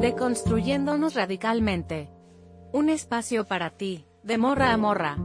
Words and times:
Deconstruyéndonos 0.00 1.14
radicalmente. 1.14 2.10
Un 2.70 2.90
espacio 2.90 3.46
para 3.46 3.70
ti, 3.70 4.04
de 4.22 4.36
morra 4.36 4.74
a 4.74 4.76
morra. 4.76 5.16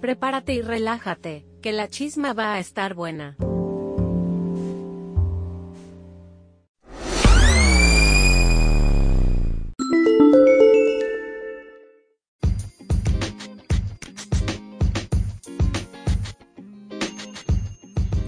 Prepárate 0.00 0.54
y 0.54 0.62
relájate, 0.62 1.44
que 1.60 1.72
la 1.72 1.88
chisma 1.88 2.32
va 2.32 2.54
a 2.54 2.58
estar 2.58 2.94
buena. 2.94 3.36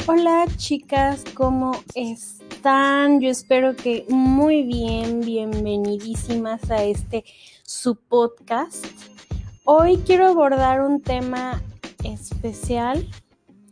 Hola 0.06 0.44
chicas, 0.58 1.24
¿cómo 1.34 1.72
están? 2.60 3.22
Yo 3.22 3.30
espero 3.30 3.74
que 3.74 4.04
muy 4.10 4.64
bien, 4.64 5.22
bienvenidísimas 5.22 6.70
a 6.70 6.84
este 6.84 7.24
su 7.62 7.96
podcast. 7.96 8.84
Hoy 9.64 9.96
quiero 10.04 10.26
abordar 10.26 10.82
un 10.82 11.00
tema 11.00 11.62
especial. 12.04 13.08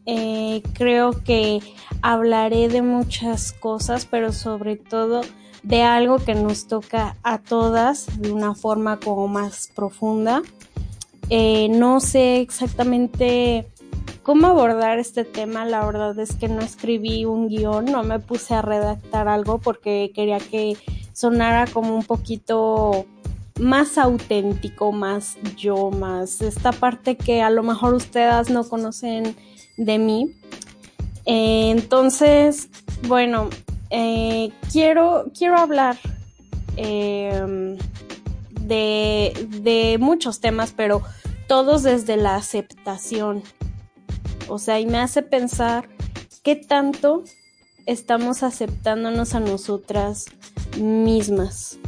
Eh, 0.06 0.62
creo 0.72 1.22
que 1.22 1.60
hablaré 2.00 2.70
de 2.70 2.80
muchas 2.80 3.52
cosas, 3.52 4.06
pero 4.06 4.32
sobre 4.32 4.76
todo 4.76 5.20
de 5.62 5.82
algo 5.82 6.16
que 6.16 6.34
nos 6.34 6.66
toca 6.66 7.14
a 7.22 7.36
todas 7.42 8.18
de 8.22 8.32
una 8.32 8.54
forma 8.54 8.98
como 8.98 9.28
más 9.28 9.70
profunda. 9.76 10.40
Eh, 11.28 11.68
no 11.68 12.00
sé 12.00 12.40
exactamente 12.40 13.68
cómo 14.22 14.48
abordar 14.48 14.98
este 14.98 15.24
tema, 15.24 15.64
la 15.64 15.84
verdad 15.84 16.18
es 16.18 16.34
que 16.34 16.48
no 16.48 16.60
escribí 16.60 17.24
un 17.24 17.48
guion, 17.48 17.86
no 17.86 18.02
me 18.02 18.18
puse 18.18 18.54
a 18.54 18.62
redactar 18.62 19.28
algo 19.28 19.58
porque 19.58 20.12
quería 20.14 20.38
que 20.38 20.76
sonara 21.12 21.66
como 21.66 21.94
un 21.96 22.04
poquito 22.04 23.06
más 23.58 23.98
auténtico, 23.98 24.92
más 24.92 25.36
yo, 25.56 25.90
más 25.90 26.40
esta 26.40 26.72
parte 26.72 27.16
que 27.16 27.42
a 27.42 27.50
lo 27.50 27.62
mejor 27.62 27.94
ustedes 27.94 28.50
no 28.50 28.68
conocen 28.68 29.34
de 29.76 29.98
mí. 29.98 30.34
Eh, 31.24 31.70
entonces, 31.70 32.68
bueno, 33.06 33.50
eh, 33.90 34.50
quiero, 34.72 35.26
quiero 35.36 35.58
hablar 35.58 35.96
em, 36.76 37.76
de, 38.60 39.32
de 39.62 39.96
muchos 39.98 40.40
temas, 40.40 40.72
pero 40.76 41.02
todos 41.46 41.82
desde 41.82 42.16
la 42.16 42.36
aceptación 42.36 43.42
o 44.48 44.58
sea, 44.58 44.80
y 44.80 44.86
me 44.86 44.98
hace 44.98 45.22
pensar 45.22 45.88
qué 46.42 46.56
tanto 46.56 47.24
estamos 47.86 48.42
aceptándonos 48.42 49.34
a 49.34 49.40
nosotras 49.40 50.26
mismas. 50.80 51.78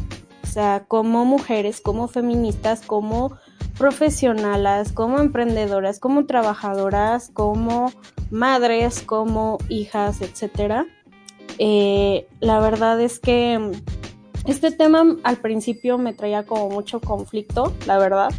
O 0.43 0.47
sea, 0.47 0.85
como 0.89 1.25
mujeres, 1.25 1.81
como 1.81 2.09
feministas, 2.09 2.81
como 2.81 3.37
profesionales, 3.79 4.93
como 4.93 5.19
emprendedoras, 5.19 6.01
como 6.01 6.27
trabajadoras, 6.27 7.31
como 7.33 7.93
madres, 8.31 9.03
como 9.03 9.59
hijas, 9.69 10.21
etc. 10.21 10.87
Eh, 11.59 12.27
la 12.41 12.61
verdad 12.61 13.01
es 13.01 13.19
que 13.19 13.73
este 14.47 14.71
tema 14.71 15.17
al 15.23 15.37
principio 15.37 15.99
me 15.99 16.13
traía 16.13 16.45
como 16.45 16.69
mucho 16.71 17.01
conflicto, 17.01 17.73
la 17.87 17.99
verdad, 17.99 18.31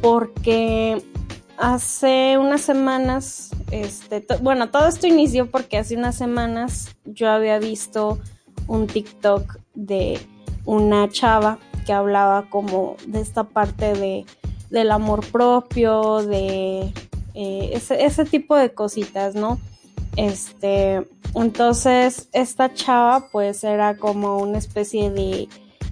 porque 0.00 1.02
hace 1.58 2.38
unas 2.38 2.60
semanas, 2.60 3.50
este, 3.70 4.24
bueno, 4.40 4.70
todo 4.70 4.86
esto 4.86 5.06
inició 5.06 5.50
porque 5.50 5.78
hace 5.78 5.96
unas 5.96 6.16
semanas 6.16 6.96
yo 7.04 7.30
había 7.30 7.58
visto 7.58 8.18
un 8.66 8.86
TikTok 8.86 9.58
de 9.74 10.20
una 10.64 11.08
chava 11.08 11.58
que 11.86 11.92
hablaba 11.92 12.48
como 12.50 12.96
de 13.06 13.20
esta 13.20 13.44
parte 13.44 13.94
de, 13.94 14.26
del 14.70 14.90
amor 14.90 15.24
propio, 15.30 16.22
de 16.22 16.92
eh, 17.34 17.80
ese, 17.90 18.24
tipo 18.24 18.56
de 18.56 18.74
cositas, 18.74 19.34
¿no? 19.34 19.58
Este, 20.16 21.06
entonces 21.34 22.28
esta 22.32 22.72
chava 22.72 23.28
pues 23.30 23.62
era 23.62 23.96
como 23.96 24.38
una 24.38 24.58
especie 24.58 25.10
de 25.10 25.48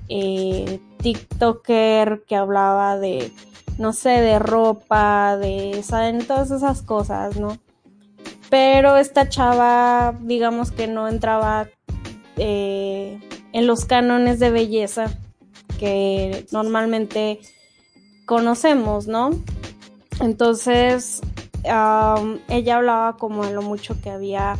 eh, 0.08 0.80
TikToker 0.98 2.24
que 2.26 2.36
hablaba 2.36 2.98
de 2.98 3.32
no 3.78 3.92
sé, 3.92 4.10
de 4.10 4.38
ropa, 4.38 5.36
de, 5.36 5.84
todas 6.26 6.50
esas 6.50 6.82
cosas, 6.82 7.36
¿no? 7.36 7.58
Pero 8.50 8.96
esta 8.96 9.28
chava, 9.28 10.14
digamos 10.20 10.70
que 10.70 10.86
no 10.86 11.08
entraba 11.08 11.68
eh, 12.36 13.20
en 13.52 13.66
los 13.66 13.84
cánones 13.84 14.38
de 14.38 14.50
belleza 14.50 15.06
que 15.78 16.46
normalmente 16.52 17.40
conocemos, 18.26 19.06
¿no? 19.06 19.30
Entonces, 20.20 21.20
ella 21.64 22.76
hablaba 22.76 23.16
como 23.16 23.44
de 23.44 23.54
lo 23.54 23.62
mucho 23.62 24.00
que 24.00 24.10
había 24.10 24.56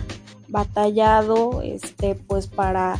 batallado, 0.48 1.62
este, 1.62 2.14
pues 2.14 2.46
para 2.46 2.98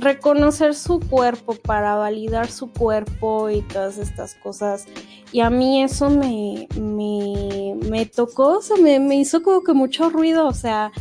reconocer 0.00 0.74
su 0.74 1.00
cuerpo, 1.00 1.54
para 1.54 1.96
validar 1.96 2.50
su 2.50 2.70
cuerpo 2.70 3.50
y 3.50 3.62
todas 3.62 3.98
estas 3.98 4.34
cosas. 4.34 4.86
Y 5.32 5.40
a 5.40 5.50
mí 5.50 5.82
eso 5.82 6.10
me, 6.10 6.68
me, 6.78 7.74
me 7.88 8.06
tocó, 8.06 8.58
o 8.58 8.62
sea, 8.62 8.76
me, 8.76 9.00
me 9.00 9.16
hizo 9.16 9.42
como 9.42 9.62
que 9.62 9.72
mucho 9.72 10.08
ruido, 10.10 10.46
o 10.46 10.54
sea, 10.54 10.92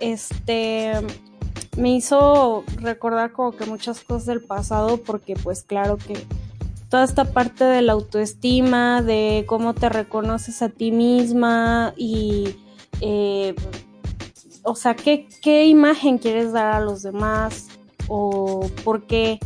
este, 0.00 0.92
me 1.76 1.94
hizo 1.96 2.64
recordar 2.76 3.32
como 3.32 3.52
que 3.52 3.66
muchas 3.66 4.00
cosas 4.00 4.26
del 4.26 4.42
pasado 4.42 4.98
porque 4.98 5.34
pues 5.34 5.62
claro 5.62 5.96
que 5.96 6.14
toda 6.88 7.04
esta 7.04 7.32
parte 7.32 7.64
de 7.64 7.82
la 7.82 7.92
autoestima, 7.92 9.00
de 9.00 9.44
cómo 9.46 9.74
te 9.74 9.88
reconoces 9.88 10.60
a 10.60 10.68
ti 10.68 10.90
misma 10.90 11.94
y, 11.96 12.56
eh, 13.00 13.54
o 14.64 14.74
sea, 14.74 14.94
¿qué, 14.96 15.28
qué 15.40 15.66
imagen 15.66 16.18
quieres 16.18 16.52
dar 16.52 16.74
a 16.74 16.80
los 16.80 17.02
demás, 17.02 17.68
o 18.12 18.68
por 18.84 19.06
qué 19.06 19.38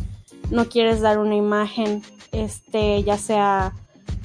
no 0.49 0.65
quieres 0.65 0.99
dar 0.99 1.19
una 1.19 1.35
imagen, 1.35 2.01
este, 2.31 3.03
ya 3.03 3.17
sea 3.19 3.73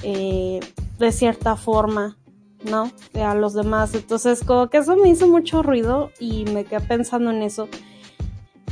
eh, 0.01 0.59
de 0.97 1.11
cierta 1.11 1.55
forma, 1.55 2.17
¿no? 2.63 2.91
A 3.23 3.35
los 3.35 3.53
demás. 3.53 3.93
Entonces, 3.93 4.43
como 4.43 4.67
que 4.67 4.79
eso 4.79 4.95
me 4.95 5.09
hizo 5.09 5.27
mucho 5.27 5.61
ruido 5.61 6.09
y 6.19 6.45
me 6.45 6.65
quedé 6.65 6.81
pensando 6.81 7.29
en 7.29 7.43
eso. 7.43 7.67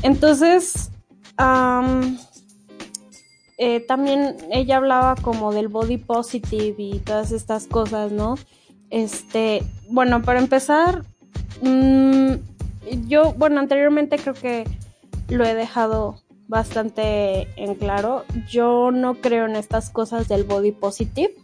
Entonces, 0.02 0.90
eh, 3.59 3.80
también 3.88 4.38
ella 4.51 4.78
hablaba 4.78 5.13
como 5.22 5.53
del 5.53 5.68
body 5.68 5.97
positive 5.97 6.75
y 6.80 7.00
todas 7.00 7.31
estas 7.31 7.68
cosas, 7.68 8.12
¿no? 8.12 8.40
Este, 8.90 9.62
bueno, 9.88 10.24
para 10.24 10.40
empezar, 10.40 11.03
mm, 11.62 12.31
yo, 13.07 13.34
bueno, 13.34 13.59
anteriormente 13.59 14.18
creo 14.18 14.34
que 14.34 14.66
lo 15.29 15.45
he 15.45 15.53
dejado 15.53 16.22
bastante 16.47 17.47
en 17.56 17.75
claro. 17.75 18.25
Yo 18.50 18.91
no 18.91 19.16
creo 19.16 19.45
en 19.45 19.56
estas 19.56 19.90
cosas 19.90 20.28
del 20.28 20.44
body 20.44 20.72
positive. 20.72 21.35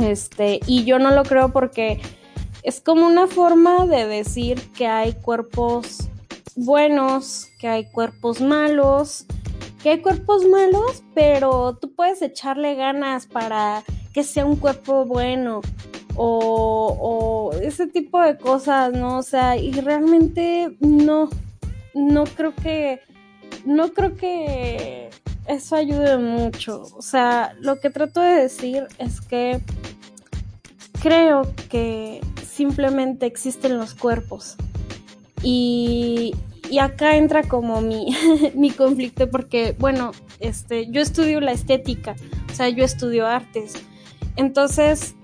Este, 0.00 0.60
y 0.66 0.84
yo 0.84 0.98
no 0.98 1.10
lo 1.10 1.22
creo 1.24 1.50
porque 1.50 2.00
es 2.62 2.80
como 2.80 3.06
una 3.06 3.26
forma 3.26 3.86
de 3.86 4.06
decir 4.06 4.70
que 4.72 4.86
hay 4.86 5.12
cuerpos 5.12 6.08
buenos, 6.56 7.48
que 7.58 7.68
hay 7.68 7.90
cuerpos 7.90 8.40
malos, 8.40 9.26
que 9.82 9.90
hay 9.90 10.00
cuerpos 10.00 10.46
malos, 10.46 11.02
pero 11.14 11.76
tú 11.80 11.92
puedes 11.94 12.22
echarle 12.22 12.74
ganas 12.74 13.26
para 13.26 13.82
que 14.14 14.22
sea 14.22 14.46
un 14.46 14.56
cuerpo 14.56 15.04
bueno 15.04 15.60
o, 16.14 17.50
o 17.52 17.58
ese 17.58 17.86
tipo 17.86 18.20
de 18.20 18.36
cosas, 18.36 18.92
¿no? 18.92 19.18
O 19.18 19.22
sea, 19.22 19.56
y 19.56 19.72
realmente 19.72 20.76
no, 20.80 21.30
no 21.94 22.24
creo 22.24 22.54
que, 22.54 23.00
no 23.64 23.92
creo 23.92 24.16
que 24.16 25.10
eso 25.46 25.76
ayude 25.76 26.18
mucho. 26.18 26.82
O 26.96 27.02
sea, 27.02 27.54
lo 27.60 27.80
que 27.80 27.90
trato 27.90 28.20
de 28.20 28.34
decir 28.34 28.86
es 28.98 29.20
que 29.20 29.60
creo 31.00 31.42
que 31.68 32.20
simplemente 32.46 33.26
existen 33.26 33.78
los 33.78 33.94
cuerpos. 33.94 34.56
Y, 35.42 36.34
y 36.70 36.78
acá 36.78 37.16
entra 37.16 37.42
como 37.42 37.80
mi, 37.80 38.14
mi 38.54 38.70
conflicto 38.70 39.30
porque, 39.30 39.74
bueno, 39.78 40.12
este, 40.40 40.90
yo 40.90 41.00
estudio 41.00 41.40
la 41.40 41.52
estética, 41.52 42.14
o 42.50 42.54
sea, 42.54 42.68
yo 42.68 42.84
estudio 42.84 43.26
artes. 43.26 43.74
Entonces, 44.36 45.14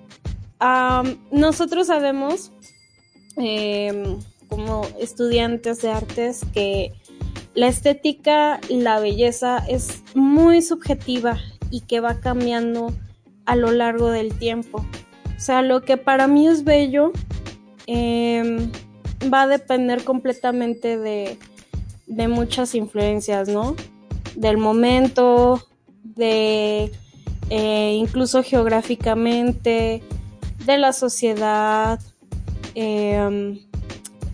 nosotros 1.31 1.87
sabemos 1.87 2.53
eh, 3.37 4.17
como 4.49 4.83
estudiantes 4.99 5.83
de 5.83 5.91
artes 5.91 6.41
que 6.53 6.93
la 7.55 7.69
estética, 7.69 8.61
la 8.69 9.01
belleza 9.01 9.59
es 9.69 10.03
muy 10.15 10.63
subjetiva 10.63 11.39
y 11.71 11.83
que 11.83 12.01
va 12.01 12.21
cambiando 12.21 12.93
a 13.47 13.57
lo 13.57 13.71
largo 13.71 14.11
del 14.11 14.33
tiempo. 14.35 14.79
O 15.37 15.41
sea, 15.41 15.63
lo 15.63 15.83
que 15.83 15.97
para 15.97 16.27
mí 16.27 16.47
es 16.47 16.65
bello 16.65 17.13
em, 17.87 18.71
va 19.33 19.43
a 19.43 19.47
depender 19.47 20.05
completamente 20.05 20.99
de, 20.99 21.39
de 22.07 22.29
muchas 22.29 22.75
influencias, 22.75 23.49
¿no? 23.49 23.77
del 24.39 24.57
momento, 24.57 25.67
de 26.03 26.93
eh, 27.51 27.93
incluso 27.99 28.43
geográficamente, 28.43 30.03
de 30.65 30.79
la 30.79 30.93
sociedad, 30.93 32.01
em, 32.75 33.59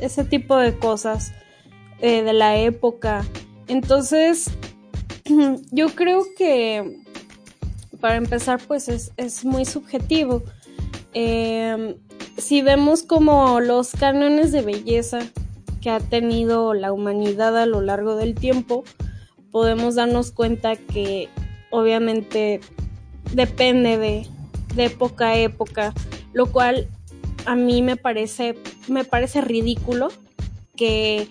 ese 0.04 0.24
tipo 0.24 0.56
de 0.56 0.78
cosas, 0.78 1.32
eh, 2.00 2.22
de 2.22 2.32
la 2.32 2.56
época. 2.56 3.24
Entonces, 3.68 4.50
yo 5.70 5.88
creo 5.94 6.24
que 6.36 7.04
para 8.04 8.16
empezar, 8.16 8.60
pues 8.66 8.88
es, 9.16 9.44
muy 9.46 9.64
subjetivo. 9.64 10.42
Em, 11.14 11.94
si 12.36 12.60
vemos 12.60 13.02
como 13.02 13.60
los 13.60 13.92
cánones 13.92 14.52
de 14.52 14.60
belleza 14.60 15.20
que 15.80 15.88
ha 15.88 16.00
tenido 16.00 16.74
la 16.74 16.92
humanidad 16.92 17.56
a 17.56 17.64
lo 17.64 17.80
largo 17.80 18.16
del 18.16 18.34
tiempo, 18.34 18.84
podemos 19.50 19.94
darnos 19.94 20.32
cuenta 20.32 20.76
que 20.76 21.30
obviamente 21.70 22.60
depende 23.32 23.96
de, 23.96 24.26
de 24.74 24.84
época 24.84 25.28
a 25.28 25.38
época, 25.38 25.94
lo 26.34 26.52
cual 26.52 26.88
a 27.46 27.54
mí 27.56 27.82
me 27.82 27.96
parece, 27.96 28.56
me 28.88 29.04
parece 29.04 29.40
ridículo 29.40 30.08
que 30.76 31.28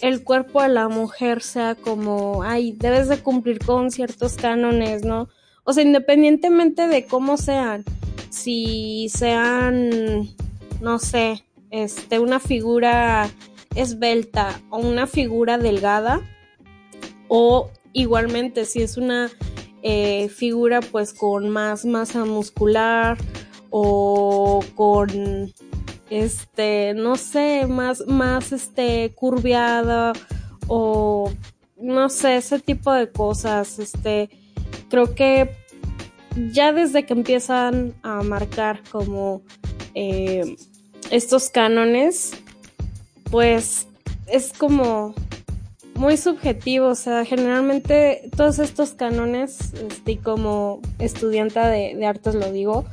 el 0.00 0.24
cuerpo 0.24 0.62
de 0.62 0.68
la 0.68 0.88
mujer 0.88 1.42
sea 1.42 1.74
como, 1.74 2.42
ay, 2.42 2.72
debes 2.72 3.08
de 3.08 3.18
cumplir 3.18 3.58
con 3.58 3.90
ciertos 3.90 4.36
cánones, 4.36 5.04
¿no? 5.04 5.28
O 5.64 5.72
sea, 5.72 5.82
independientemente 5.82 6.88
de 6.88 7.04
cómo 7.04 7.36
sean, 7.36 7.84
si 8.30 9.08
sean, 9.10 10.28
no 10.80 10.98
sé, 10.98 11.44
este, 11.70 12.18
una 12.18 12.40
figura 12.40 13.28
esbelta 13.74 14.60
o 14.70 14.78
una 14.78 15.06
figura 15.06 15.58
delgada, 15.58 16.20
o 17.28 17.70
igualmente 17.92 18.64
si 18.64 18.82
es 18.82 18.96
una 18.96 19.30
eh, 19.82 20.28
figura 20.28 20.80
pues 20.80 21.14
con 21.14 21.48
más 21.48 21.84
masa 21.84 22.24
muscular 22.24 23.16
o 23.70 24.64
con 24.74 25.52
este 26.10 26.92
no 26.94 27.16
sé 27.16 27.66
más 27.66 28.06
más 28.06 28.52
este 28.52 29.12
curviada 29.14 30.12
o 30.66 31.30
no 31.76 32.08
sé 32.08 32.36
ese 32.36 32.58
tipo 32.58 32.92
de 32.92 33.10
cosas 33.10 33.78
este 33.78 34.28
creo 34.88 35.14
que 35.14 35.56
ya 36.52 36.72
desde 36.72 37.06
que 37.06 37.12
empiezan 37.12 37.94
a 38.02 38.22
marcar 38.22 38.82
como 38.90 39.42
eh, 39.94 40.56
estos 41.10 41.50
cánones 41.50 42.32
pues 43.30 43.86
es 44.26 44.52
como 44.52 45.14
muy 46.00 46.16
subjetivo, 46.16 46.88
o 46.88 46.94
sea, 46.94 47.26
generalmente 47.26 48.30
todos 48.34 48.58
estos 48.58 48.92
cánones, 48.92 49.74
este, 49.74 50.18
como 50.18 50.80
estudiante 50.98 51.60
de, 51.60 52.06
artes 52.06 52.34
lo 52.34 52.50
digo, 52.50 52.86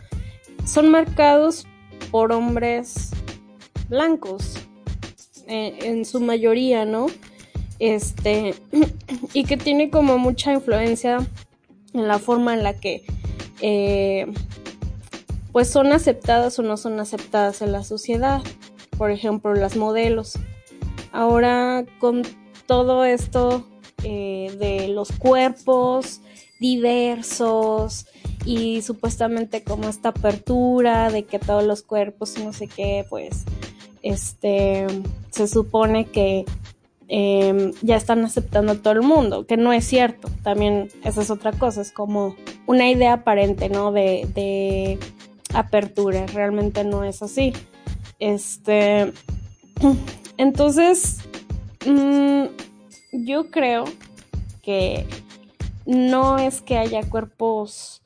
son 0.67 0.89
marcados 0.89 1.65
por 2.11 2.31
hombres 2.31 3.11
blancos, 3.89 4.57
eh, 5.47 5.79
en 5.83 6.05
su 6.05 6.19
mayoría, 6.19 6.85
¿no? 6.85 7.07
Este, 7.79 8.53
y 9.33 9.45
que 9.45 9.55
tiene 9.55 9.89
como 9.89 10.17
mucha 10.17 10.53
influencia 10.53 11.25
en 11.93 12.07
la 12.07 12.19
forma 12.19 12.53
en 12.53 12.63
la 12.63 12.73
que, 12.73 13.05
eh, 13.61 14.27
pues 15.53 15.69
son 15.69 15.93
aceptadas 15.93 16.59
o 16.59 16.63
no 16.63 16.75
son 16.75 16.99
aceptadas 16.99 17.61
en 17.61 17.71
la 17.71 17.83
sociedad. 17.83 18.41
Por 18.97 19.11
ejemplo, 19.11 19.53
las 19.53 19.77
modelos. 19.77 20.37
Ahora 21.13 21.85
con 21.99 22.23
todo 22.67 23.05
esto 23.05 23.65
eh, 24.03 24.53
de 24.59 24.89
los 24.89 25.11
cuerpos 25.13 26.21
diversos 26.59 28.07
y 28.45 28.81
supuestamente 28.81 29.63
como 29.63 29.89
esta 29.89 30.09
apertura 30.09 31.09
de 31.09 31.23
que 31.23 31.39
todos 31.39 31.63
los 31.63 31.83
cuerpos 31.83 32.37
no 32.37 32.53
sé 32.53 32.67
qué, 32.67 33.05
pues 33.09 33.43
este 34.03 34.87
se 35.31 35.47
supone 35.47 36.05
que 36.05 36.45
em, 37.07 37.73
ya 37.81 37.95
están 37.95 38.23
aceptando 38.23 38.73
a 38.73 38.75
todo 38.75 38.93
el 38.93 39.01
mundo, 39.01 39.45
que 39.45 39.57
no 39.57 39.73
es 39.73 39.85
cierto. 39.85 40.29
También 40.43 40.89
esa 41.03 41.21
es 41.21 41.29
otra 41.29 41.51
cosa, 41.51 41.81
es 41.81 41.91
como 41.91 42.35
una 42.65 42.89
idea 42.89 43.13
aparente, 43.13 43.69
¿no? 43.69 43.91
De, 43.91 44.27
de 44.33 44.99
apertura, 45.53 46.25
realmente 46.27 46.83
no 46.83 47.03
es 47.03 47.21
así. 47.21 47.53
Este, 48.19 49.13
entonces, 50.37 51.27
Mm, 51.87 52.47
yo 53.13 53.49
creo 53.49 53.85
que 54.61 55.05
no 55.85 56.37
es 56.37 56.61
que 56.61 56.77
haya 56.77 57.01
cuerpos 57.09 58.01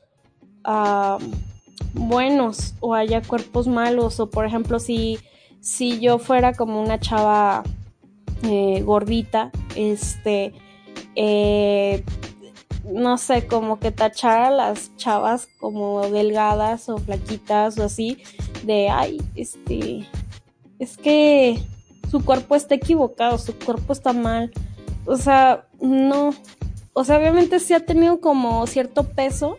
buenos 1.93 2.73
o 2.79 2.93
haya 2.93 3.21
cuerpos 3.21 3.67
malos 3.67 4.19
o 4.19 4.29
por 4.29 4.45
ejemplo 4.45 4.79
si, 4.79 5.19
si 5.59 5.99
yo 5.99 6.19
fuera 6.19 6.53
como 6.53 6.81
una 6.81 6.99
chava 6.99 7.63
eh, 8.43 8.81
gordita, 8.83 9.51
este, 9.75 10.53
eh, 11.15 12.03
no 12.91 13.17
sé, 13.17 13.45
como 13.45 13.79
que 13.79 13.91
tachar 13.91 14.51
las 14.51 14.95
chavas 14.95 15.47
como 15.59 16.07
delgadas 16.09 16.89
o 16.89 16.97
flaquitas 16.97 17.77
o 17.77 17.83
así, 17.83 18.17
de, 18.63 18.89
ay, 18.89 19.21
este, 19.35 20.07
es 20.79 20.97
que 20.97 21.61
su 22.09 22.25
cuerpo 22.25 22.55
está 22.55 22.75
equivocado, 22.75 23.37
su 23.37 23.57
cuerpo 23.57 23.93
está 23.93 24.13
mal. 24.13 24.51
O 25.05 25.15
sea, 25.15 25.67
no. 25.79 26.33
O 26.93 27.03
sea, 27.03 27.17
obviamente 27.17 27.59
sí 27.59 27.73
ha 27.73 27.85
tenido 27.85 28.19
como 28.19 28.65
cierto 28.67 29.03
peso. 29.03 29.57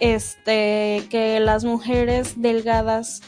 Este, 0.00 1.04
que 1.10 1.38
las 1.40 1.64
mujeres 1.64 2.40
delgadas, 2.40 3.20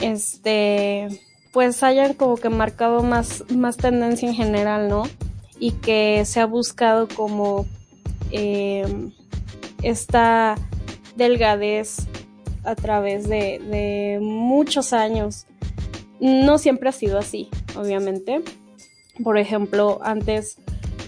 este, 0.00 1.08
pues 1.52 1.82
hayan 1.82 2.14
como 2.14 2.36
que 2.36 2.48
marcado 2.48 3.02
más, 3.02 3.44
más 3.54 3.76
tendencia 3.76 4.28
en 4.28 4.34
general, 4.34 4.88
¿no? 4.88 5.02
Y 5.58 5.72
que 5.72 6.24
se 6.24 6.40
ha 6.40 6.46
buscado 6.46 7.06
como 7.06 7.66
em, 8.30 9.12
esta 9.82 10.56
delgadez 11.16 12.06
a 12.64 12.74
través 12.74 13.28
de, 13.28 13.58
de 13.58 14.18
muchos 14.22 14.92
años. 14.92 15.46
No 16.18 16.58
siempre 16.58 16.88
ha 16.88 16.92
sido 16.92 17.18
así 17.18 17.50
obviamente. 17.76 18.42
Por 19.22 19.38
ejemplo, 19.38 20.00
antes 20.02 20.58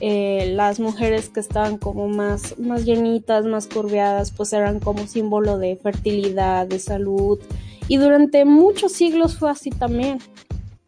eh, 0.05 0.51
las 0.57 0.81
mujeres 0.81 1.29
que 1.29 1.39
estaban 1.39 1.79
como 1.79 2.09
más, 2.09 2.59
más 2.59 2.85
llenitas, 2.85 3.45
más 3.45 3.69
curveadas, 3.69 4.33
pues 4.33 4.53
eran 4.53 4.81
como 4.81 5.07
símbolo 5.07 5.59
de 5.59 5.77
fertilidad, 5.77 6.67
de 6.67 6.81
salud. 6.81 7.39
Y 7.87 7.99
durante 7.99 8.45
muchos 8.45 8.91
siglos 8.91 9.39
fue 9.39 9.49
así 9.49 9.71
también. 9.71 10.19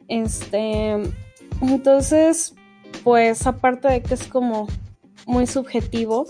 Este, 0.08 0.96
entonces, 1.62 2.54
pues 3.04 3.46
aparte 3.46 3.86
de 3.86 4.02
que 4.02 4.14
es 4.14 4.26
como 4.26 4.66
muy 5.26 5.46
subjetivo, 5.46 6.26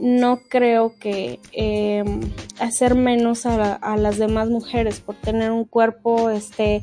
no 0.00 0.40
creo 0.48 0.96
que 0.98 1.38
em, 1.52 2.22
hacer 2.58 2.96
menos 2.96 3.46
a, 3.46 3.74
a, 3.74 3.96
las 3.96 4.18
demás 4.18 4.48
mujeres 4.48 4.98
por 4.98 5.14
tener 5.14 5.52
un 5.52 5.64
cuerpo 5.64 6.28
este 6.30 6.82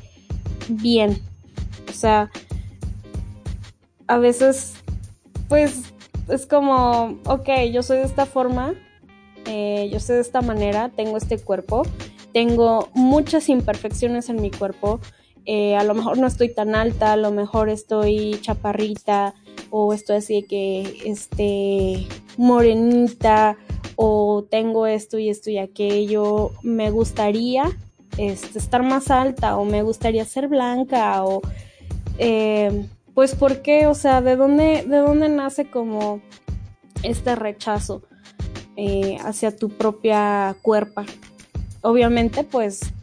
bien, 0.70 1.22
o 1.90 1.92
sea, 1.92 2.32
a 4.08 4.18
veces, 4.18 4.76
pues, 5.50 5.94
es 6.30 6.46
como, 6.46 7.20
ok, 7.26 7.50
yo 7.72 7.84
soy 7.84 7.98
de 7.98 8.04
esta 8.04 8.26
forma, 8.26 8.74
eh, 9.46 9.90
yo 9.92 10.00
soy 10.00 10.16
de 10.16 10.22
esta 10.22 10.42
manera, 10.42 10.90
tengo 10.90 11.18
este 11.18 11.38
cuerpo, 11.38 11.84
tengo 12.34 12.90
muchas 12.94 13.50
imperfecciones 13.50 14.30
en 14.30 14.42
mi 14.42 14.50
cuerpo, 14.50 15.00
eh, 15.46 15.76
a 15.76 15.84
lo 15.84 15.94
mejor 15.94 16.18
no 16.18 16.28
estoy 16.28 16.54
tan 16.54 16.76
alta, 16.76 17.14
a 17.14 17.18
lo 17.18 17.32
mejor 17.32 17.70
estoy 17.70 18.40
chaparrita, 18.42 19.34
o 19.70 19.94
estoy 19.94 20.18
así 20.18 20.44
que, 20.44 21.00
este, 21.06 22.08
morenita, 22.38 23.58
o 23.96 24.46
tengo 24.50 24.88
esto 24.88 25.20
y 25.20 25.30
esto 25.30 25.50
y 25.50 25.58
aquello, 25.58 26.52
me 26.64 26.90
gustaría 26.90 27.66
este, 28.18 28.60
estar 28.60 28.84
más 28.84 29.12
alta, 29.12 29.58
o 29.58 29.66
me 29.66 29.84
gustaría 29.84 30.26
ser 30.26 30.48
blanca, 30.48 31.24
o 31.26 31.42
eh, 32.18 32.86
pues 33.14 33.36
¿por 33.36 33.62
qué? 33.62 33.88
O 33.88 33.96
sea, 33.96 34.22
¿de 34.22 34.36
dónde, 34.36 34.84
de 34.88 34.98
dónde 34.98 35.30
nace 35.30 35.70
como 35.70 36.22
este 37.04 37.36
rechazo 37.36 38.04
eh, 38.76 39.18
hacia 39.24 39.56
tu 39.56 39.70
propia 39.70 40.56
cuerpa? 40.62 41.06
Obviamente, 41.82 42.44
pues 42.44 42.94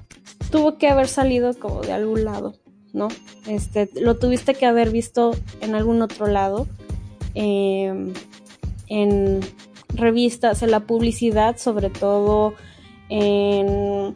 tuvo 0.51 0.79
que 0.79 0.89
haber 0.89 1.09
salido 1.09 1.55
como 1.59 1.83
de 1.83 1.93
algún 1.93 2.25
lado, 2.25 2.55
¿no? 2.93 3.09
Este, 3.47 3.89
lo 4.01 4.19
tuviste 4.19 4.55
que 4.55 4.67
haber 4.67 4.91
visto 4.91 5.33
en 5.61 5.75
algún 5.75 6.03
otro 6.03 6.27
lado, 6.27 6.67
em, 7.35 8.13
en 8.89 9.41
revistas, 9.95 10.63
en 10.63 10.71
la 10.71 10.81
publicidad, 10.81 11.57
sobre 11.57 11.91
todo 11.91 12.55
en, 13.09 14.15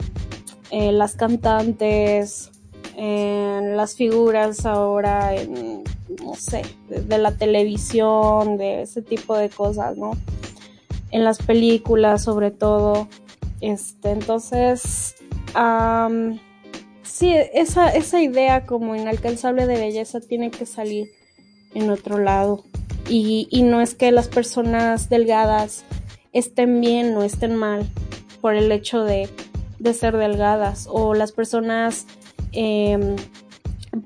las 0.71 1.15
cantantes, 1.15 2.51
en 2.97 3.77
las 3.77 3.95
figuras 3.95 4.67
ahora, 4.67 5.35
en 5.35 5.85
no 6.23 6.35
sé, 6.35 6.63
de, 6.89 7.19
la 7.19 7.33
televisión, 7.37 8.57
de 8.57 8.83
ese 8.83 9.03
tipo 9.03 9.37
de 9.37 9.49
cosas, 9.49 9.97
¿no? 9.97 10.13
En 11.11 11.25
las 11.25 11.39
películas 11.39 12.23
sobre 12.23 12.51
todo. 12.51 13.09
Este, 13.61 14.11
entonces, 14.11 15.15
sí, 17.03 17.35
esa, 17.53 17.89
esa 17.89 18.23
idea 18.23 18.67
como 18.67 18.97
inalcanzable 18.97 19.67
de 19.67 19.79
belleza 19.79 20.21
tiene 20.21 20.51
que 20.51 20.67
salir 20.67 21.11
en 21.75 21.91
otro 21.91 22.19
lado. 22.19 22.65
Y, 23.09 23.49
y 23.51 23.63
no 23.63 23.81
es 23.81 23.95
que 23.95 24.13
las 24.13 24.29
personas 24.29 25.09
delgadas 25.09 25.85
estén 26.33 26.81
bien 26.81 27.15
o 27.17 27.23
estén 27.23 27.55
mal 27.55 27.87
por 28.41 28.55
el 28.55 28.73
hecho 28.73 29.05
de, 29.05 29.29
de 29.79 29.95
ser 29.95 30.17
delgadas 30.17 30.89
o 30.91 31.15
las 31.15 31.33
personas 31.33 32.07
eh, 32.55 33.17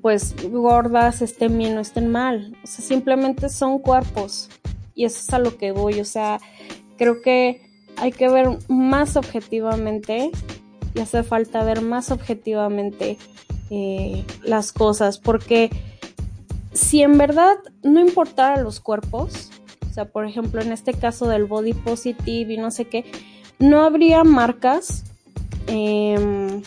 pues 0.03 0.35
gordas 0.51 1.23
estén 1.23 1.57
bien 1.59 1.77
o 1.77 1.81
estén 1.81 2.11
mal. 2.11 2.57
O 2.63 2.67
sea, 2.67 2.85
simplemente 2.85 3.49
son 3.49 3.79
cuerpos. 3.79 4.49
Y 4.95 5.05
eso 5.05 5.21
es 5.21 5.33
a 5.33 5.39
lo 5.39 5.57
que 5.57 5.73
voy. 5.73 6.01
O 6.01 6.05
sea, 6.05 6.41
creo 6.97 7.23
que 7.23 7.63
hay 7.97 8.13
que 8.13 8.29
ver 8.29 8.59
más 8.69 9.17
objetivamente 9.17 10.31
y 10.95 11.01
hace 11.01 11.23
falta 11.23 11.63
ver 11.65 11.83
más 11.83 12.11
objetivamente 12.11 13.19
eh, 13.71 14.25
las 14.43 14.73
cosas. 14.73 15.19
Porque 15.19 15.71
si 16.73 17.03
en 17.03 17.19
verdad 17.19 17.57
no 17.83 18.01
importara 18.01 18.61
los 18.63 18.81
cuerpos, 18.81 19.51
o 19.89 19.93
sea, 19.93 20.07
por 20.07 20.27
ejemplo, 20.27 20.61
en 20.61 20.73
este 20.73 20.95
caso 20.95 21.29
del 21.29 21.45
body 21.45 21.73
positive 21.73 22.55
y 22.55 22.57
no 22.57 22.71
sé 22.71 22.87
qué, 22.87 23.05
no 23.59 23.83
habría 23.83 24.25
marcas. 24.25 25.05
Eh, 25.67 26.63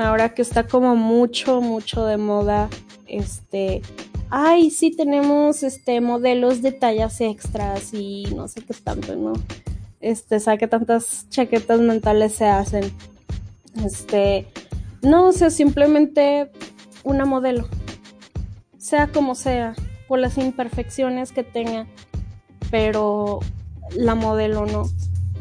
ahora 0.00 0.34
que 0.34 0.42
está 0.42 0.66
como 0.66 0.96
mucho, 0.96 1.60
mucho 1.60 2.04
de 2.06 2.16
moda, 2.16 2.68
este, 3.06 3.82
ay, 4.30 4.70
sí 4.70 4.94
tenemos, 4.94 5.62
este, 5.62 6.00
modelos 6.00 6.62
de 6.62 6.72
tallas 6.72 7.20
extras 7.20 7.92
y 7.92 8.26
no 8.34 8.48
sé 8.48 8.62
qué 8.62 8.74
tanto, 8.74 9.16
¿no? 9.16 9.32
Este, 10.00 10.40
sabe 10.40 10.58
que 10.58 10.68
tantas 10.68 11.28
chaquetas 11.30 11.80
mentales 11.80 12.34
se 12.34 12.46
hacen. 12.46 12.84
Este, 13.84 14.46
no, 15.02 15.28
o 15.28 15.32
sea, 15.32 15.50
simplemente 15.50 16.50
una 17.04 17.24
modelo, 17.24 17.68
sea 18.78 19.08
como 19.08 19.34
sea, 19.34 19.74
por 20.08 20.18
las 20.18 20.38
imperfecciones 20.38 21.32
que 21.32 21.42
tenga, 21.42 21.86
pero 22.70 23.40
la 23.94 24.14
modelo 24.14 24.66
no. 24.66 24.84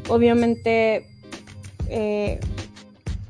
Obviamente, 0.09 1.07
eh, 1.89 2.39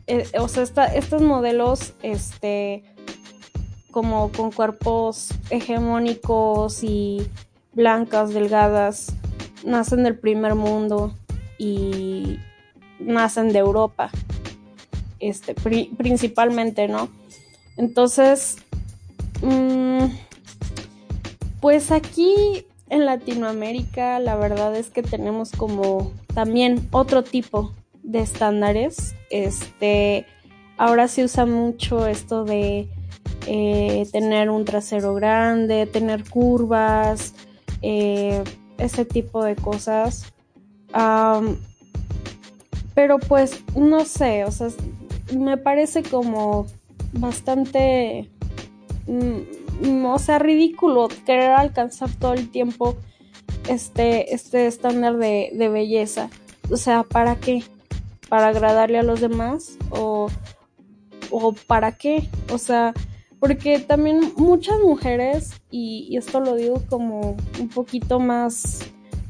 eh, 0.08 0.28
o 0.40 0.48
sea, 0.48 0.64
estos 0.64 1.22
modelos, 1.22 1.94
este, 2.04 2.84
como 3.92 4.32
con 4.32 4.52
cuerpos 4.52 5.30
hegemónicos 5.50 6.84
y 6.84 7.28
blancas, 7.74 8.34
delgadas, 8.34 9.14
nacen 9.64 10.04
del 10.04 10.18
primer 10.18 10.56
mundo 10.56 11.16
y 11.58 12.38
nacen 13.00 13.52
de 13.52 13.60
Europa, 13.60 14.12
este, 15.20 15.56
principalmente, 15.56 16.88
¿no? 16.88 17.10
Entonces, 17.78 18.58
mm, 19.42 20.06
pues 21.62 21.92
aquí 21.92 22.66
en 22.90 23.06
Latinoamérica 23.06 24.20
la 24.20 24.36
verdad 24.36 24.76
es 24.76 24.90
que 24.90 25.02
tenemos 25.02 25.52
como 25.52 26.12
también 26.34 26.88
otro 26.92 27.24
tipo 27.24 27.72
de 28.04 28.20
estándares. 28.20 29.16
Este, 29.44 30.26
ahora 30.78 31.10
se 31.10 31.26
usa 31.26 31.46
mucho 31.46 32.08
esto 32.08 32.46
de 32.46 32.88
eh, 33.48 34.08
tener 34.14 34.50
un 34.50 34.64
trasero 34.64 35.14
grande, 35.14 35.88
tener 35.88 36.24
curvas, 36.30 37.34
eh, 37.82 38.42
ese 38.78 39.04
tipo 39.04 39.44
de 39.44 39.58
cosas. 39.58 40.32
pero 42.94 43.20
pues 43.20 43.62
no 43.76 44.06
sé, 44.06 44.46
o 44.46 44.52
sea, 44.52 44.70
me 45.38 45.58
parece 45.58 46.02
como 46.02 46.68
bastante, 47.12 48.30
mm, 49.08 50.06
o 50.06 50.18
sea, 50.18 50.40
ridículo 50.40 51.10
querer 51.26 51.52
alcanzar 51.52 52.10
todo 52.12 52.36
el 52.36 52.50
tiempo 52.52 52.96
este, 53.68 54.34
este 54.34 54.68
estándar 54.68 55.18
de, 55.18 55.52
de 55.54 55.68
belleza. 55.68 56.30
O 56.72 56.78
sea, 56.78 57.04
¿para 57.04 57.36
qué? 57.36 57.64
Para 58.30 58.48
agradarle 58.48 58.98
a 58.98 59.04
los 59.04 59.22
demás 59.22 59.78
o, 59.90 60.28
o 61.32 61.54
para 61.68 61.92
qué. 61.94 62.30
O 62.52 62.58
sea, 62.58 62.94
porque 63.40 63.80
también 63.80 64.34
muchas 64.38 64.80
mujeres, 64.80 65.62
y, 65.70 66.16
esto 66.18 66.40
lo 66.40 66.56
digo 66.56 66.82
como 66.90 67.38
un 67.60 67.70
poquito 67.70 68.20
más 68.20 68.80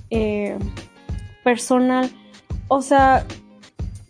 eh, 0.10 0.58
personal, 1.44 2.10
o 2.68 2.82
sea, 2.82 3.26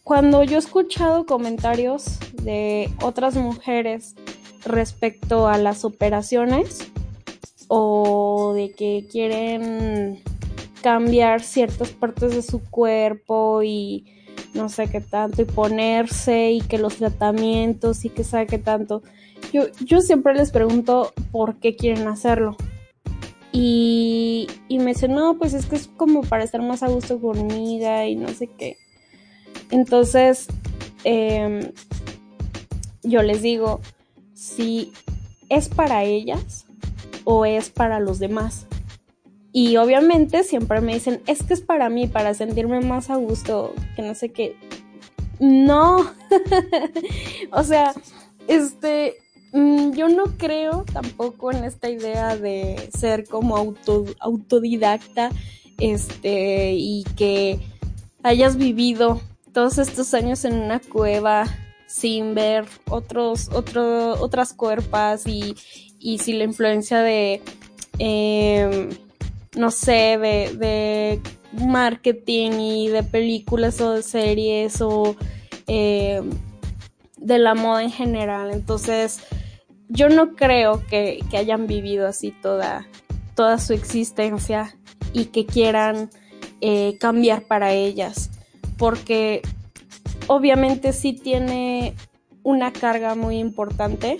cuando 0.03 0.43
yo 0.43 0.57
he 0.57 0.59
escuchado 0.59 1.25
comentarios 1.25 2.19
de 2.33 2.91
otras 3.01 3.35
mujeres 3.35 4.15
respecto 4.63 5.47
a 5.47 5.57
las 5.57 5.85
operaciones 5.85 6.91
o 7.67 8.53
de 8.53 8.71
que 8.71 9.07
quieren 9.11 10.21
cambiar 10.83 11.41
ciertas 11.41 11.89
partes 11.89 12.35
de 12.35 12.43
su 12.43 12.59
cuerpo 12.61 13.63
y 13.63 14.05
no 14.55 14.69
sé 14.69 14.87
qué 14.87 15.01
tanto, 15.01 15.41
y 15.41 15.45
ponerse, 15.45 16.51
y 16.51 16.61
que 16.61 16.77
los 16.77 16.95
tratamientos, 16.95 18.05
y 18.05 18.09
que 18.09 18.23
sabe 18.23 18.47
qué 18.47 18.57
tanto. 18.57 19.03
Yo, 19.53 19.65
yo 19.83 20.01
siempre 20.01 20.33
les 20.33 20.51
pregunto 20.51 21.13
por 21.31 21.57
qué 21.57 21.75
quieren 21.75 22.07
hacerlo. 22.07 22.55
Y, 23.51 24.47
y 24.67 24.79
me 24.79 24.93
dicen, 24.93 25.13
no, 25.13 25.37
pues 25.37 25.53
es 25.53 25.65
que 25.65 25.75
es 25.75 25.87
como 25.87 26.23
para 26.23 26.43
estar 26.43 26.61
más 26.61 26.83
a 26.83 26.87
gusto 26.87 27.21
conmigo 27.21 28.03
y 28.03 28.15
no 28.15 28.27
sé 28.29 28.47
qué. 28.47 28.77
Entonces, 29.71 30.47
em, 31.03 31.71
yo 33.03 33.21
les 33.21 33.41
digo, 33.41 33.81
si 34.33 34.91
es 35.49 35.69
para 35.69 36.03
ellas 36.03 36.65
o 37.23 37.45
es 37.45 37.69
para 37.69 37.99
los 37.99 38.19
demás. 38.19 38.67
Y 39.57 39.77
obviamente 39.77 40.43
siempre 40.43 40.81
me 40.81 40.95
dicen, 40.95 41.21
es 41.27 41.41
que 41.41 41.53
es 41.53 41.61
para 41.61 41.87
mí, 41.87 42.07
para 42.07 42.33
sentirme 42.33 42.81
más 42.81 43.09
a 43.09 43.15
gusto, 43.15 43.73
que 43.95 44.01
no 44.01 44.13
sé 44.13 44.33
qué. 44.33 44.57
No. 45.39 46.11
o 47.53 47.63
sea, 47.63 47.93
este, 48.49 49.15
mm, 49.53 49.93
yo 49.93 50.09
no 50.09 50.25
creo 50.37 50.83
tampoco 50.91 51.53
en 51.53 51.63
esta 51.63 51.89
idea 51.89 52.35
de 52.35 52.89
ser 52.97 53.29
como 53.29 53.55
autodidacta, 54.19 55.31
este, 55.77 56.73
y 56.73 57.05
que 57.15 57.57
hayas 58.23 58.57
vivido 58.57 59.21
todos 59.53 59.77
estos 59.77 60.13
años 60.13 60.43
en 60.43 60.55
una 60.55 60.81
cueva 60.81 61.45
sin 61.87 62.35
ver 62.35 62.65
otros, 62.89 63.47
otro, 63.53 64.21
otras 64.21 64.51
cuerpas 64.51 65.25
y, 65.25 65.55
y 65.97 66.17
sin 66.17 66.39
la 66.39 66.43
influencia 66.43 66.99
de... 66.99 67.41
Eh, 67.99 68.89
no 69.55 69.71
sé, 69.71 70.17
de, 70.17 71.21
marketing 71.53 72.51
y 72.59 72.87
de 72.89 73.03
películas 73.03 73.79
o 73.79 73.93
de 73.93 74.03
series 74.03 74.81
o 74.81 75.15
eh, 75.67 76.21
de 77.17 77.37
la 77.39 77.55
moda 77.55 77.83
en 77.83 77.91
general. 77.91 78.51
Entonces, 78.51 79.21
yo 79.87 80.09
no 80.09 80.35
creo 80.35 80.83
que, 80.85 81.23
hayan 81.33 81.67
vivido 81.67 82.07
así 82.07 82.31
toda, 82.31 82.87
toda 83.35 83.57
su 83.57 83.73
existencia 83.73 84.75
y 85.13 85.25
que 85.25 85.45
quieran 85.45 86.09
eh, 86.61 86.97
cambiar 86.99 87.43
para 87.43 87.71
ellas. 87.71 88.31
Porque 88.77 89.41
obviamente 90.27 90.91
sí 90.91 91.13
tiene 91.13 91.93
una 92.43 92.73
carga 92.73 93.15
muy 93.15 93.37
importante. 93.37 94.17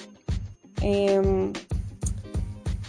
Em, 0.82 1.51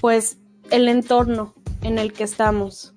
pues 0.01 0.39
el 0.71 0.89
entorno 0.89 1.56
en 1.83 1.99
el 1.99 2.13
que 2.13 2.25
estamos 2.25 2.95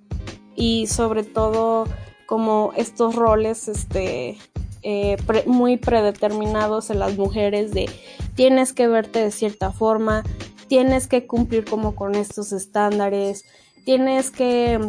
y 0.56 0.88
sobre 0.88 1.24
todo 1.24 1.86
como 2.26 2.74
estos 2.76 3.16
roles 3.16 3.68
este 3.68 4.38
eh, 4.82 5.18
muy 5.46 5.78
predeterminados 5.78 6.90
en 6.90 7.00
las 7.00 7.18
mujeres 7.18 7.72
de 7.72 7.90
tienes 8.36 8.74
que 8.74 8.88
verte 8.88 9.20
de 9.20 9.32
cierta 9.32 9.72
forma 9.72 10.24
tienes 10.68 11.08
que 11.08 11.28
cumplir 11.28 11.66
como 11.66 11.96
con 11.96 12.16
estos 12.16 12.52
estándares 12.52 13.46
tienes 13.86 14.32
que 14.32 14.80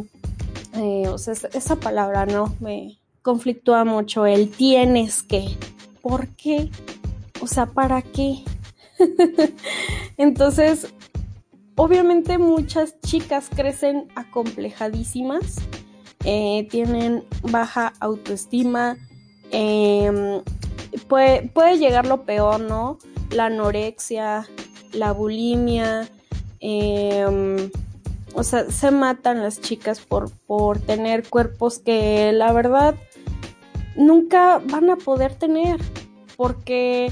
eh, 0.75 1.09
o 1.09 1.18
sea 1.18 1.35
esa 1.52 1.76
palabra 1.76 2.26
no 2.26 2.54
me 2.61 2.99
conflictúa 3.23 3.85
mucho 3.85 4.26
el 4.26 4.50
tienes 4.50 5.23
que 5.23 5.56
¿por 6.02 6.28
qué? 6.28 6.70
o 7.40 7.47
sea 7.47 7.66
¿para 7.66 8.02
qué? 8.02 8.44
entonces 10.16 10.92
obviamente 11.80 12.38
muchas 12.38 13.00
chicas 13.00 13.49
crecen 13.54 14.08
acomplejadísimas, 14.14 15.56
eh, 16.25 16.66
tienen 16.70 17.25
baja 17.42 17.92
autoestima, 18.00 18.96
em, 19.50 20.42
puede, 21.08 21.78
llegar 21.78 22.06
lo 22.06 22.25
peor, 22.25 22.60
¿no? 22.60 22.99
La 23.30 23.46
anorexia, 23.46 24.46
la 24.92 25.12
bulimia, 25.12 26.08
Em, 26.60 27.70
o 28.34 28.44
sea, 28.44 28.70
se 28.70 28.90
matan 28.90 29.42
las 29.42 29.60
chicas 29.60 30.00
por, 30.00 30.30
por 30.46 30.78
tener 30.78 31.28
cuerpos 31.28 31.78
que 31.78 32.32
la 32.32 32.52
verdad 32.52 32.94
nunca 33.96 34.58
van 34.58 34.90
a 34.90 34.96
poder 34.96 35.34
tener. 35.34 35.80
Porque 36.37 37.10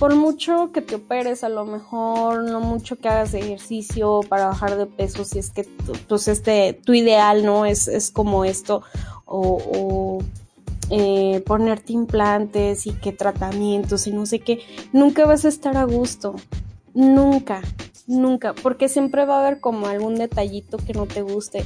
por 0.00 0.16
mucho 0.16 0.72
que 0.72 0.82
te 0.82 0.96
operes, 0.96 1.44
a 1.44 1.48
lo 1.48 1.64
mejor, 1.64 2.42
no 2.50 2.58
mucho 2.58 2.96
que 2.96 3.08
hagas 3.08 3.34
ejercicio 3.34 4.20
para 4.28 4.46
bajar 4.46 4.76
de 4.76 4.86
peso, 4.86 5.24
si 5.24 5.38
es 5.38 5.50
que 5.50 5.68
pues 6.08 6.26
este, 6.26 6.72
tu 6.72 6.94
ideal, 6.94 7.44
¿no? 7.44 7.66
Es, 7.66 7.86
es 7.86 8.10
como 8.10 8.44
esto. 8.44 8.82
O, 9.26 10.18
eh, 10.92 11.44
ponerte 11.46 11.92
implantes 11.92 12.88
y 12.88 12.94
qué 12.94 13.12
tratamientos 13.12 14.08
y 14.08 14.12
no 14.12 14.26
sé 14.26 14.40
qué. 14.40 14.58
Nunca 14.92 15.24
vas 15.24 15.44
a 15.44 15.48
estar 15.48 15.76
a 15.76 15.84
gusto. 15.84 16.34
Nunca 16.94 17.62
nunca, 18.10 18.54
porque 18.54 18.88
siempre 18.88 19.24
va 19.24 19.36
a 19.36 19.46
haber 19.46 19.60
como 19.60 19.86
algún 19.86 20.16
detallito 20.16 20.76
que 20.78 20.92
no 20.92 21.06
te 21.06 21.22
guste, 21.22 21.64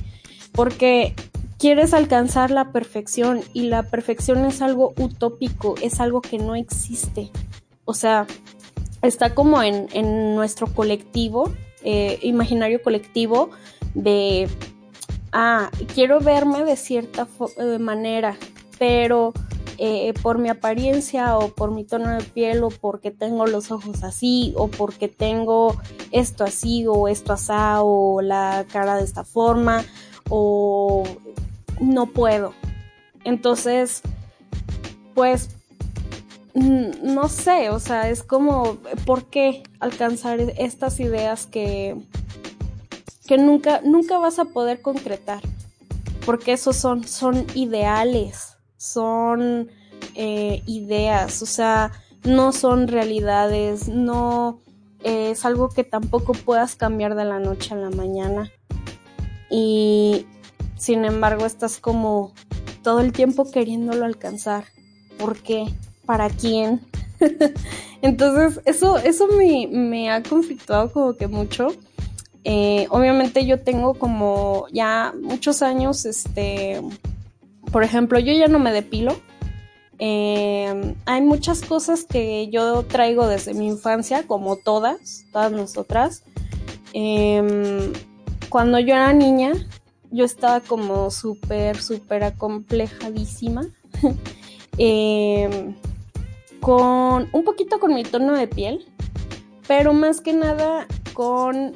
porque 0.52 1.14
quieres 1.58 1.94
alcanzar 1.94 2.50
la 2.50 2.70
perfección 2.70 3.40
y 3.52 3.62
la 3.62 3.82
perfección 3.84 4.44
es 4.44 4.62
algo 4.62 4.92
utópico, 4.98 5.74
es 5.82 6.00
algo 6.00 6.20
que 6.20 6.38
no 6.38 6.54
existe. 6.54 7.30
O 7.84 7.94
sea, 7.94 8.26
está 9.02 9.34
como 9.34 9.62
en, 9.62 9.88
nuestro 10.34 10.66
colectivo, 10.66 11.52
eh, 11.82 12.18
imaginario 12.22 12.82
colectivo, 12.82 13.50
de, 13.94 14.48
ah, 15.32 15.70
quiero 15.94 16.20
verme 16.20 16.64
de 16.64 16.76
cierta 16.76 17.26
eh, 17.58 17.78
manera, 17.78 18.36
pero 18.78 19.32
eh, 19.76 20.14
por 20.22 20.38
mi 20.38 20.48
apariencia 20.48 21.36
o 21.36 21.48
por 21.48 21.72
mi 21.72 21.84
tono 21.84 22.10
de 22.10 22.22
piel 22.22 22.62
o 22.62 22.68
porque 22.70 23.10
tengo 23.10 23.46
los 23.46 23.72
ojos 23.72 24.04
así 24.04 24.54
o 24.56 24.68
porque 24.68 25.08
tengo 25.08 25.76
esto 26.12 26.44
así 26.44 26.86
o 26.86 27.08
esto 27.08 27.32
asá 27.32 27.82
o 27.82 28.22
la 28.22 28.66
cara 28.72 28.96
de 28.96 29.02
esta 29.02 29.24
forma 29.24 29.84
o 30.30 31.02
no 31.80 32.06
puedo. 32.06 32.54
Entonces, 33.24 34.02
pues, 35.14 35.50
no 36.54 37.28
sé, 37.28 37.70
o 37.70 37.80
sea, 37.80 38.08
es 38.08 38.22
como, 38.22 38.78
¿por 39.04 39.26
qué 39.26 39.62
alcanzar 39.80 40.40
estas 40.40 41.00
ideas 41.00 41.46
que, 41.46 41.96
que 43.26 43.38
nunca, 43.38 43.80
nunca 43.84 44.18
vas 44.18 44.38
a 44.38 44.44
poder 44.46 44.80
concretar? 44.80 45.40
Porque 46.24 46.52
esos 46.52 46.76
son, 46.76 47.04
son 47.04 47.46
ideales 47.54 48.54
son 48.84 49.70
eh, 50.14 50.62
ideas, 50.66 51.40
o 51.40 51.46
sea, 51.46 51.90
no 52.24 52.52
son 52.52 52.86
realidades, 52.86 53.88
no 53.88 54.60
eh, 55.02 55.30
es 55.30 55.46
algo 55.46 55.70
que 55.70 55.84
tampoco 55.84 56.34
puedas 56.34 56.76
cambiar 56.76 57.14
de 57.14 57.24
la 57.24 57.38
noche 57.38 57.72
a 57.72 57.78
la 57.78 57.88
mañana. 57.88 58.50
Y 59.50 60.26
sin 60.76 61.06
embargo 61.06 61.46
estás 61.46 61.78
como 61.78 62.34
todo 62.82 63.00
el 63.00 63.12
tiempo 63.12 63.50
queriéndolo 63.50 64.04
alcanzar. 64.04 64.66
¿Por 65.18 65.38
qué? 65.38 65.66
¿Para 66.06 66.28
quién? 66.30 66.80
Entonces, 68.02 68.60
eso, 68.64 68.98
eso 68.98 69.28
me, 69.28 69.66
me, 69.66 70.10
ha 70.10 70.22
conflictuado 70.22 70.92
como 70.92 71.14
que 71.14 71.26
mucho. 71.26 71.68
Eh, 72.44 72.86
obviamente 72.90 73.46
yo 73.46 73.60
tengo 73.60 73.94
como 73.94 74.66
ya 74.70 75.14
muchos 75.22 75.62
años, 75.62 76.04
este, 76.04 76.82
por 77.72 77.82
ejemplo, 77.82 78.18
yo 78.18 78.32
ya 78.32 78.48
no 78.48 78.58
me 78.58 78.72
depilo. 78.72 79.16
Em, 79.98 80.94
hay 81.06 81.22
muchas 81.22 81.62
cosas 81.62 82.04
que 82.04 82.48
yo 82.50 82.82
traigo 82.82 83.26
desde 83.26 83.54
mi 83.54 83.68
infancia, 83.68 84.26
como 84.26 84.56
todas, 84.56 85.24
todas 85.32 85.52
nosotras. 85.52 86.24
Em, 86.92 87.92
cuando 88.48 88.78
yo 88.78 88.94
era 88.94 89.12
niña, 89.12 89.52
yo 90.10 90.24
estaba 90.24 90.60
como 90.60 91.10
súper, 91.10 91.80
súper 91.80 92.24
acomplejadísima. 92.24 93.66
Em, 94.76 95.76
con 96.64 97.28
un 97.30 97.44
poquito 97.44 97.78
con 97.78 97.92
mi 97.92 98.04
tono 98.04 98.32
de 98.32 98.48
piel, 98.48 98.86
pero 99.68 99.92
más 99.92 100.22
que 100.22 100.32
nada 100.32 100.86
con 101.12 101.74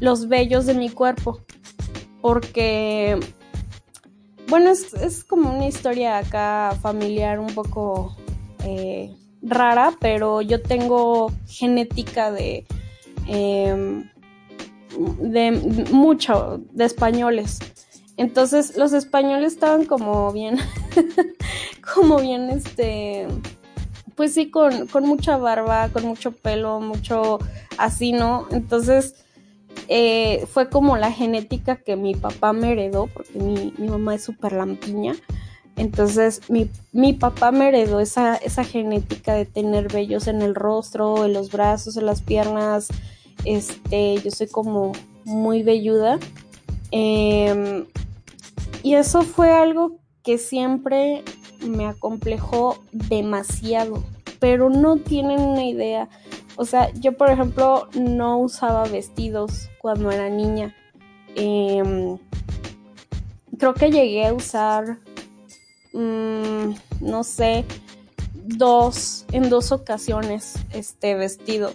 los 0.00 0.28
vellos 0.28 0.64
de 0.64 0.72
mi 0.72 0.88
cuerpo. 0.88 1.42
Porque 2.22 3.20
bueno, 4.48 4.70
es, 4.70 5.24
como 5.24 5.54
una 5.54 5.66
historia 5.66 6.16
acá 6.16 6.74
familiar 6.80 7.38
un 7.38 7.54
poco 7.54 8.16
eh, 8.64 9.14
rara, 9.42 9.92
pero 10.00 10.40
yo 10.40 10.62
tengo 10.62 11.30
genética 11.46 12.32
de, 12.32 12.66
em, 13.28 14.08
de 15.20 15.50
mucho, 15.92 16.62
de 16.72 16.86
españoles. 16.86 17.58
Entonces 18.16 18.76
los 18.76 18.92
españoles 18.92 19.52
estaban 19.52 19.84
como 19.84 20.32
bien, 20.32 20.58
como 21.94 22.18
bien, 22.18 22.48
este, 22.50 23.26
pues 24.14 24.32
sí, 24.32 24.50
con, 24.50 24.88
mucha 25.02 25.36
barba, 25.36 25.90
con 25.90 26.06
mucho 26.06 26.32
pelo, 26.32 26.80
mucho 26.80 27.38
así, 27.76 28.12
¿no? 28.12 28.46
Entonces 28.50 29.14
eh, 29.88 30.46
fue 30.50 30.70
como 30.70 30.96
la 30.96 31.12
genética 31.12 31.76
que 31.76 31.96
mi 31.96 32.14
papá 32.14 32.54
me 32.54 32.72
heredó, 32.72 33.08
porque 33.08 33.38
mi, 33.38 33.72
mamá 33.86 34.14
es 34.14 34.24
súper 34.24 34.52
lampiña. 34.52 35.14
Entonces 35.76 36.40
mi, 36.48 37.12
papá 37.12 37.52
me 37.52 37.68
heredó 37.68 38.00
esa, 38.00 38.36
esa 38.36 38.64
genética 38.64 39.34
de 39.34 39.44
tener 39.44 39.92
vellos 39.92 40.26
en 40.26 40.40
el 40.40 40.54
rostro, 40.54 41.26
en 41.26 41.34
los 41.34 41.52
brazos, 41.52 41.98
en 41.98 42.06
las 42.06 42.22
piernas. 42.22 42.88
Este, 43.44 44.18
yo 44.22 44.30
soy 44.30 44.48
como 44.48 44.92
muy 45.24 45.62
velluda. 45.62 46.18
Em, 46.90 47.86
y 48.82 48.94
eso 48.94 49.22
fue 49.22 49.52
algo 49.52 49.98
que 50.22 50.38
siempre 50.38 51.22
me 51.60 51.86
acomplejó 51.86 52.78
demasiado. 52.92 54.02
Pero 54.38 54.68
no 54.68 54.98
tienen 54.98 55.40
una 55.40 55.64
idea 55.64 56.08
o 56.56 56.64
sea, 56.64 56.90
yo 56.94 57.12
por 57.12 57.30
ejemplo 57.30 57.88
no 57.94 58.38
usaba 58.38 58.84
vestidos 58.84 59.68
cuando 59.78 60.10
era 60.10 60.30
niña. 60.30 60.74
Em, 61.34 62.18
creo 63.58 63.74
que 63.74 63.90
llegué 63.90 64.26
a 64.26 64.32
usar, 64.32 64.98
mm, 65.92 66.74
no 67.00 67.24
sé, 67.24 67.66
dos, 68.32 69.26
en 69.32 69.50
dos 69.50 69.70
ocasiones 69.70 70.54
este 70.72 71.14
vestido. 71.14 71.72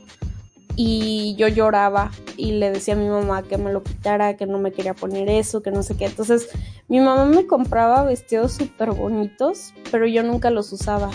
Y 0.83 1.35
yo 1.35 1.47
lloraba 1.47 2.09
y 2.37 2.53
le 2.53 2.71
decía 2.71 2.95
a 2.95 2.97
mi 2.97 3.07
mamá 3.07 3.43
que 3.43 3.59
me 3.59 3.71
lo 3.71 3.83
quitara, 3.83 4.35
que 4.35 4.47
no 4.47 4.57
me 4.57 4.71
quería 4.71 4.95
poner 4.95 5.29
eso, 5.29 5.61
que 5.61 5.69
no 5.69 5.83
sé 5.83 5.95
qué. 5.95 6.05
Entonces 6.05 6.49
mi 6.87 6.99
mamá 6.99 7.25
me 7.25 7.45
compraba 7.45 8.03
vestidos 8.03 8.53
súper 8.53 8.89
bonitos, 8.89 9.75
pero 9.91 10.07
yo 10.07 10.23
nunca 10.23 10.49
los 10.49 10.73
usaba. 10.73 11.11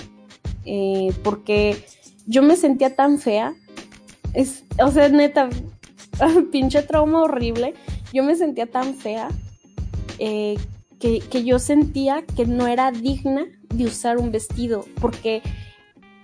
Eh, 0.65 1.13
porque 1.25 1.85
yo 2.27 2.45
me 2.45 2.55
sentía 2.55 2.95
tan 2.95 3.19
fea. 3.19 3.57
Es, 4.35 4.63
o 4.81 4.93
sea, 4.93 5.09
neta, 5.09 5.49
pinche 6.53 6.83
trauma 6.83 7.25
horrible. 7.25 7.75
Yo 8.13 8.23
me 8.23 8.37
sentía 8.37 8.67
tan 8.71 8.95
fea 8.95 9.27
eh, 10.21 10.59
que, 11.01 11.19
que 11.19 11.43
yo 11.43 11.59
sentía 11.59 12.23
que 12.37 12.47
no 12.47 12.69
era 12.69 12.93
digna 12.93 13.47
de 13.75 13.87
usar 13.87 14.19
un 14.19 14.31
vestido 14.31 14.85
porque 15.01 15.43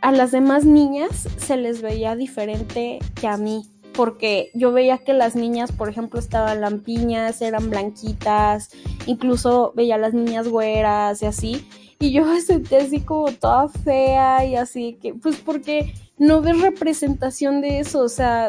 a 0.02 0.10
las 0.10 0.32
demás 0.32 0.64
niñas 0.64 1.28
se 1.38 1.56
les 1.56 1.80
veía 1.80 2.16
diferente 2.16 2.98
que 3.14 3.28
a 3.28 3.36
mí. 3.36 3.68
Porque 3.94 4.50
yo 4.54 4.72
veía 4.72 4.98
que 4.98 5.12
las 5.12 5.36
niñas, 5.36 5.70
por 5.70 5.88
ejemplo, 5.88 6.18
estaban 6.18 6.62
lampiñas, 6.62 7.42
eran 7.42 7.70
blanquitas, 7.70 8.70
incluso 9.06 9.72
veía 9.76 9.94
a 9.94 9.98
las 9.98 10.14
niñas 10.14 10.48
güeras 10.48 11.22
y 11.22 11.26
así. 11.26 11.68
Y 11.98 12.10
yo 12.10 12.24
me 12.26 12.40
sentí 12.40 12.74
así 12.74 13.00
como 13.00 13.30
toda 13.32 13.68
fea 13.68 14.44
y 14.44 14.56
así 14.56 14.98
que, 15.00 15.14
pues 15.14 15.36
porque 15.36 15.94
no 16.18 16.40
ves 16.40 16.60
representación 16.60 17.60
de 17.60 17.80
eso, 17.80 18.00
o 18.00 18.08
sea, 18.08 18.48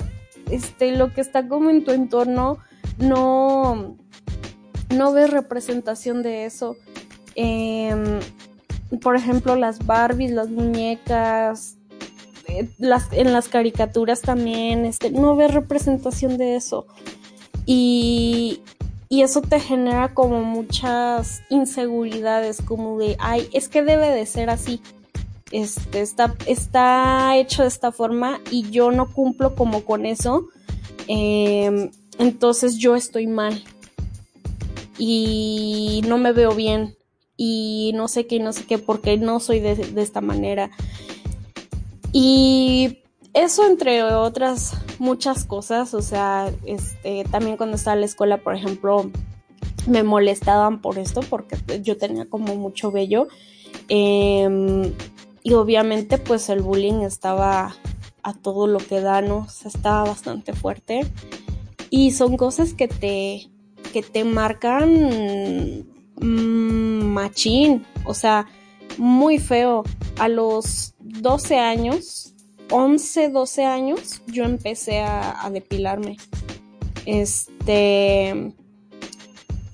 este, 0.49 0.95
lo 0.95 1.13
que 1.13 1.21
está 1.21 1.47
como 1.47 1.69
en 1.69 1.83
tu 1.83 1.91
entorno, 1.91 2.57
no, 2.97 3.97
no 4.95 5.13
ves 5.13 5.29
representación 5.29 6.23
de 6.23 6.45
eso. 6.45 6.77
Em, 7.35 8.19
por 9.01 9.15
ejemplo, 9.15 9.55
las 9.55 9.85
Barbies, 9.85 10.31
las 10.31 10.49
muñecas, 10.49 11.77
eh, 12.47 12.69
las, 12.77 13.11
en 13.11 13.33
las 13.33 13.47
caricaturas 13.47 14.21
también, 14.21 14.85
este, 14.85 15.11
no 15.11 15.35
ves 15.35 15.53
representación 15.53 16.37
de 16.37 16.55
eso. 16.55 16.85
Y, 17.65 18.61
eso 19.09 19.41
te 19.41 19.59
genera 19.59 20.15
como 20.15 20.43
muchas 20.43 21.43
inseguridades, 21.51 22.63
como 22.63 22.97
de, 22.97 23.15
ay, 23.19 23.47
es 23.53 23.69
que 23.69 23.83
debe 23.83 24.09
de 24.09 24.25
ser 24.25 24.49
así. 24.49 24.81
Este, 25.51 26.01
está, 26.01 26.33
está 26.47 27.37
hecho 27.37 27.61
de 27.61 27.67
esta 27.67 27.91
forma 27.91 28.39
y 28.49 28.71
yo 28.71 28.91
no 28.91 29.13
cumplo 29.13 29.53
como 29.53 29.85
con 29.85 30.07
eso. 30.07 30.47
Em, 31.07 31.91
entonces 32.17 32.77
yo 32.77 32.95
estoy 32.95 33.27
mal. 33.27 33.63
Y 34.97 36.01
no 36.07 36.17
me 36.17 36.31
veo 36.31 36.55
bien. 36.55 36.95
Y 37.35 37.91
no 37.95 38.07
sé 38.07 38.27
qué, 38.27 38.39
no 38.39 38.53
sé 38.53 38.65
qué, 38.65 38.77
porque 38.77 39.17
no 39.17 39.39
soy 39.39 39.59
de, 39.59 39.75
de 39.75 40.01
esta 40.01 40.21
manera. 40.21 40.69
Y 42.11 42.99
eso 43.33 43.65
entre 43.65 44.03
otras 44.03 44.73
muchas 44.99 45.45
cosas, 45.45 45.95
o 45.95 46.01
sea, 46.01 46.51
este, 46.65 47.23
también 47.25 47.57
cuando 47.57 47.75
estaba 47.75 47.95
en 47.95 48.01
la 48.01 48.05
escuela, 48.05 48.37
por 48.37 48.55
ejemplo, 48.55 49.09
me 49.87 50.03
molestaban 50.03 50.81
por 50.81 50.99
esto, 50.99 51.21
porque 51.29 51.57
yo 51.81 51.97
tenía 51.97 52.25
como 52.25 52.55
mucho 52.55 52.91
vello. 52.91 53.27
Em, 53.89 54.93
y 55.41 55.53
obviamente 55.53 56.17
pues 56.17 56.47
el 56.49 56.61
bullying 56.61 57.01
estaba 57.01 57.75
a 58.21 58.33
todo 58.33 58.67
lo 58.67 58.77
que 58.77 59.01
da, 59.01 59.21
¿no? 59.21 59.39
O 59.39 59.49
sea, 59.49 59.69
estaba 59.69 60.03
bastante 60.03 60.53
fuerte. 60.53 61.01
Y 61.89 62.11
son 62.11 62.37
cosas 62.37 62.73
que 62.73 62.87
te, 62.87 63.49
que 63.91 64.03
te 64.03 64.23
marcan 64.23 65.85
mmm, 66.21 67.05
machín, 67.13 67.85
o 68.05 68.13
sea, 68.13 68.47
muy 68.97 69.39
feo. 69.39 69.83
A 70.17 70.27
los 70.27 70.93
12 70.99 71.57
años, 71.57 72.35
11, 72.69 73.29
12 73.29 73.65
años, 73.65 74.21
yo 74.27 74.43
empecé 74.43 74.99
a, 74.99 75.49
depilarme. 75.51 76.17
Este, 77.05 78.53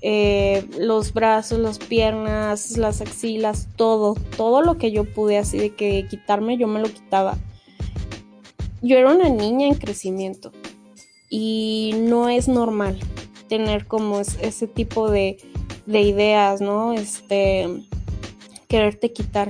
eh, 0.02 0.66
los 0.78 1.14
brazos, 1.14 1.60
las 1.60 1.78
piernas, 1.78 2.78
las 2.78 3.02
axilas, 3.02 3.68
todo, 3.76 4.16
todo 4.38 4.62
lo 4.62 4.78
que 4.78 4.92
yo 4.92 5.04
pude 5.04 5.38
así 5.38 5.58
de 5.58 5.76
que 5.76 6.08
quitarme, 6.10 6.58
yo 6.58 6.68
me 6.68 6.80
lo 6.80 6.88
quitaba. 6.88 7.38
Yo 8.82 8.98
era 8.98 9.14
una 9.14 9.30
niña 9.30 9.68
en 9.68 9.76
crecimiento 9.76 10.52
y 11.30 11.92
no 11.98 12.30
es 12.30 12.48
normal 12.48 12.98
tener 13.50 13.88
como 13.88 14.20
ese 14.20 14.68
tipo 14.68 15.12
de, 15.12 15.38
de 15.90 16.02
ideas, 16.02 16.62
¿no? 16.62 16.94
Este, 16.94 17.68
quererte 18.68 19.12
quitar 19.12 19.50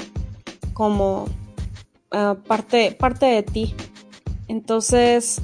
como 0.74 1.26
ah, 2.12 2.38
parte, 2.48 2.92
parte 2.92 3.26
de 3.26 3.44
ti. 3.44 3.76
Entonces, 4.48 5.42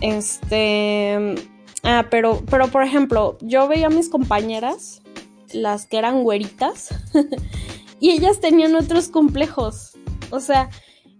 este 0.00 1.36
Ah, 1.82 2.06
pero, 2.10 2.42
pero 2.50 2.68
por 2.68 2.82
ejemplo, 2.82 3.38
yo 3.40 3.68
veía 3.68 3.86
a 3.86 3.90
mis 3.90 4.08
compañeras, 4.08 5.00
las 5.52 5.86
que 5.86 5.98
eran 5.98 6.22
güeritas, 6.22 6.88
y 8.00 8.10
ellas 8.10 8.40
tenían 8.40 8.74
otros 8.74 9.08
complejos. 9.08 9.96
O 10.30 10.40
sea, 10.40 10.68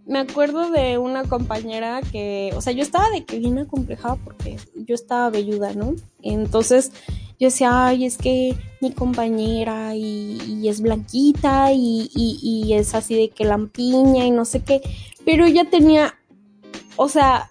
me 0.07 0.19
acuerdo 0.19 0.71
de 0.71 0.99
una 0.99 1.25
compañera 1.25 2.01
que, 2.13 2.53
o 2.55 2.61
sea, 2.61 2.73
yo 2.73 2.83
estaba 2.83 3.09
de 3.11 3.25
que 3.25 3.39
bien 3.39 3.59
acomplejada 3.59 4.17
porque 4.17 4.59
yo 4.75 4.95
estaba 4.95 5.31
velluda, 5.31 5.73
¿no? 5.75 5.95
Entonces 6.23 6.93
yo 7.39 7.47
decía, 7.47 7.87
ay, 7.87 8.05
es 8.05 8.19
que 8.19 8.57
mi 8.81 8.93
compañera 8.93 9.95
y, 9.95 10.69
es 10.69 10.81
blanquita 10.81 11.73
y, 11.73 12.73
es 12.73 12.95
así 12.95 13.15
de 13.15 13.31
que 13.31 13.45
lampiña 13.45 14.27
y 14.27 14.31
no 14.31 14.45
sé 14.45 14.63
qué, 14.63 14.81
pero 15.25 15.45
ella 15.47 15.69
tenía, 15.71 16.15
o 16.97 17.09
sea, 17.09 17.51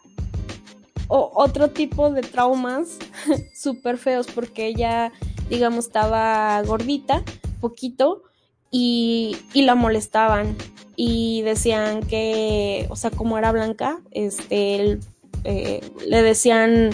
otro 1.09 1.69
tipo 1.69 2.09
de 2.09 2.21
traumas 2.21 2.97
súper 3.55 3.97
feos 3.97 4.27
porque 4.27 4.67
ella, 4.67 5.13
digamos, 5.49 5.85
estaba 5.85 6.61
gordita, 6.63 7.23
poquito, 7.61 8.23
y, 8.71 9.37
y, 9.53 9.61
la 9.61 9.75
molestaban. 9.75 10.55
Y 10.97 11.43
decían 11.43 12.01
que, 12.01 12.87
o 12.89 12.95
sea, 12.95 13.11
como 13.11 13.37
era 13.37 13.51
blanca, 13.51 14.01
este, 14.11 14.99
eh, 15.43 15.81
le 16.07 16.21
decían, 16.23 16.89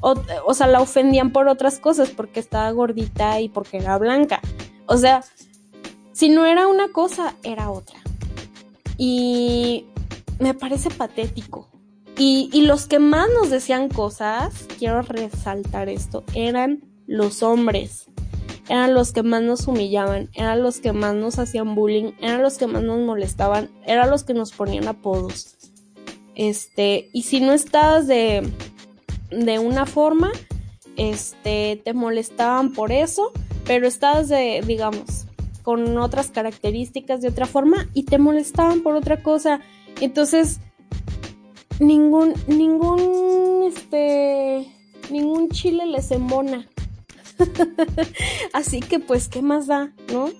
o, 0.00 0.14
o 0.46 0.54
sea, 0.54 0.66
la 0.66 0.80
ofendían 0.80 1.32
por 1.32 1.48
otras 1.48 1.78
cosas 1.78 2.10
porque 2.10 2.40
estaba 2.40 2.70
gordita 2.70 3.40
y 3.40 3.48
porque 3.48 3.78
era 3.78 3.98
blanca. 3.98 4.40
O 4.86 4.96
sea, 4.96 5.22
si 6.12 6.28
no 6.30 6.46
era 6.46 6.66
una 6.66 6.88
cosa, 6.88 7.34
era 7.42 7.70
otra. 7.70 8.00
Y 8.96 9.86
me 10.40 10.54
parece 10.54 10.90
patético. 10.90 11.68
Y, 12.20 12.62
los 12.62 12.86
que 12.86 12.98
más 12.98 13.28
nos 13.32 13.48
decían 13.48 13.88
cosas, 13.88 14.66
quiero 14.76 15.02
resaltar 15.02 15.88
esto, 15.88 16.24
eran 16.34 16.82
los 17.06 17.44
hombres. 17.44 18.06
Eran 18.68 18.92
los 18.92 19.12
que 19.12 19.22
más 19.22 19.42
nos 19.42 19.68
humillaban, 19.68 20.28
eran 20.34 20.64
los 20.64 20.80
que 20.80 20.92
más 20.92 21.14
nos 21.14 21.38
hacían 21.38 21.76
bullying, 21.76 22.12
eran 22.20 22.42
los 22.42 22.58
que 22.58 22.66
más 22.66 22.82
nos 22.82 22.98
molestaban, 22.98 23.70
eran 23.86 24.10
los 24.10 24.24
que 24.24 24.34
nos 24.34 24.50
ponían 24.50 24.88
apodos. 24.88 25.56
Este, 26.34 27.08
y 27.12 27.22
si 27.22 27.40
no 27.40 27.52
estabas 27.52 28.08
de, 28.08 28.52
de 29.30 29.58
una 29.58 29.86
forma, 29.86 30.32
este, 30.96 31.80
te 31.84 31.94
molestaban 31.94 32.72
por 32.72 32.92
eso, 32.92 33.32
pero 33.64 33.86
estabas 33.86 34.28
de, 34.28 34.62
digamos, 34.66 35.26
con 35.62 35.98
otras 35.98 36.30
características 36.30 37.20
de 37.20 37.28
otra 37.28 37.46
forma 37.46 37.88
y 37.94 38.04
te 38.04 38.18
molestaban 38.18 38.80
por 38.80 38.94
otra 38.94 39.22
cosa. 39.22 39.60
Entonces, 40.00 40.60
ningún, 41.78 42.34
ningún, 42.46 43.64
este, 43.66 44.66
ningún 45.10 45.48
chile 45.50 45.86
les 45.86 46.10
embona. 46.10 46.66
Así 48.52 48.80
que 48.80 48.98
pues, 48.98 49.28
¿qué 49.28 49.42
más 49.42 49.66
da? 49.66 49.92
¿No? 50.12 50.30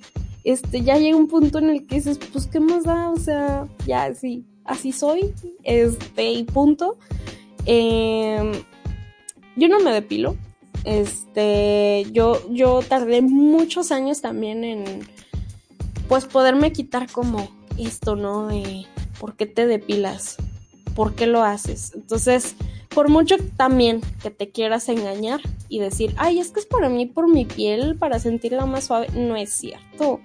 Este, 0.44 0.82
ya 0.82 0.96
llega 0.96 1.16
un 1.16 1.28
punto 1.28 1.58
en 1.58 1.70
el 1.70 1.86
que 1.86 1.96
dices, 1.96 2.18
pues, 2.32 2.46
¿qué 2.46 2.60
más 2.60 2.84
da? 2.84 3.10
O 3.10 3.18
sea, 3.18 3.68
ya, 3.86 4.14
sí, 4.14 4.46
así 4.64 4.92
soy, 4.92 5.34
este, 5.62 6.32
y 6.32 6.44
punto. 6.44 6.96
Em, 7.66 8.52
yo 9.58 9.68
no 9.68 9.80
me 9.80 9.92
depilo. 9.92 10.36
Este, 10.84 12.06
yo, 12.12 12.40
yo 12.50 12.80
tardé 12.88 13.20
muchos 13.20 13.90
años 13.92 14.20
también 14.20 14.64
en, 14.64 14.84
pues, 16.08 16.24
poderme 16.24 16.72
quitar 16.72 17.10
como 17.10 17.48
esto, 17.78 18.16
¿no? 18.16 18.48
De, 18.48 18.86
¿por 19.18 19.36
qué 19.36 19.46
te 19.46 19.66
depilas? 19.66 20.38
por 20.98 21.14
qué 21.14 21.28
lo 21.28 21.44
haces. 21.44 21.92
Entonces, 21.94 22.56
por 22.88 23.08
mucho 23.08 23.36
también 23.56 24.00
que 24.20 24.32
te 24.32 24.50
quieras 24.50 24.88
engañar 24.88 25.40
y 25.68 25.78
decir, 25.78 26.12
ay, 26.16 26.40
es 26.40 26.50
que 26.50 26.58
es 26.58 26.66
para 26.66 26.88
mí, 26.88 27.06
por 27.06 27.32
mi 27.32 27.44
piel, 27.44 27.96
para 27.96 28.18
sentirla 28.18 28.66
más 28.66 28.86
suave, 28.86 29.06
no 29.14 29.36
es 29.36 29.50
cierto, 29.50 30.18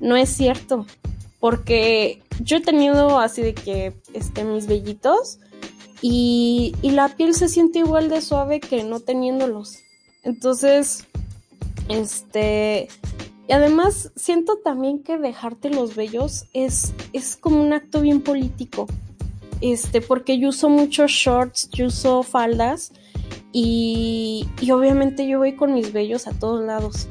no 0.00 0.16
es 0.16 0.30
cierto, 0.30 0.86
porque 1.40 2.22
yo 2.40 2.56
he 2.56 2.60
tenido 2.62 3.20
así 3.20 3.42
de 3.42 3.52
que, 3.52 3.92
este, 4.14 4.44
mis 4.44 4.66
vellitos 4.66 5.40
y, 6.06 6.76
y 6.82 6.90
la 6.90 7.08
piel 7.08 7.32
se 7.32 7.48
siente 7.48 7.78
igual 7.78 8.10
de 8.10 8.20
suave 8.20 8.60
que 8.60 8.84
no 8.84 9.00
teniéndolos. 9.00 9.78
Entonces, 10.22 11.06
este, 11.88 12.88
y 13.48 13.52
además 13.52 14.12
siento 14.14 14.58
también 14.58 15.02
que 15.02 15.16
dejarte 15.16 15.70
los 15.70 15.96
vellos 15.96 16.44
es, 16.52 16.92
es 17.14 17.36
como 17.36 17.62
un 17.62 17.72
acto 17.72 18.02
bien 18.02 18.20
político 18.20 18.86
este, 19.62 20.02
porque 20.02 20.38
yo 20.38 20.50
uso 20.50 20.68
muchos 20.68 21.10
shorts, 21.10 21.70
yo 21.70 21.86
uso 21.86 22.22
faldas 22.22 22.92
y, 23.50 24.46
y 24.60 24.70
obviamente 24.72 25.26
yo 25.26 25.38
voy 25.38 25.56
con 25.56 25.72
mis 25.72 25.94
vellos 25.94 26.26
a 26.26 26.32
todos 26.32 26.62
lados. 26.62 27.06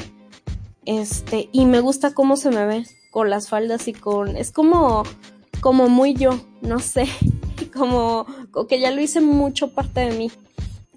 Este, 0.86 1.50
y 1.52 1.66
me 1.66 1.80
gusta 1.80 2.14
cómo 2.14 2.38
se 2.38 2.52
me 2.52 2.68
ve 2.68 2.86
con 3.10 3.32
las 3.32 3.50
faldas 3.50 3.88
y 3.88 3.94
con, 3.94 4.38
es 4.38 4.52
como, 4.52 5.02
como 5.62 5.90
muy 5.90 6.14
yo, 6.14 6.40
no 6.62 6.78
sé, 6.78 7.08
como, 7.74 8.28
que 8.68 8.80
ya 8.80 8.92
lo 8.92 9.02
hice 9.02 9.22
mucho 9.22 9.72
parte 9.72 10.02
de 10.02 10.18
mí. 10.18 10.32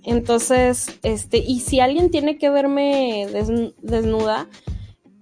Entonces, 0.05 0.99
este, 1.03 1.38
y 1.38 1.61
si 1.61 1.81
alguien 1.81 2.11
tiene 2.11 2.38
que 2.38 2.49
verme 2.49 3.27
desnuda, 3.83 4.47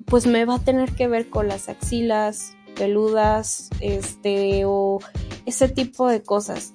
pues 0.05 0.27
me 0.27 0.45
va 0.45 0.57
a 0.57 0.65
tener 0.65 0.93
que 0.93 1.09
ver 1.09 1.31
con 1.31 1.49
las 1.49 1.69
axilas 1.69 2.55
peludas, 2.75 3.71
este, 3.81 4.65
o 4.67 5.01
ese 5.47 5.69
tipo 5.69 6.09
de 6.09 6.23
cosas. 6.23 6.75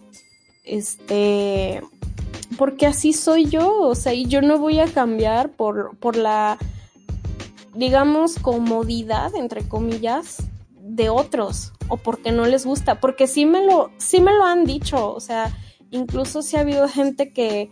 Este, 0.63 1.81
porque 2.57 2.87
así 2.87 3.13
soy 3.13 3.45
yo, 3.45 3.81
o 3.81 3.95
sea, 3.95 4.13
y 4.13 4.25
yo 4.25 4.41
no 4.41 4.57
voy 4.57 4.79
a 4.79 4.87
cambiar 4.87 5.51
por, 5.51 5.95
por 5.97 6.15
la, 6.15 6.57
digamos, 7.75 8.39
comodidad, 8.39 9.35
entre 9.35 9.67
comillas, 9.67 10.37
de 10.81 11.09
otros, 11.09 11.73
o 11.89 11.97
porque 11.97 12.31
no 12.31 12.45
les 12.45 12.65
gusta, 12.65 12.99
porque 12.99 13.27
sí 13.27 13.45
me 13.45 13.65
lo, 13.65 13.91
sí 13.97 14.21
me 14.21 14.33
lo 14.33 14.45
han 14.45 14.63
dicho, 14.63 15.13
o 15.13 15.19
sea, 15.19 15.53
incluso 15.91 16.41
si 16.41 16.55
ha 16.55 16.61
habido 16.61 16.87
gente 16.87 17.33
que, 17.33 17.69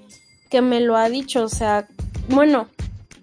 que 0.50 0.62
me 0.62 0.82
lo 0.82 0.98
ha 0.98 1.10
dicho, 1.10 1.44
o 1.44 1.50
sea, 1.50 1.88
bueno, 2.30 2.68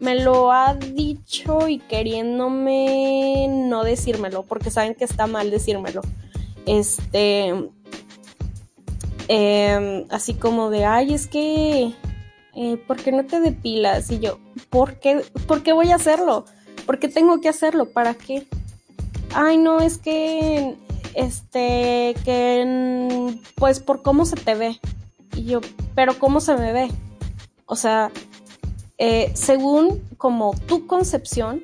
me 0.01 0.21
lo 0.23 0.53
ha 0.53 0.75
dicho 0.75 1.69
y 1.69 1.79
queriéndome 1.79 3.47
no 3.49 3.85
decírmelo, 3.85 4.45
porque 4.45 4.71
saben 4.71 4.95
que 4.95 5.05
está 5.05 5.27
mal 5.27 5.51
decírmelo 5.51 6.01
este, 6.67 7.71
em, 9.29 10.05
así 10.11 10.35
como 10.35 10.71
de, 10.71 10.85
ay, 10.85 11.15
es 11.15 11.27
que, 11.27 11.93
eh, 12.55 12.77
¿por 12.87 12.97
qué 12.97 13.13
no 13.13 13.25
te 13.25 13.41
depilas? 13.41 14.11
Y 14.11 14.21
yo, 14.21 14.39
¿por 14.71 14.99
qué, 14.99 15.23
¿por 15.47 15.63
qué 15.63 15.73
voy 15.73 15.91
a 15.91 15.97
hacerlo? 15.97 16.45
¿Por 16.87 16.99
qué 16.99 17.09
tengo 17.09 17.41
que 17.41 17.49
hacerlo? 17.49 17.87
¿Para 17.87 18.15
qué? 18.15 18.47
Ay, 19.35 19.59
no, 19.59 19.81
es 19.81 19.99
que, 19.99 20.77
este, 21.15 22.15
que, 22.25 23.39
pues 23.57 23.81
por 23.81 24.03
cómo 24.03 24.25
se 24.25 24.37
te 24.37 24.55
ve. 24.55 24.81
Y 25.35 25.45
yo, 25.45 25.61
pero 25.95 26.19
¿cómo 26.19 26.41
se 26.41 26.57
me 26.57 26.73
ve? 26.73 26.91
O 27.67 27.77
sea, 27.77 28.11
eh, 28.99 29.33
según 29.35 30.03
como 30.17 30.55
tu 30.67 30.87
concepción, 30.87 31.63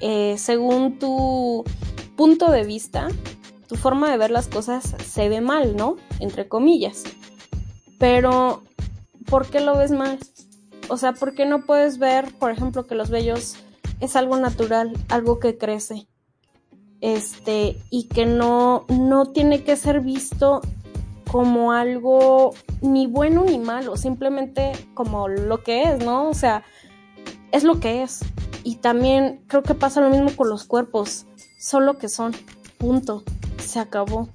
eh, 0.00 0.36
según 0.38 0.98
tu 0.98 1.64
punto 2.16 2.50
de 2.50 2.64
vista, 2.64 3.08
tu 3.68 3.76
forma 3.76 4.10
de 4.10 4.18
ver 4.18 4.30
las 4.30 4.48
cosas 4.48 4.94
se 5.04 5.28
ve 5.28 5.40
mal, 5.40 5.76
¿no? 5.76 5.96
Entre 6.20 6.48
comillas. 6.48 7.04
Pero, 7.98 8.62
¿por 9.26 9.46
qué 9.46 9.60
lo 9.60 9.76
ves 9.76 9.90
mal? 9.90 10.18
O 10.88 10.96
sea, 10.98 11.12
¿por 11.12 11.34
qué 11.34 11.46
no 11.46 11.64
puedes 11.64 11.98
ver, 11.98 12.34
por 12.34 12.50
ejemplo, 12.50 12.86
que 12.86 12.94
los 12.94 13.08
vellos 13.08 13.56
es 14.00 14.16
algo 14.16 14.36
natural, 14.36 14.92
algo 15.08 15.38
que 15.38 15.56
crece? 15.56 16.06
Este, 17.04 17.76
y 17.90 18.04
que 18.04 18.24
no, 18.24 18.86
no 18.88 19.26
tiene 19.26 19.62
que 19.62 19.76
ser 19.76 20.00
visto 20.00 20.62
como 21.30 21.72
algo 21.72 22.54
ni 22.80 23.06
bueno 23.06 23.44
ni 23.44 23.58
malo, 23.58 23.98
simplemente 23.98 24.72
como 24.94 25.28
lo 25.28 25.62
que 25.62 25.82
es, 25.82 26.02
¿no? 26.02 26.30
O 26.30 26.32
sea, 26.32 26.64
es 27.52 27.62
lo 27.62 27.78
que 27.78 28.02
es. 28.02 28.20
Y 28.62 28.76
también 28.76 29.44
creo 29.48 29.62
que 29.62 29.74
pasa 29.74 30.00
lo 30.00 30.08
mismo 30.08 30.34
con 30.34 30.48
los 30.48 30.64
cuerpos, 30.64 31.26
solo 31.58 31.98
que 31.98 32.08
son, 32.08 32.32
punto, 32.78 33.22
se 33.58 33.80
acabó. 33.80 34.30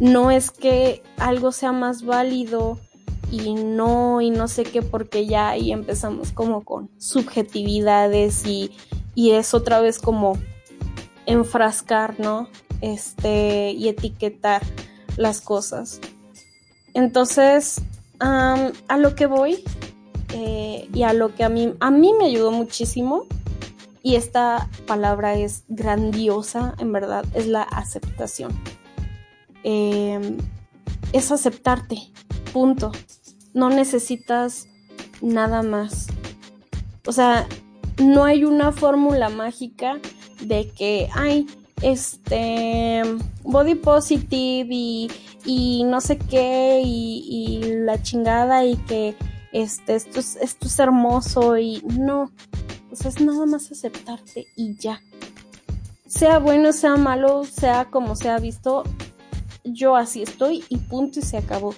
No 0.00 0.32
es 0.32 0.50
que 0.50 1.04
algo 1.16 1.52
sea 1.52 1.70
más 1.70 2.04
válido 2.04 2.80
y 3.30 3.54
no, 3.54 4.20
y 4.20 4.30
no 4.30 4.48
sé 4.48 4.64
qué, 4.64 4.82
porque 4.82 5.26
ya 5.26 5.50
ahí 5.50 5.70
empezamos 5.70 6.32
como 6.32 6.64
con 6.64 6.90
subjetividades 6.98 8.44
y, 8.46 8.72
y 9.14 9.30
es 9.30 9.54
otra 9.54 9.80
vez 9.80 10.00
como 10.00 10.36
enfrascar, 11.28 12.18
¿no? 12.18 12.48
Este, 12.80 13.70
y 13.70 13.88
etiquetar 13.88 14.62
las 15.16 15.40
cosas. 15.40 16.00
Entonces, 16.94 17.80
a 18.18 18.96
lo 18.98 19.14
que 19.14 19.26
voy 19.26 19.62
eh, 20.32 20.88
y 20.92 21.02
a 21.04 21.12
lo 21.12 21.34
que 21.34 21.44
a 21.44 21.48
mí, 21.48 21.74
a 21.78 21.90
mí 21.90 22.12
me 22.18 22.26
ayudó 22.26 22.50
muchísimo, 22.50 23.26
y 24.02 24.16
esta 24.16 24.70
palabra 24.86 25.34
es 25.34 25.64
grandiosa, 25.68 26.74
en 26.78 26.92
verdad, 26.92 27.24
es 27.34 27.46
la 27.46 27.62
aceptación. 27.62 28.52
Em, 29.64 30.38
es 31.12 31.32
aceptarte, 31.32 31.98
punto. 32.52 32.92
No 33.54 33.70
necesitas 33.70 34.68
nada 35.20 35.62
más. 35.62 36.06
O 37.06 37.12
sea, 37.12 37.46
no 37.98 38.24
hay 38.24 38.44
una 38.44 38.72
fórmula 38.72 39.28
mágica 39.28 39.98
de 40.40 40.70
que, 40.70 41.08
ay, 41.14 41.46
este, 41.82 43.02
body 43.42 43.76
positive 43.76 44.68
y, 44.70 45.10
y 45.44 45.84
no 45.84 46.00
sé 46.00 46.18
qué, 46.18 46.82
y, 46.84 47.60
la 47.84 48.02
chingada, 48.02 48.64
y 48.64 48.76
que 48.76 49.16
este, 49.52 49.94
esto, 49.94 50.20
es, 50.20 50.36
esto 50.36 50.66
es 50.66 50.78
hermoso, 50.78 51.56
y 51.56 51.82
no, 51.84 52.30
sea, 52.98 53.10
es 53.10 53.20
nada 53.20 53.46
más 53.46 53.70
aceptarte 53.70 54.46
y 54.56 54.76
ya. 54.76 55.00
Sea 56.06 56.38
bueno, 56.38 56.72
sea 56.72 56.96
malo, 56.96 57.44
sea 57.44 57.86
como 57.86 58.16
sea 58.16 58.38
visto, 58.38 58.82
yo 59.64 59.96
así 59.96 60.22
estoy 60.22 60.64
y 60.68 60.78
punto 60.78 61.20
y 61.20 61.22
se 61.22 61.36
acabó. 61.38 61.74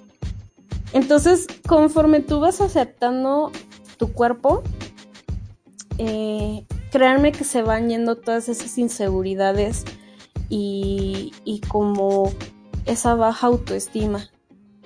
Entonces, 0.93 1.47
conforme 1.69 2.21
tú 2.21 2.41
vas 2.41 2.61
aceptando 2.61 3.53
tu 3.97 4.13
cuerpo, 4.13 4.63
eh, 5.99 6.65
créanme 6.91 7.33
que 7.33 7.45
se 7.45 7.63
van 7.63 7.89
yendo 7.89 8.17
todas 8.17 8.49
esas 8.49 8.77
inseguridades 8.79 9.85
y, 10.49 11.33
y 11.45 11.61
como 11.61 12.33
esa 12.87 13.15
baja 13.15 13.47
autoestima. 13.47 14.29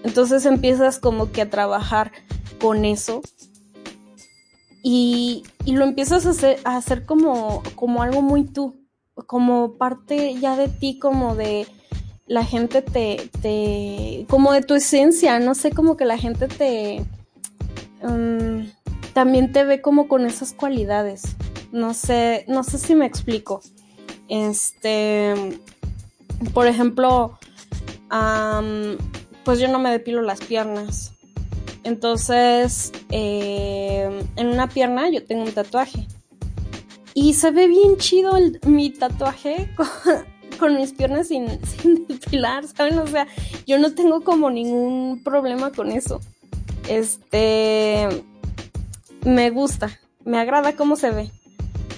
Entonces 0.02 0.44
empiezas 0.46 0.98
como 0.98 1.32
que 1.32 1.42
a 1.42 1.50
trabajar 1.50 2.12
con 2.60 2.84
eso 2.84 3.22
y, 4.82 5.44
y 5.64 5.72
lo 5.72 5.84
empiezas 5.84 6.26
a 6.64 6.76
hacer, 6.76 7.06
como, 7.06 7.62
como 7.74 8.02
algo 8.02 8.20
muy 8.20 8.44
tú, 8.44 8.76
como 9.26 9.78
parte 9.78 10.34
ya 10.34 10.56
de 10.56 10.68
ti, 10.68 10.98
como 10.98 11.34
de 11.34 11.66
la 12.26 12.44
gente 12.44 12.82
te, 12.82 13.30
te, 13.40 14.26
como 14.28 14.52
de 14.52 14.60
tu 14.60 14.74
esencia, 14.74 15.38
no 15.38 15.54
sé, 15.54 15.70
como 15.70 15.96
que 15.96 16.04
la 16.04 16.18
gente 16.18 16.48
te, 16.48 17.02
um, 18.02 18.66
también 19.14 19.52
te 19.52 19.64
ve 19.64 19.80
como 19.80 20.06
con 20.06 20.26
esas 20.26 20.52
cualidades. 20.52 21.22
No 21.74 21.92
sé, 21.92 22.44
no 22.46 22.62
sé 22.62 22.78
si 22.78 22.94
me 22.94 23.04
explico. 23.04 23.60
Este, 24.28 25.34
por 26.52 26.68
ejemplo, 26.68 27.36
pues 29.42 29.58
yo 29.58 29.66
no 29.66 29.80
me 29.80 29.90
depilo 29.90 30.22
las 30.22 30.38
piernas. 30.38 31.14
Entonces, 31.82 32.92
eh, 33.10 34.08
en 34.36 34.46
una 34.46 34.68
pierna 34.68 35.10
yo 35.10 35.24
tengo 35.24 35.42
un 35.42 35.50
tatuaje. 35.50 36.06
Y 37.12 37.34
se 37.34 37.50
ve 37.50 37.66
bien 37.66 37.96
chido 37.96 38.38
mi 38.68 38.90
tatuaje 38.90 39.68
con, 40.60 40.76
mis 40.76 40.92
piernas 40.92 41.26
sin, 41.26 41.58
sin, 41.66 42.06
depilar, 42.06 42.68
¿saben? 42.68 43.00
O 43.00 43.06
sea, 43.08 43.26
yo 43.66 43.80
no 43.80 43.92
tengo 43.94 44.20
como 44.20 44.48
ningún 44.48 45.24
problema 45.24 45.72
con 45.72 45.90
eso. 45.90 46.20
Este, 46.88 48.06
me 49.24 49.50
gusta, 49.50 49.98
me 50.24 50.38
agrada 50.38 50.76
cómo 50.76 50.94
se 50.94 51.10
ve. 51.10 51.32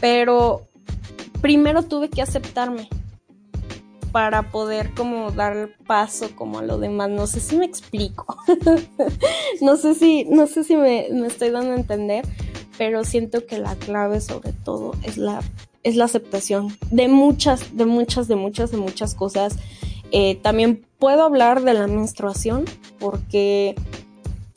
Pero 0.00 0.66
primero 1.40 1.82
tuve 1.82 2.08
que 2.08 2.22
aceptarme 2.22 2.88
para 4.16 4.50
poder 4.50 4.94
como 4.94 5.30
dar 5.30 5.68
paso 5.86 6.34
como 6.34 6.58
a 6.58 6.62
lo 6.62 6.78
demás. 6.78 7.10
No 7.10 7.26
sé 7.26 7.38
si 7.38 7.56
me 7.56 7.66
explico. 7.66 8.38
no 9.60 9.76
sé 9.76 9.94
si, 9.94 10.24
no 10.24 10.46
sé 10.46 10.64
si 10.64 10.74
me, 10.76 11.08
estoy 11.26 11.50
dando 11.50 11.72
a 11.72 11.76
entender, 11.76 12.24
pero 12.78 13.04
siento 13.04 13.44
que 13.46 13.58
la 13.58 13.76
clave 13.76 14.20
sobre 14.20 14.52
todo 14.52 14.92
es 15.02 15.18
la, 15.18 15.42
es 15.82 15.96
la 15.96 16.06
aceptación 16.06 16.76
de 16.90 17.08
muchas, 17.08 17.76
de 17.76 17.84
muchas, 17.84 18.26
de 18.26 18.36
muchas, 18.36 18.70
de 18.70 18.78
muchas 18.78 19.14
cosas. 19.14 19.56
Eh, 20.12 20.36
también 20.36 20.86
puedo 20.98 21.22
hablar 21.22 21.62
de 21.62 21.74
la 21.74 21.86
menstruación 21.86 22.64
porque 22.98 23.74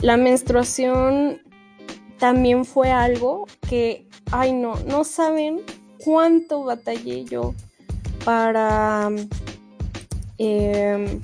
la 0.02 0.16
menstruación 0.16 1.42
también 2.18 2.66
fue 2.66 2.92
algo 2.92 3.46
que, 3.68 4.08
ay 4.32 4.54
no, 4.54 4.76
no 4.88 5.04
saben 5.04 5.62
cuánto 6.04 6.64
batallé 6.64 7.26
yo 7.26 7.54
para, 8.26 9.10
em, 10.38 11.22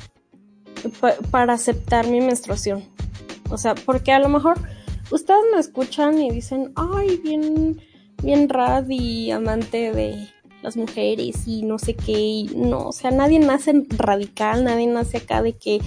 para 1.32 1.54
aceptar 1.54 2.08
mi 2.08 2.22
menstruación. 2.22 2.84
O 3.50 3.58
sea, 3.58 3.76
porque 3.76 4.12
a 4.12 4.20
lo 4.20 4.30
mejor 4.30 4.58
ustedes 5.12 5.42
me 5.54 5.60
escuchan 5.60 6.22
y 6.22 6.32
dicen, 6.32 6.72
ay, 6.76 7.18
bien, 7.18 7.80
bien 8.24 8.50
rad 8.50 8.88
y 8.90 9.32
amante 9.32 9.92
de 9.92 10.30
las 10.62 10.78
mujeres 10.78 11.48
y 11.48 11.62
no 11.62 11.78
sé 11.78 11.96
qué, 11.96 12.48
no, 12.56 12.88
o 12.88 12.92
sea, 12.92 13.12
nadie 13.12 13.40
nace 13.40 13.86
radical, 13.90 14.64
nadie 14.64 14.88
nace 14.88 15.18
acá 15.18 15.44
de 15.44 15.54
que, 15.54 15.80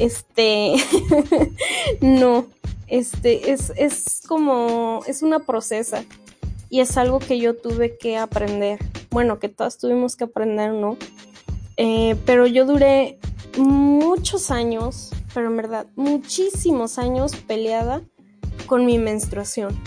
este, 0.00 0.74
no, 2.00 2.46
este, 2.88 3.52
es, 3.52 3.72
es 3.76 4.22
como, 4.26 5.02
es 5.06 5.22
una 5.22 5.38
procesa 5.38 6.04
y 6.74 6.80
es 6.80 6.96
algo 6.96 7.20
que 7.20 7.38
yo 7.38 7.54
tuve 7.54 7.96
que 7.96 8.16
aprender, 8.16 8.80
bueno, 9.12 9.38
que 9.38 9.48
todas 9.48 9.78
tuvimos 9.78 10.16
que 10.16 10.24
aprender, 10.24 10.72
¿no? 10.72 10.96
Eh, 11.76 12.16
pero 12.26 12.48
yo 12.48 12.66
duré 12.66 13.20
muchos 13.56 14.50
años, 14.50 15.12
pero 15.32 15.46
en 15.46 15.56
verdad, 15.56 15.86
muchísimos 15.94 16.98
años 16.98 17.36
peleada 17.36 18.02
con 18.66 18.86
mi 18.86 18.98
menstruación, 18.98 19.80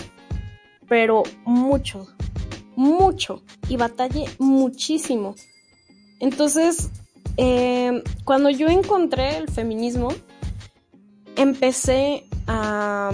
pero 0.87 1.23
mucho, 1.43 2.07
mucho, 2.77 3.43
y 3.67 3.75
batallé 3.75 4.23
muchísimo. 4.39 5.35
Entonces, 6.21 6.89
eh, 7.35 8.01
cuando 8.23 8.49
yo 8.49 8.69
encontré 8.69 9.35
el 9.35 9.49
feminismo, 9.49 10.07
empecé 11.35 12.29
a, 12.47 13.11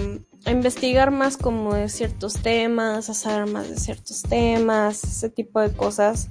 investigar 0.52 1.10
más 1.10 1.36
como 1.36 1.74
de 1.74 1.88
ciertos 1.88 2.34
temas, 2.34 3.08
a 3.08 3.14
saber 3.14 3.50
más 3.50 3.68
de 3.68 3.76
ciertos 3.76 4.22
temas, 4.22 5.02
ese 5.04 5.30
tipo 5.30 5.60
de 5.60 5.72
cosas. 5.72 6.28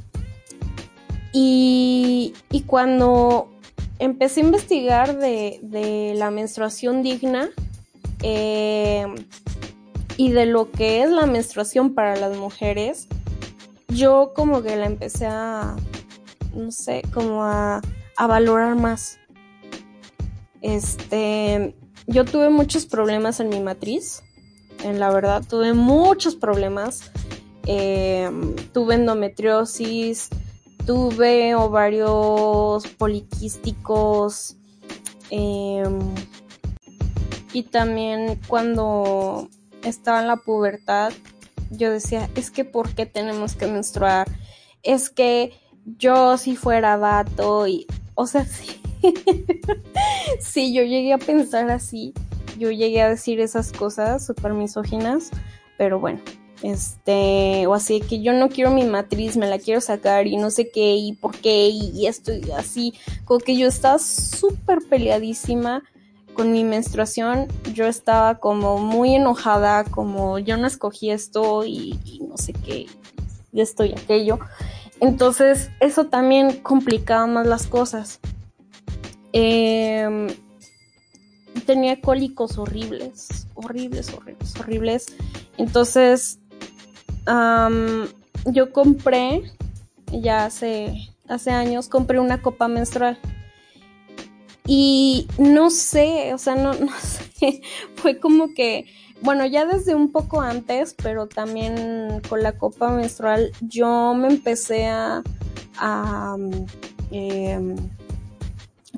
Y, 1.32 2.34
cuando 2.68 3.50
empecé 3.98 4.42
a 4.42 4.44
investigar 4.44 5.18
de, 5.18 6.14
la 6.16 6.30
menstruación 6.30 7.02
digna 7.02 7.50
eh, 8.22 9.06
y 10.16 10.32
de 10.32 10.46
lo 10.46 10.70
que 10.72 11.02
es 11.02 11.10
la 11.10 11.26
menstruación 11.26 11.96
para 11.96 12.16
las 12.16 12.38
mujeres, 12.38 13.08
yo 13.88 14.34
como 14.36 14.62
que 14.62 14.76
la 14.76 14.86
empecé 14.86 15.26
a, 15.26 15.76
no 16.54 16.72
sé, 16.72 17.02
como 17.14 17.44
a, 17.44 17.82
a 18.16 18.28
valorar 18.28 18.76
más. 18.76 19.20
Este, 20.62 21.76
yo 22.08 22.26
tuve 22.26 22.50
muchos 22.50 22.86
problemas 22.86 23.40
en 23.40 23.50
mi 23.50 23.60
matriz, 23.60 24.24
en 24.84 25.00
la 25.00 25.12
verdad, 25.12 25.44
tuve 25.48 25.74
muchos 25.74 26.36
problemas. 26.36 27.12
Eh, 27.66 28.30
tuve 28.74 28.96
endometriosis, 28.96 30.28
tuve 30.86 31.56
ovarios 31.56 32.86
poliquísticos 32.98 34.58
em, 35.30 36.00
y 37.54 37.64
también 37.64 38.40
cuando 38.48 39.48
estaba 39.82 40.20
en 40.20 40.28
la 40.28 40.36
pubertad 40.38 41.14
yo 41.70 41.90
decía, 41.90 42.30
es 42.36 42.52
que 42.52 42.66
¿por 42.66 42.94
qué 42.94 43.06
tenemos 43.06 43.56
que 43.56 43.68
menstruar? 43.68 44.28
Es 44.84 45.10
que 45.10 45.54
yo 45.86 46.38
si 46.38 46.56
fuera 46.56 46.98
vato 46.98 47.68
y 47.68 47.88
O 48.16 48.28
sea, 48.28 48.46
sí. 48.46 48.83
sí, 50.40 50.74
yo 50.74 50.84
llegué 50.84 51.14
a 51.14 51.18
pensar 51.18 51.70
así. 51.72 52.14
Yo 52.58 52.72
llegué 52.72 53.02
a 53.02 53.10
decir 53.10 53.40
esas 53.40 53.72
cosas 53.72 54.26
súper 54.26 54.54
misóginas. 54.54 55.32
Pero 55.78 56.00
bueno, 56.00 56.20
este, 56.64 57.68
o 57.68 57.74
así 57.74 58.00
que 58.00 58.22
yo 58.22 58.32
no 58.32 58.48
quiero 58.48 58.72
mi 58.72 58.86
matriz, 58.86 59.36
me 59.36 59.48
la 59.48 59.60
quiero 59.60 59.82
sacar 59.82 60.28
y 60.28 60.38
no 60.38 60.50
sé 60.50 60.70
qué 60.70 60.96
y 60.96 61.12
por 61.14 61.36
qué 61.36 61.68
y, 61.68 62.08
esto 62.08 62.32
y 62.34 62.52
así, 62.52 62.94
como 63.26 63.42
que 63.42 63.58
yo 63.58 63.68
estaba 63.68 64.00
súper 64.00 64.80
peleadísima 64.90 65.84
con 66.34 66.54
mi 66.54 66.64
menstruación, 66.64 67.48
yo 67.74 67.86
estaba 67.86 68.40
como 68.40 68.78
muy 68.78 69.14
enojada, 69.14 69.84
como 69.84 70.40
yo 70.40 70.56
no 70.56 70.66
escogí 70.66 71.12
esto 71.12 71.66
y, 71.66 72.00
no 72.28 72.38
sé 72.38 72.54
qué, 72.54 72.88
y 73.52 73.62
esto 73.62 73.84
y 73.84 73.92
aquello. 73.92 74.40
Entonces 75.02 75.70
eso 75.82 76.06
también 76.06 76.62
complicaba 76.62 77.28
más 77.28 77.46
las 77.46 77.68
cosas. 77.68 78.22
Em, 79.34 80.28
tenía 81.66 82.00
cólicos 82.00 82.58
horribles, 82.58 83.48
horribles, 83.56 84.14
horribles, 84.14 84.60
horribles. 84.60 85.06
Entonces 85.58 86.40
yo 88.46 88.72
compré, 88.72 89.44
ya 90.12 90.46
hace, 90.46 91.10
hace 91.28 91.52
años, 91.52 91.90
compré 91.90 92.20
una 92.20 92.42
copa 92.42 92.68
menstrual. 92.68 93.18
Y 94.66 95.28
no 95.38 95.70
sé, 95.70 96.34
o 96.34 96.38
sea, 96.38 96.56
no, 96.56 96.74
no 96.80 96.92
sé, 97.00 97.62
fue 97.96 98.20
como 98.20 98.54
que, 98.54 98.86
bueno, 99.22 99.46
ya 99.46 99.66
desde 99.66 99.96
un 99.96 100.12
poco 100.12 100.42
antes, 100.42 100.96
pero 101.02 101.28
también 101.28 102.22
con 102.30 102.44
la 102.44 102.54
copa 102.54 102.90
menstrual, 102.90 103.52
yo 103.62 104.14
me 104.14 104.28
empecé 104.28 104.86
a, 104.88 105.24
em, 107.12 107.76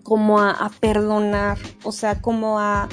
como 0.05 0.39
a, 0.39 0.71
perdonar, 0.79 1.57
o 1.83 1.91
sea, 1.91 2.21
como 2.21 2.59
a, 2.59 2.87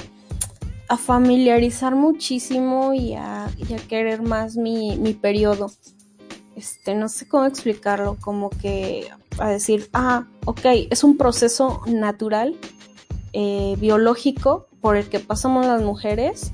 a 0.89 0.97
familiarizar 0.97 1.93
muchísimo 1.93 2.95
y 2.95 3.13
a, 3.13 3.51
querer 3.87 4.23
más 4.23 4.57
mi, 4.57 4.97
mi 4.97 5.13
periodo. 5.13 5.71
Este, 6.55 6.95
no 6.95 7.09
sé 7.09 7.27
cómo 7.27 7.45
explicarlo, 7.45 8.17
como 8.19 8.49
que 8.49 9.11
a 9.37 9.49
decir, 9.49 9.91
ah, 9.93 10.25
ok, 10.45 10.65
es 10.89 11.03
un 11.03 11.15
proceso 11.15 11.81
natural, 11.85 12.55
eh, 13.33 13.75
biológico, 13.77 14.67
por 14.81 14.97
el 14.97 15.07
que 15.07 15.19
pasamos 15.19 15.67
las 15.67 15.83
mujeres. 15.83 16.51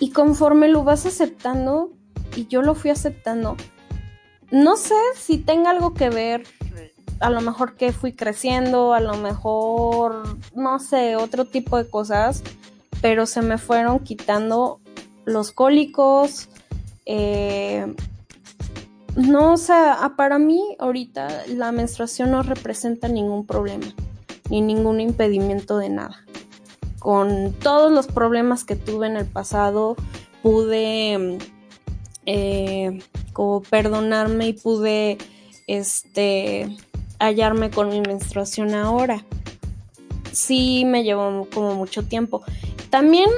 Y 0.00 0.10
conforme 0.10 0.68
lo 0.68 0.84
vas 0.84 1.06
aceptando, 1.06 1.92
y 2.36 2.46
yo 2.46 2.60
lo 2.60 2.74
fui 2.74 2.90
aceptando, 2.90 3.56
no 4.50 4.76
sé 4.76 4.96
si 5.16 5.38
tenga 5.38 5.70
algo 5.70 5.94
que 5.94 6.10
ver, 6.10 6.44
a 7.20 7.30
lo 7.30 7.40
mejor 7.40 7.76
que 7.76 7.92
fui 7.92 8.12
creciendo, 8.12 8.92
a 8.92 9.00
lo 9.00 9.16
mejor, 9.16 10.38
no 10.54 10.78
sé, 10.78 11.16
otro 11.16 11.44
tipo 11.44 11.76
de 11.76 11.88
cosas, 11.88 12.42
pero 13.00 13.26
se 13.26 13.42
me 13.42 13.58
fueron 13.58 14.00
quitando 14.00 14.80
los 15.24 15.52
cólicos. 15.52 16.48
Eh, 17.06 17.94
no, 19.16 19.52
o 19.52 19.56
sea, 19.56 20.14
para 20.16 20.38
mí 20.38 20.60
ahorita 20.78 21.46
la 21.48 21.70
menstruación 21.72 22.30
no 22.30 22.42
representa 22.42 23.08
ningún 23.08 23.46
problema, 23.46 23.86
ni 24.50 24.60
ningún 24.60 25.00
impedimento 25.00 25.78
de 25.78 25.88
nada. 25.88 26.24
Con 26.98 27.52
todos 27.52 27.92
los 27.92 28.06
problemas 28.06 28.64
que 28.64 28.76
tuve 28.76 29.06
en 29.06 29.16
el 29.16 29.26
pasado, 29.26 29.94
pude 30.42 31.38
eh, 32.26 32.98
como 33.32 33.62
perdonarme 33.62 34.48
y 34.48 34.52
pude 34.54 35.18
este 35.66 36.76
hallarme 37.18 37.70
con 37.70 37.88
mi 37.88 38.00
menstruación 38.00 38.74
ahora. 38.74 39.24
Sí 40.32 40.84
me 40.84 41.04
llevó 41.04 41.48
como 41.52 41.74
mucho 41.74 42.04
tiempo. 42.04 42.42
También, 42.90 43.30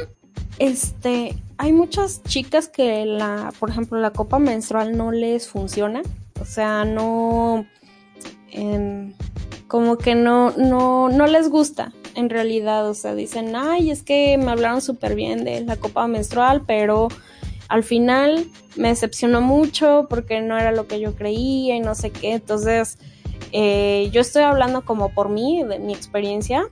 este, 0.58 1.34
hay 1.58 1.72
muchas 1.72 2.22
chicas 2.24 2.68
que 2.68 3.04
la, 3.04 3.52
por 3.58 3.70
ejemplo, 3.70 3.98
la 3.98 4.10
copa 4.10 4.38
menstrual 4.38 4.96
no 4.96 5.12
les 5.12 5.48
funciona. 5.48 6.02
O 6.40 6.44
sea, 6.44 6.84
no, 6.84 7.66
em, 8.50 9.14
como 9.68 9.98
que 9.98 10.14
no, 10.14 10.52
no, 10.52 11.08
no 11.08 11.26
les 11.26 11.48
gusta 11.48 11.92
en 12.14 12.30
realidad. 12.30 12.88
O 12.88 12.94
sea, 12.94 13.14
dicen, 13.14 13.54
ay, 13.56 13.90
es 13.90 14.02
que 14.02 14.36
me 14.38 14.50
hablaron 14.50 14.80
súper 14.80 15.14
bien 15.14 15.44
de 15.44 15.60
la 15.62 15.76
copa 15.76 16.06
menstrual, 16.06 16.62
pero 16.66 17.08
al 17.68 17.82
final 17.82 18.46
me 18.76 18.88
decepcionó 18.88 19.40
mucho 19.40 20.06
porque 20.08 20.40
no 20.40 20.58
era 20.58 20.72
lo 20.72 20.86
que 20.86 21.00
yo 21.00 21.14
creía 21.14 21.76
y 21.76 21.80
no 21.80 21.94
sé 21.94 22.10
qué. 22.10 22.34
Entonces, 22.34 22.98
eh, 23.58 24.10
yo 24.12 24.20
estoy 24.20 24.42
hablando 24.42 24.84
como 24.84 25.14
por 25.14 25.30
mí, 25.30 25.62
de 25.64 25.78
mi 25.78 25.94
experiencia 25.94 26.68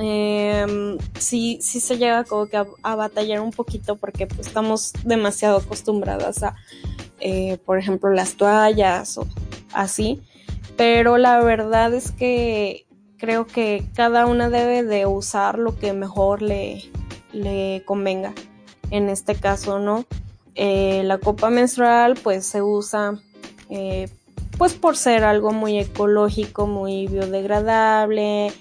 eh, 0.00 0.98
sí, 1.18 1.58
sí 1.62 1.80
se 1.80 1.96
llega 1.96 2.24
como 2.24 2.46
que 2.46 2.56
a, 2.56 2.94
batallar 2.94 3.40
un 3.40 3.50
poquito 3.50 3.96
porque 3.96 4.26
pues, 4.26 4.48
estamos 4.48 4.92
demasiado 5.04 5.58
acostumbradas 5.58 6.42
a, 6.42 6.54
eh, 7.20 7.58
por 7.64 7.78
ejemplo, 7.78 8.10
las 8.10 8.34
toallas 8.36 9.16
o 9.18 9.26
así. 9.72 10.22
Pero 10.76 11.16
la 11.16 11.40
verdad 11.42 11.94
es 11.94 12.12
que 12.12 12.86
creo 13.16 13.46
que 13.46 13.86
cada 13.94 14.26
una 14.26 14.50
debe 14.50 14.82
de 14.82 15.06
usar 15.06 15.58
lo 15.58 15.78
que 15.78 15.92
mejor 15.94 16.42
le, 16.42 16.82
le 17.32 17.82
convenga. 17.86 18.34
En 18.90 19.08
este 19.08 19.34
caso, 19.34 19.78
¿no? 19.78 20.04
Eh, 20.54 21.02
la 21.04 21.18
copa 21.18 21.50
menstrual 21.50 22.14
pues 22.22 22.46
se 22.46 22.62
usa 22.62 23.20
pues 24.58 24.74
por 24.74 24.96
ser 24.96 25.24
algo 25.24 25.52
muy 25.52 25.78
ecológico, 25.78 26.66
muy 26.66 27.06
biodegradable, 27.06 28.52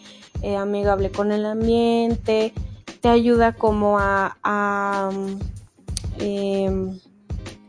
eh, 0.41 0.55
amigable 0.55 1.11
con 1.11 1.31
el 1.31 1.45
ambiente, 1.45 2.53
te 3.01 3.09
ayuda 3.09 3.53
como 3.53 3.97
a, 3.99 5.09
em, 6.19 6.99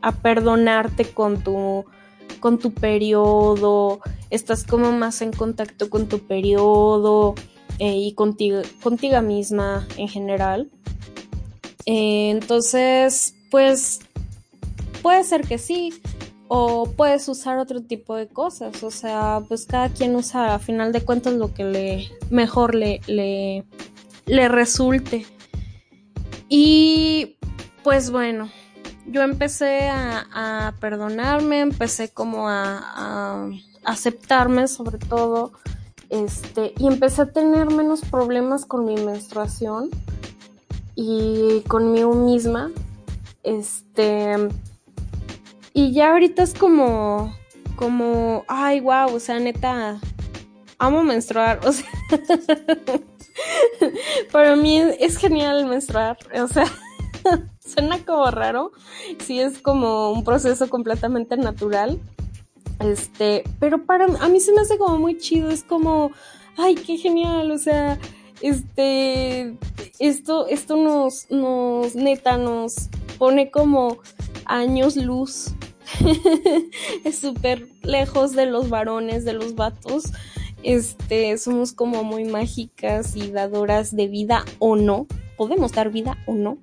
a 0.02 0.12
perdonarte 0.12 1.04
con 1.10 1.42
tu, 1.42 1.84
con 2.40 2.58
tu 2.58 2.72
periodo, 2.72 4.00
estás 4.30 4.64
como 4.64 4.92
más 4.92 5.22
en 5.22 5.32
contacto 5.32 5.90
con 5.90 6.08
tu 6.08 6.20
periodo 6.20 7.34
eh, 7.78 7.96
y 7.96 8.14
contigo, 8.14 8.62
contigo 8.82 9.20
misma 9.22 9.86
en 9.96 10.08
general. 10.08 10.70
Eh, 11.86 12.30
entonces, 12.30 13.34
pues 13.50 14.00
puede 15.02 15.22
ser 15.24 15.46
que 15.46 15.58
sí, 15.58 15.92
o 16.48 16.86
puedes 16.96 17.28
usar 17.28 17.58
otro 17.58 17.82
tipo 17.82 18.14
de 18.14 18.28
cosas, 18.28 18.82
o 18.82 18.90
sea, 18.90 19.42
pues 19.48 19.66
cada 19.66 19.88
quien 19.88 20.14
usa 20.14 20.54
a 20.54 20.58
final 20.58 20.92
de 20.92 21.00
cuentas 21.02 21.34
lo 21.34 21.52
que 21.52 21.64
le 21.64 22.10
mejor 22.30 22.74
le, 22.74 23.00
le, 23.06 23.64
le 24.26 24.48
resulte. 24.48 25.26
Y 26.48 27.36
pues 27.82 28.10
bueno, 28.10 28.50
yo 29.06 29.22
empecé 29.22 29.88
a, 29.88 30.74
perdonarme, 30.80 31.60
empecé 31.60 32.10
como 32.10 32.48
a, 32.48 32.80
a, 32.80 33.48
aceptarme 33.84 34.68
sobre 34.68 34.98
todo, 34.98 35.52
este, 36.10 36.74
y 36.78 36.86
empecé 36.86 37.22
a 37.22 37.32
tener 37.32 37.70
menos 37.70 38.02
problemas 38.02 38.64
con 38.64 38.84
mi 38.84 38.96
menstruación 38.96 39.90
y 40.94 41.62
conmigo 41.62 42.14
misma, 42.14 42.70
este, 43.42 44.48
y 45.76 45.92
ya 45.92 46.12
ahorita 46.12 46.42
es 46.42 46.54
como, 46.54 47.36
como, 47.76 48.46
ay, 48.48 48.80
wow, 48.80 49.14
o 49.14 49.20
sea, 49.20 49.38
neta, 49.38 50.00
amo 50.78 51.04
menstruar, 51.04 51.60
o 51.66 51.70
sea, 51.70 51.86
para 54.32 54.56
mí 54.56 54.78
es 54.98 55.18
genial 55.18 55.66
menstruar, 55.66 56.16
o 56.42 56.48
sea, 56.48 56.64
suena 57.60 58.02
como 58.06 58.30
raro, 58.30 58.72
sí 59.18 59.38
es 59.38 59.58
como 59.58 60.12
un 60.12 60.24
proceso 60.24 60.70
completamente 60.70 61.36
natural, 61.36 62.00
este, 62.80 63.44
pero 63.60 63.84
para 63.84 64.06
a 64.06 64.28
mí 64.30 64.40
se 64.40 64.54
me 64.54 64.62
hace 64.62 64.78
como 64.78 64.96
muy 64.96 65.18
chido, 65.18 65.50
es 65.50 65.62
como, 65.62 66.10
ay, 66.56 66.74
qué 66.74 66.96
genial, 66.96 67.50
o 67.50 67.58
sea, 67.58 67.98
este, 68.40 69.58
esto, 69.98 70.46
esto 70.46 70.76
nos, 70.78 71.30
nos, 71.30 71.94
neta, 71.94 72.38
nos 72.38 72.88
pone 73.18 73.50
como 73.50 73.98
años 74.46 74.96
luz. 74.96 75.54
es 77.04 77.18
súper 77.18 77.68
lejos 77.82 78.32
de 78.32 78.46
los 78.46 78.68
varones, 78.68 79.24
de 79.24 79.32
los 79.32 79.54
vatos. 79.54 80.12
Este, 80.62 81.36
somos 81.38 81.72
como 81.72 82.02
muy 82.02 82.24
mágicas 82.24 83.14
y 83.14 83.30
dadoras 83.30 83.94
de 83.94 84.08
vida 84.08 84.44
o 84.58 84.76
no. 84.76 85.06
Podemos 85.36 85.72
dar 85.72 85.90
vida 85.90 86.18
o 86.26 86.34
no. 86.34 86.58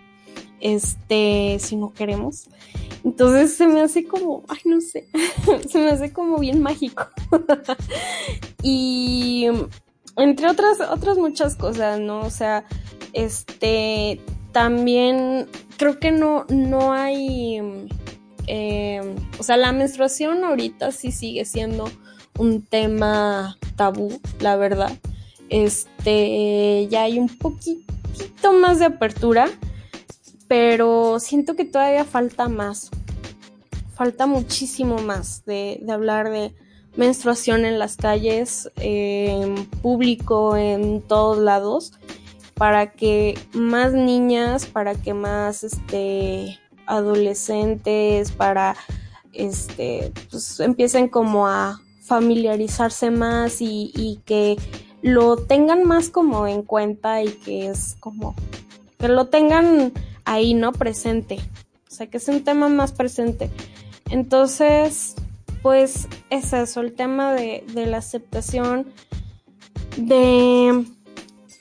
Este, 0.59 1.57
si 1.59 1.75
no 1.75 1.93
queremos. 1.93 2.47
Entonces 3.03 3.55
se 3.55 3.67
me 3.67 3.81
hace 3.81 4.05
como, 4.05 4.43
ay, 4.47 4.59
no 4.65 4.79
sé, 4.79 5.07
se 5.69 5.79
me 5.79 5.89
hace 5.89 6.13
como 6.13 6.37
bien 6.37 6.61
mágico. 6.61 7.07
y 8.63 9.47
entre 10.15 10.49
otras, 10.49 10.79
otras 10.79 11.17
muchas 11.17 11.55
cosas, 11.55 11.99
¿no? 11.99 12.21
O 12.21 12.29
sea, 12.29 12.65
este, 13.11 14.21
también 14.53 15.47
creo 15.77 15.99
que 15.99 16.11
no, 16.11 16.45
no 16.47 16.93
hay, 16.93 17.59
eh, 18.47 19.15
o 19.39 19.43
sea, 19.43 19.57
la 19.57 19.73
menstruación 19.73 20.43
ahorita 20.45 20.91
sí 20.91 21.11
sigue 21.11 21.43
siendo 21.43 21.89
un 22.37 22.61
tema 22.61 23.57
tabú, 23.75 24.21
la 24.39 24.55
verdad. 24.55 24.91
Este, 25.49 26.87
ya 26.89 27.03
hay 27.03 27.19
un 27.19 27.29
poquitito 27.29 28.53
más 28.53 28.79
de 28.79 28.85
apertura, 28.85 29.49
pero 30.47 31.19
siento 31.19 31.55
que 31.55 31.65
todavía 31.65 32.05
falta 32.05 32.47
más. 32.47 32.91
Falta 33.95 34.25
muchísimo 34.25 34.99
más 34.99 35.45
de, 35.45 35.79
de 35.81 35.91
hablar 35.91 36.29
de 36.31 36.53
menstruación 36.95 37.65
en 37.65 37.79
las 37.79 37.95
calles, 37.95 38.69
en 38.77 39.65
público, 39.81 40.57
en 40.57 41.01
todos 41.01 41.39
lados, 41.39 41.93
para 42.63 42.93
que 42.93 43.37
más 43.53 43.91
niñas, 43.91 44.67
para 44.67 44.95
que 44.95 45.13
más 45.13 45.65
este, 45.65 46.57
adolescentes, 46.85 48.31
para 48.31 48.77
este, 49.33 50.13
pues 50.31 50.61
empiecen 50.61 51.09
como 51.09 51.45
a 51.45 51.81
familiarizarse 52.03 53.11
más 53.11 53.59
y, 53.59 53.91
y 53.93 54.21
que 54.23 54.55
lo 55.01 55.35
tengan 55.35 55.83
más 55.83 56.07
como 56.07 56.47
en 56.47 56.61
cuenta 56.61 57.21
y 57.21 57.33
que 57.33 57.67
es 57.67 57.97
como 57.99 58.33
que 58.97 59.09
lo 59.09 59.25
tengan 59.25 59.91
ahí, 60.23 60.53
¿no? 60.53 60.71
Presente. 60.71 61.39
O 61.89 61.93
sea, 61.93 62.07
que 62.07 62.15
es 62.15 62.29
un 62.29 62.45
tema 62.45 62.69
más 62.69 62.93
presente. 62.93 63.49
Entonces, 64.09 65.15
pues 65.61 66.07
es 66.29 66.53
eso, 66.53 66.79
el 66.79 66.93
tema 66.93 67.33
de, 67.33 67.65
la 67.73 67.97
aceptación, 67.97 68.87
de 69.97 70.85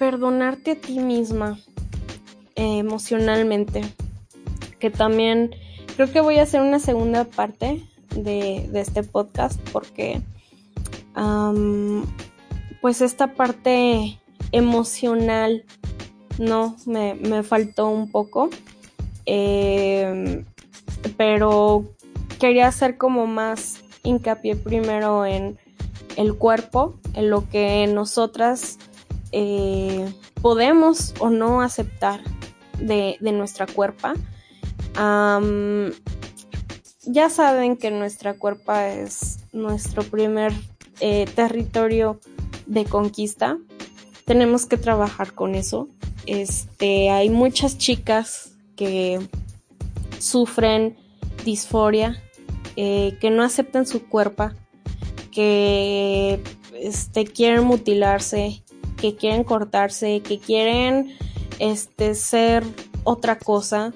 perdonarte 0.03 0.72
a 0.72 0.74
ti 0.74 0.98
misma 0.98 1.61
eh, 2.57 2.78
emocionalmente, 2.78 3.82
que 4.80 4.90
también 4.90 5.55
creo 5.94 6.11
que 6.11 6.20
voy 6.20 6.38
a 6.38 6.42
hacer 6.42 6.61
una 6.61 6.80
segunda 6.80 7.22
parte 7.22 7.84
de, 8.16 8.68
este 8.74 9.05
podcast 9.05 9.61
porque 9.70 10.20
pues 12.80 13.00
esta 13.00 13.34
parte 13.34 14.18
emocional 14.50 15.64
no 16.36 16.74
me, 16.84 17.14
me 17.14 17.44
faltó 17.44 17.88
un 17.88 18.11
poco 18.11 18.50
eh, 19.24 20.44
pero 21.16 21.84
quería 22.40 22.66
hacer 22.66 22.96
como 22.98 23.28
más 23.28 23.84
hincapié 24.03 24.57
primero 24.57 25.24
en 25.26 25.61
el 26.16 26.34
cuerpo, 26.34 26.94
en 27.14 27.30
lo 27.30 27.48
que 27.48 27.86
nosotras 27.86 28.80
eh, 29.33 30.12
podemos 30.41 31.14
o 31.18 31.30
no 31.30 31.61
aceptar 31.61 32.20
de, 32.78 33.16
nuestra 33.20 33.66
cuerpa. 33.66 34.14
ya 37.05 37.28
saben 37.30 37.76
que 37.76 37.91
nuestra 37.91 38.35
cuerpa 38.35 38.89
es 38.89 39.41
nuestro 39.53 40.03
primer 40.05 40.53
eh, 41.01 41.26
territorio 41.35 42.20
de 42.66 42.85
conquista. 42.85 43.59
Tenemos 44.24 44.66
que 44.66 44.76
trabajar 44.76 45.35
con 45.35 45.55
eso. 45.55 45.89
Este, 46.26 47.11
hay 47.11 47.28
muchas 47.30 47.78
chicas 47.78 48.53
que 48.76 49.20
sufren 50.18 50.97
disforia 51.45 52.22
eh, 52.76 53.18
que 53.20 53.30
no 53.30 53.43
aceptan 53.43 53.87
su 53.87 54.07
cuerpo, 54.07 54.51
que 55.30 56.41
este, 56.74 57.24
quieren 57.24 57.64
mutilarse, 57.64 58.62
que 59.03 59.16
quieren 59.16 59.42
cortarse, 59.42 60.20
que 60.20 60.38
quieren 60.38 61.12
este, 61.59 62.14
ser 62.14 62.64
otra 63.03 63.36
cosa 63.36 63.92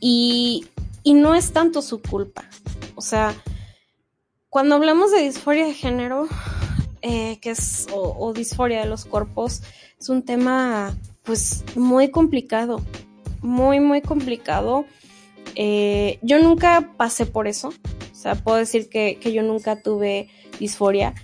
y, 0.00 0.66
no 1.04 1.36
es 1.36 1.52
tanto 1.52 1.82
su 1.82 2.02
culpa. 2.02 2.44
O 2.96 3.00
sea, 3.00 3.34
cuando 4.50 4.74
hablamos 4.74 5.12
de 5.12 5.22
disforia 5.22 5.66
de 5.66 5.74
género, 5.74 6.26
eh, 7.00 7.38
que 7.40 7.50
es, 7.50 7.86
o, 7.94 8.16
o, 8.18 8.32
disforia 8.32 8.80
de 8.80 8.86
los 8.86 9.04
cuerpos, 9.04 9.62
es 10.00 10.08
un 10.08 10.24
tema 10.24 10.96
pues 11.22 11.64
muy 11.76 12.10
complicado, 12.10 12.82
muy, 13.40 13.78
muy 13.78 14.02
complicado 14.02 14.84
eh, 15.54 16.18
yo 16.22 16.38
nunca 16.40 16.92
pasé 16.96 17.26
por 17.26 17.46
eso, 17.46 17.68
o 17.68 18.14
sea, 18.14 18.34
puedo 18.34 18.56
decir 18.56 18.88
que, 18.88 19.18
yo 19.32 19.42
nunca 19.42 19.80
tuve 19.82 20.28
disforia. 20.58 21.14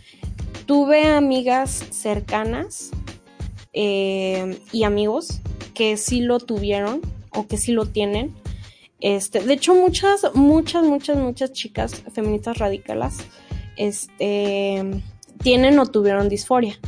Tuve 0.68 1.06
amigas 1.06 1.84
cercanas 1.90 2.90
eh, 3.72 4.60
y 4.70 4.84
amigos 4.84 5.40
que 5.74 5.96
sí 5.96 6.20
lo 6.20 6.38
tuvieron 6.38 7.00
o 7.30 7.48
que 7.48 7.56
sí 7.56 7.72
lo 7.72 7.86
tienen. 7.86 8.32
Este, 9.00 9.40
de 9.40 9.54
hecho, 9.54 9.74
muchas, 9.74 10.34
muchas, 10.34 10.84
muchas, 10.84 11.16
muchas 11.16 11.52
chicas 11.52 12.04
feministas 12.12 12.58
radicales 12.58 13.16
este, 13.76 15.02
tienen 15.42 15.78
o 15.80 15.86
tuvieron 15.86 16.28
disforia. 16.28 16.78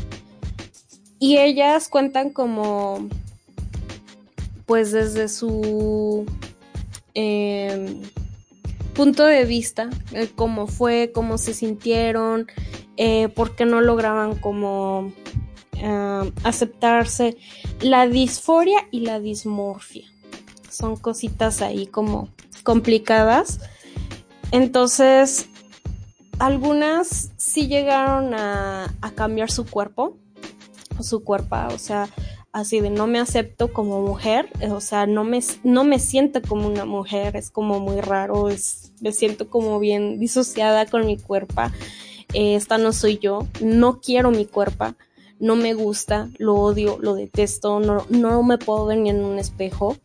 Y 1.18 1.38
ellas 1.38 1.88
cuentan 1.88 2.30
como, 2.30 3.08
pues 4.66 4.92
desde 4.92 5.28
su 5.28 6.26
Em, 7.14 8.02
punto 8.94 9.24
de 9.24 9.44
vista, 9.44 9.90
eh, 10.12 10.30
cómo 10.34 10.66
fue, 10.66 11.12
cómo 11.14 11.38
se 11.38 11.54
sintieron, 11.54 12.46
eh, 12.96 13.28
por 13.28 13.56
qué 13.56 13.64
no 13.64 13.80
lograban 13.80 14.36
como 14.36 15.12
em, 15.72 16.32
aceptarse. 16.44 17.36
La 17.80 18.06
disforia 18.06 18.78
y 18.90 19.00
la 19.00 19.20
dismorfia 19.20 20.06
son 20.68 20.96
cositas 20.96 21.62
ahí 21.62 21.86
como 21.86 22.28
complicadas. 22.62 23.60
Entonces, 24.52 25.48
algunas 26.38 27.30
sí 27.36 27.68
llegaron 27.68 28.34
a, 28.34 28.94
a 29.00 29.10
cambiar 29.12 29.50
su 29.50 29.66
cuerpo, 29.66 30.16
su 31.00 31.22
cuerpo, 31.22 31.56
o 31.72 31.78
sea, 31.78 32.08
así 32.52 32.80
de 32.80 32.90
no 32.90 33.06
me 33.06 33.20
acepto 33.20 33.72
como 33.72 34.00
mujer, 34.00 34.48
o 34.70 34.80
sea, 34.80 35.06
no 35.06 35.24
me, 35.24 35.40
no 35.62 35.84
me 35.84 35.98
siento 35.98 36.42
como 36.42 36.66
una 36.66 36.84
mujer, 36.84 37.36
es 37.36 37.50
como 37.50 37.80
muy 37.80 38.00
raro, 38.00 38.48
es, 38.48 38.92
me 39.00 39.12
siento 39.12 39.48
como 39.48 39.78
bien 39.78 40.18
disociada 40.18 40.86
con 40.86 41.06
mi 41.06 41.16
cuerpo, 41.16 41.62
eh, 42.32 42.56
esta 42.56 42.78
no 42.78 42.92
soy 42.92 43.18
yo, 43.18 43.46
no 43.60 44.00
quiero 44.00 44.30
mi 44.30 44.46
cuerpo, 44.46 44.94
no 45.38 45.56
me 45.56 45.74
gusta, 45.74 46.28
lo 46.38 46.54
odio, 46.54 46.98
lo 47.00 47.14
detesto, 47.14 47.80
no, 47.80 48.06
no 48.10 48.42
me 48.42 48.58
puedo 48.58 48.86
ver 48.86 48.98
ni 48.98 49.10
en 49.10 49.24
un 49.24 49.38
espejo. 49.38 49.96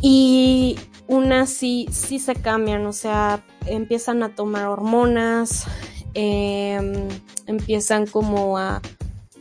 Y 0.00 0.76
unas 1.06 1.50
sí, 1.50 1.86
sí 1.90 2.18
se 2.18 2.34
cambian, 2.34 2.86
o 2.86 2.92
sea, 2.92 3.44
empiezan 3.66 4.22
a 4.22 4.34
tomar 4.34 4.66
hormonas, 4.66 5.66
em, 6.14 7.08
empiezan 7.46 8.06
como 8.06 8.58
a 8.58 8.80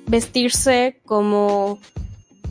vestirse 0.08 1.02
como 1.06 1.80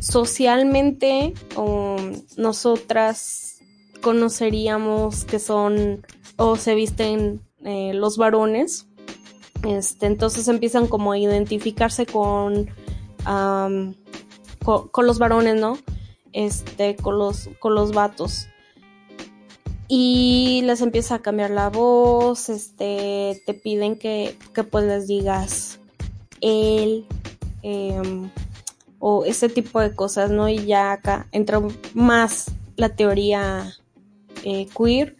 socialmente 0.00 1.34
o 1.56 1.96
nosotras 2.36 3.60
conoceríamos 4.02 5.24
que 5.24 5.38
son 5.38 6.04
o 6.36 6.56
se 6.56 6.74
visten 6.74 7.40
eh, 7.64 7.92
los 7.94 8.16
varones. 8.18 8.88
Este, 9.66 10.06
entonces 10.06 10.48
empiezan 10.48 10.88
como 10.88 11.12
a 11.12 11.18
identificarse 11.18 12.04
con, 12.04 12.68
con, 13.24 15.06
los 15.06 15.18
varones, 15.20 15.60
¿no? 15.60 15.78
Este, 16.32 16.96
con 16.96 17.18
los, 17.18 17.48
con 17.60 17.74
los 17.76 17.92
vatos. 17.92 18.48
Y 19.86 20.62
les 20.64 20.80
empieza 20.80 21.16
a 21.16 21.18
cambiar 21.20 21.50
la 21.50 21.68
voz, 21.68 22.48
este, 22.48 23.40
te 23.46 23.54
piden 23.54 23.96
que, 23.96 24.36
que 24.54 24.64
pues 24.64 24.84
les 24.86 25.06
digas 25.06 25.78
él, 26.40 27.06
Em, 27.62 28.30
o 28.98 29.24
ese 29.24 29.48
tipo 29.48 29.80
de 29.80 29.94
cosas, 29.94 30.30
¿no? 30.30 30.48
Y 30.48 30.64
ya 30.64 30.92
acá 30.92 31.26
entra 31.32 31.60
más 31.94 32.52
la 32.76 32.90
teoría 32.90 33.74
eh, 34.44 34.68
queer. 34.76 35.16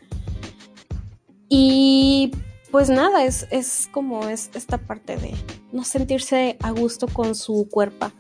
Y 1.49 2.31
pues 2.71 2.89
nada, 2.89 3.25
es, 3.25 3.47
es 3.51 3.89
como 3.93 4.29
es 4.29 4.51
esta 4.55 4.79
parte 4.79 5.17
de 5.17 5.35
no 5.73 5.85
sentirse 5.85 6.57
a 6.61 6.71
gusto 6.71 7.09
con 7.09 7.35
su 7.35 7.69
cuerpo. 7.71 8.13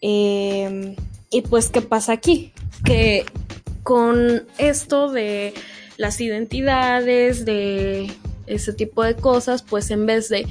Em, 0.00 0.96
y 1.30 1.42
pues, 1.42 1.70
¿qué 1.70 1.80
pasa 1.80 2.12
aquí? 2.12 2.52
Que 2.84 3.24
con 3.82 4.46
esto 4.58 5.10
de 5.10 5.54
las 5.96 6.20
identidades, 6.20 7.44
de 7.44 8.10
ese 8.46 8.72
tipo 8.72 9.02
de 9.02 9.16
cosas, 9.16 9.62
pues 9.62 9.90
en 9.90 10.06
vez 10.06 10.28
de 10.28 10.46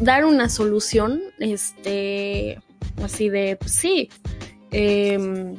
dar 0.00 0.24
una 0.24 0.48
solución, 0.48 1.20
este, 1.38 2.60
así 3.02 3.28
de, 3.28 3.56
pues 3.56 3.72
sí, 3.72 4.08
em, 4.70 5.56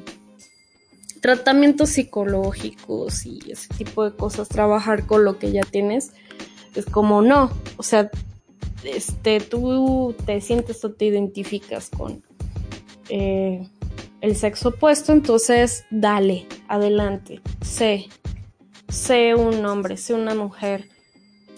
tratamientos 1.21 1.89
psicológicos 1.89 3.25
y 3.25 3.39
ese 3.49 3.67
tipo 3.75 4.03
de 4.03 4.15
cosas, 4.15 4.47
trabajar 4.47 5.05
con 5.05 5.25
lo 5.25 5.37
que 5.37 5.51
ya 5.51 5.61
tienes, 5.61 6.11
es 6.75 6.85
como 6.85 7.21
no, 7.21 7.51
o 7.77 7.83
sea, 7.83 8.09
este, 8.83 9.39
tú 9.39 10.15
te 10.25 10.39
sientes 10.41 10.83
o 10.85 10.91
te 10.91 11.05
identificas 11.05 11.89
con 11.89 12.23
eh, 13.09 13.67
el 14.21 14.35
sexo 14.35 14.69
opuesto, 14.69 15.11
entonces 15.11 15.83
dale, 15.91 16.45
adelante, 16.67 17.41
sé, 17.61 18.07
sé 18.87 19.35
un 19.35 19.65
hombre, 19.65 19.97
sé 19.97 20.13
una 20.13 20.35
mujer, 20.35 20.87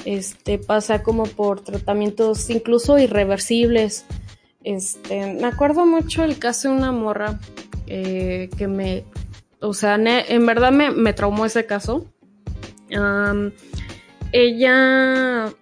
este, 0.05 0.57
pasa 0.57 1.03
como 1.03 1.25
por 1.25 1.61
tratamientos 1.61 2.49
incluso 2.49 2.97
irreversibles. 2.97 4.05
Este, 4.63 5.33
me 5.33 5.47
acuerdo 5.47 5.85
mucho 5.85 6.23
el 6.23 6.37
caso 6.37 6.69
de 6.69 6.75
una 6.75 6.91
morra 6.91 7.39
eh, 7.87 8.49
que 8.57 8.67
me, 8.67 9.03
o 9.59 9.73
sea, 9.73 9.95
en 9.95 10.45
verdad 10.45 10.71
me, 10.71 10.91
me 10.91 11.13
traumó 11.13 11.45
ese 11.45 11.65
caso. 11.65 12.05
ella 14.31 15.53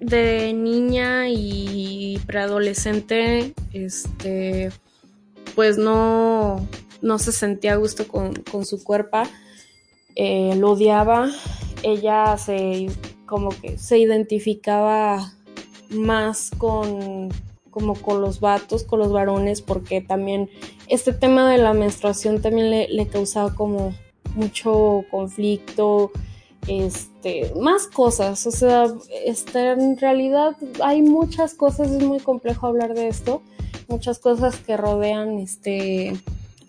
de 0.00 0.52
niña 0.52 1.28
y 1.28 2.20
preadolescente, 2.26 3.54
este, 3.72 4.70
pues 5.54 5.76
no, 5.76 6.66
no 7.02 7.18
se 7.18 7.32
sentía 7.32 7.72
a 7.72 7.76
gusto 7.76 8.06
con, 8.06 8.44
su 8.64 8.82
cuerpo, 8.84 9.22
eh, 10.14 10.54
lo 10.56 10.72
odiaba, 10.72 11.28
ella 11.82 12.36
se 12.38 12.88
como 13.28 13.50
que 13.50 13.78
se 13.78 13.98
identificaba 13.98 15.32
más 15.90 16.50
con 16.58 17.28
como 17.70 17.94
con 17.94 18.20
los 18.20 18.40
vatos, 18.40 18.82
con 18.82 18.98
los 18.98 19.12
varones, 19.12 19.62
porque 19.62 20.00
también 20.00 20.50
este 20.88 21.12
tema 21.12 21.48
de 21.48 21.58
la 21.58 21.74
menstruación 21.74 22.42
también 22.42 22.70
le, 22.70 23.06
causaba 23.06 23.54
como 23.54 23.94
mucho 24.34 25.04
conflicto, 25.12 26.10
este, 26.66 27.52
más 27.60 27.86
cosas, 27.86 28.44
o 28.46 28.50
sea, 28.50 28.86
este, 29.24 29.70
en 29.70 29.96
realidad 29.96 30.56
hay 30.82 31.02
muchas 31.02 31.54
cosas, 31.54 31.92
es 31.92 32.02
muy 32.02 32.18
complejo 32.18 32.66
hablar 32.66 32.94
de 32.94 33.06
esto, 33.06 33.42
muchas 33.86 34.18
cosas 34.18 34.56
que 34.56 34.76
rodean 34.76 35.38
este, 35.38 36.14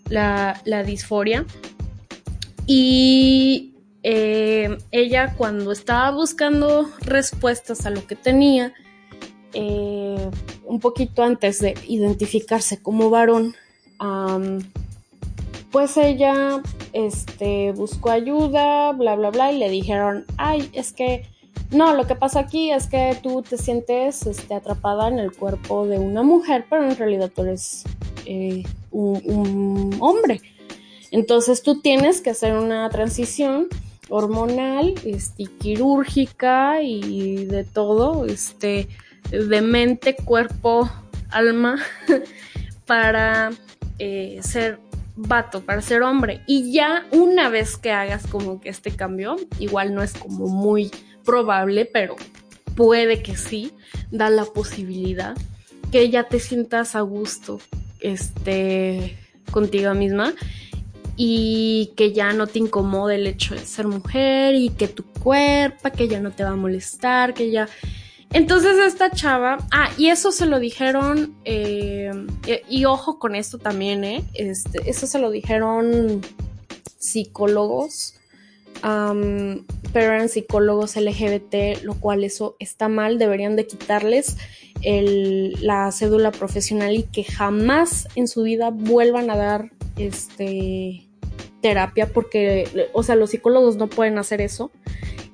la, 0.10 0.62
la 0.66 0.84
disforia. 0.84 1.46
Y 2.68 3.74
eh, 4.04 4.78
ella 4.92 5.36
cuando 5.38 5.72
estaba 5.72 6.12
buscando 6.12 6.90
respuestas 7.02 7.86
a 7.86 7.90
lo 7.90 8.06
que 8.06 8.16
tenía, 8.16 8.74
eh, 9.54 10.30
un 10.66 10.80
poquito 10.80 11.24
antes 11.24 11.60
de 11.60 11.76
identificarse 11.88 12.82
como 12.82 13.10
varón, 13.10 13.56
pues 15.72 15.98
ella 15.98 16.62
este, 16.94 17.72
buscó 17.74 18.12
ayuda, 18.12 18.92
bla, 18.94 19.16
bla, 19.16 19.30
bla, 19.30 19.52
y 19.52 19.58
le 19.58 19.70
dijeron, 19.70 20.26
ay, 20.38 20.70
es 20.74 20.94
que, 20.94 21.26
no, 21.72 21.94
lo 21.96 22.08
que 22.08 22.16
pasa 22.16 22.40
aquí 22.40 22.72
es 22.72 22.88
que 22.88 23.18
tú 23.22 23.44
te 23.44 23.58
sientes 23.58 24.26
este, 24.26 24.54
atrapada 24.56 25.08
en 25.08 25.20
el 25.20 25.32
cuerpo 25.32 25.86
de 25.86 26.00
una 26.00 26.24
mujer, 26.24 26.66
pero 26.70 26.90
en 26.90 26.96
realidad 26.96 27.32
tú 27.34 27.44
eres 27.44 27.84
eh, 28.26 28.64
un, 28.92 29.96
hombre. 30.00 30.42
Entonces 31.12 31.62
tú 31.62 31.82
tienes 31.82 32.22
que 32.22 32.32
hacer 32.32 32.54
una 32.54 32.90
transición 32.90 33.68
hormonal, 34.10 34.96
este, 35.06 35.46
quirúrgica 35.46 36.82
y 36.82 37.46
de 37.46 37.64
todo, 37.64 38.26
este, 38.26 38.88
de 39.32 39.62
mente, 39.62 40.16
cuerpo, 40.16 40.90
alma, 41.30 41.78
para 42.86 43.52
eh, 44.00 44.40
ser 44.42 44.80
vato, 45.16 45.62
para 45.62 45.82
ser 45.82 46.02
hombre. 46.02 46.42
Y 46.48 46.72
ya 46.72 47.06
una 47.12 47.50
vez 47.50 47.78
que 47.78 47.92
hagas 47.92 48.26
como 48.28 48.62
que 48.62 48.70
este 48.70 48.92
cambio, 48.92 49.36
igual 49.60 49.94
no 49.94 50.02
es 50.02 50.14
como 50.14 50.48
muy 50.48 50.92
probable, 51.24 51.86
pero 51.86 52.16
puede 52.76 53.22
que 53.22 53.36
sí, 53.36 53.74
da 54.12 54.30
la 54.30 54.46
posibilidad 54.46 55.38
que 55.92 56.10
ya 56.10 56.24
te 56.24 56.40
sientas 56.40 56.96
a 56.96 57.02
gusto 57.02 57.60
este, 58.00 59.18
contigo 59.52 59.94
misma 59.94 60.34
y 61.22 61.92
que 61.98 62.14
ya 62.14 62.32
no 62.32 62.48
te 62.48 62.60
incomode 62.60 63.16
el 63.16 63.28
hecho 63.28 63.54
de 63.54 63.66
ser 63.66 63.86
mujer 63.86 64.56
y 64.56 64.70
que 64.70 64.88
tu 64.88 65.04
cuerpo, 65.04 65.92
que 65.92 66.08
ya 66.08 66.22
no 66.22 66.32
te 66.32 66.46
va 66.46 66.52
a 66.52 66.56
molestar, 66.56 67.34
que 67.34 67.52
ya 67.52 67.68
entonces 68.32 68.78
esta 68.78 69.12
chava, 69.12 69.58
ah, 69.72 69.90
y 69.98 70.08
eso 70.08 70.32
se 70.32 70.46
lo 70.46 70.60
dijeron, 70.60 71.36
eh, 71.44 72.10
y, 72.70 72.86
ojo 72.86 73.20
con 73.20 73.36
esto 73.36 73.58
también, 73.58 74.06
¿eh? 74.06 74.24
Este, 74.34 74.90
eso 74.90 75.08
se 75.08 75.20
lo 75.20 75.30
dijeron 75.30 76.22
psicólogos, 77.00 78.14
pero 78.82 80.14
eran 80.14 80.30
psicólogos 80.30 80.96
LGBT, 80.96 81.84
lo 81.84 81.96
cual 81.96 82.24
eso 82.24 82.56
está 82.60 82.88
mal, 82.88 83.18
deberían 83.18 83.58
de 83.58 83.68
quitarles 83.68 84.38
la 84.82 85.92
cédula 85.92 86.32
profesional 86.32 86.96
y 86.96 87.04
que 87.04 87.26
jamás 87.26 88.08
en 88.16 88.30
su 88.30 88.44
vida 88.44 88.70
vuelvan 88.70 89.30
a 89.30 89.36
dar 89.36 89.72
este 89.98 91.09
terapia 91.62 92.08
porque, 92.08 92.90
o 92.94 93.04
sea, 93.04 93.16
los 93.16 93.32
psicólogos 93.32 93.76
no 93.76 93.88
pueden 93.88 94.18
hacer 94.18 94.42
eso. 94.42 94.72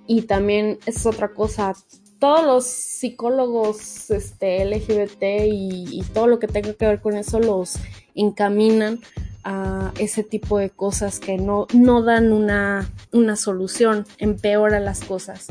Y 0.07 0.23
también 0.23 0.77
es 0.85 1.05
otra 1.05 1.29
cosa, 1.29 1.73
todos 2.19 2.45
los 2.45 2.65
psicólogos 2.65 4.09
este, 4.11 4.63
LGBT 4.65 5.23
y, 5.47 6.03
todo 6.13 6.27
lo 6.27 6.39
que 6.39 6.47
tenga 6.47 6.73
que 6.73 6.85
ver 6.85 7.01
con 7.01 7.17
eso 7.17 7.39
los 7.39 7.75
encaminan 8.13 8.99
a 9.43 9.91
ese 9.99 10.23
tipo 10.23 10.57
de 10.57 10.69
cosas 10.69 11.19
que 11.19 11.37
no, 11.37 11.67
no 11.73 12.03
dan 12.03 12.31
una, 12.31 12.89
una 13.11 13.35
solución, 13.35 14.05
empeora 14.17 14.79
las 14.79 15.03
cosas. 15.03 15.47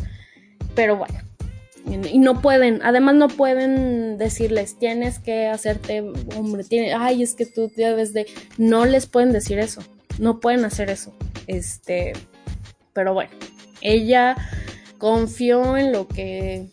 Pero 0.75 0.97
bueno, 0.97 1.20
y 1.87 2.18
no 2.18 2.41
pueden, 2.41 2.81
además 2.83 3.14
no 3.14 3.29
pueden 3.29 4.16
decirles 4.16 4.79
tienes 4.79 5.18
que 5.18 5.47
hacerte 5.47 6.01
hombre, 6.37 6.64
tiene, 6.64 6.95
ay, 6.95 7.22
es 7.22 7.35
que 7.35 7.45
tú 7.47 7.70
debes 7.77 8.14
de, 8.14 8.27
no 8.57 8.87
les 8.87 9.07
pueden 9.07 9.33
decir 9.33 9.59
eso, 9.59 9.83
no 10.19 10.41
pueden 10.41 10.65
hacer 10.65 10.91
eso, 10.91 11.15
este, 11.47 12.12
pero 12.93 13.15
bueno, 13.15 13.33
ella 13.81 14.37
confió 14.99 15.77
en 15.77 15.93
lo 15.93 16.09
que 16.09 16.71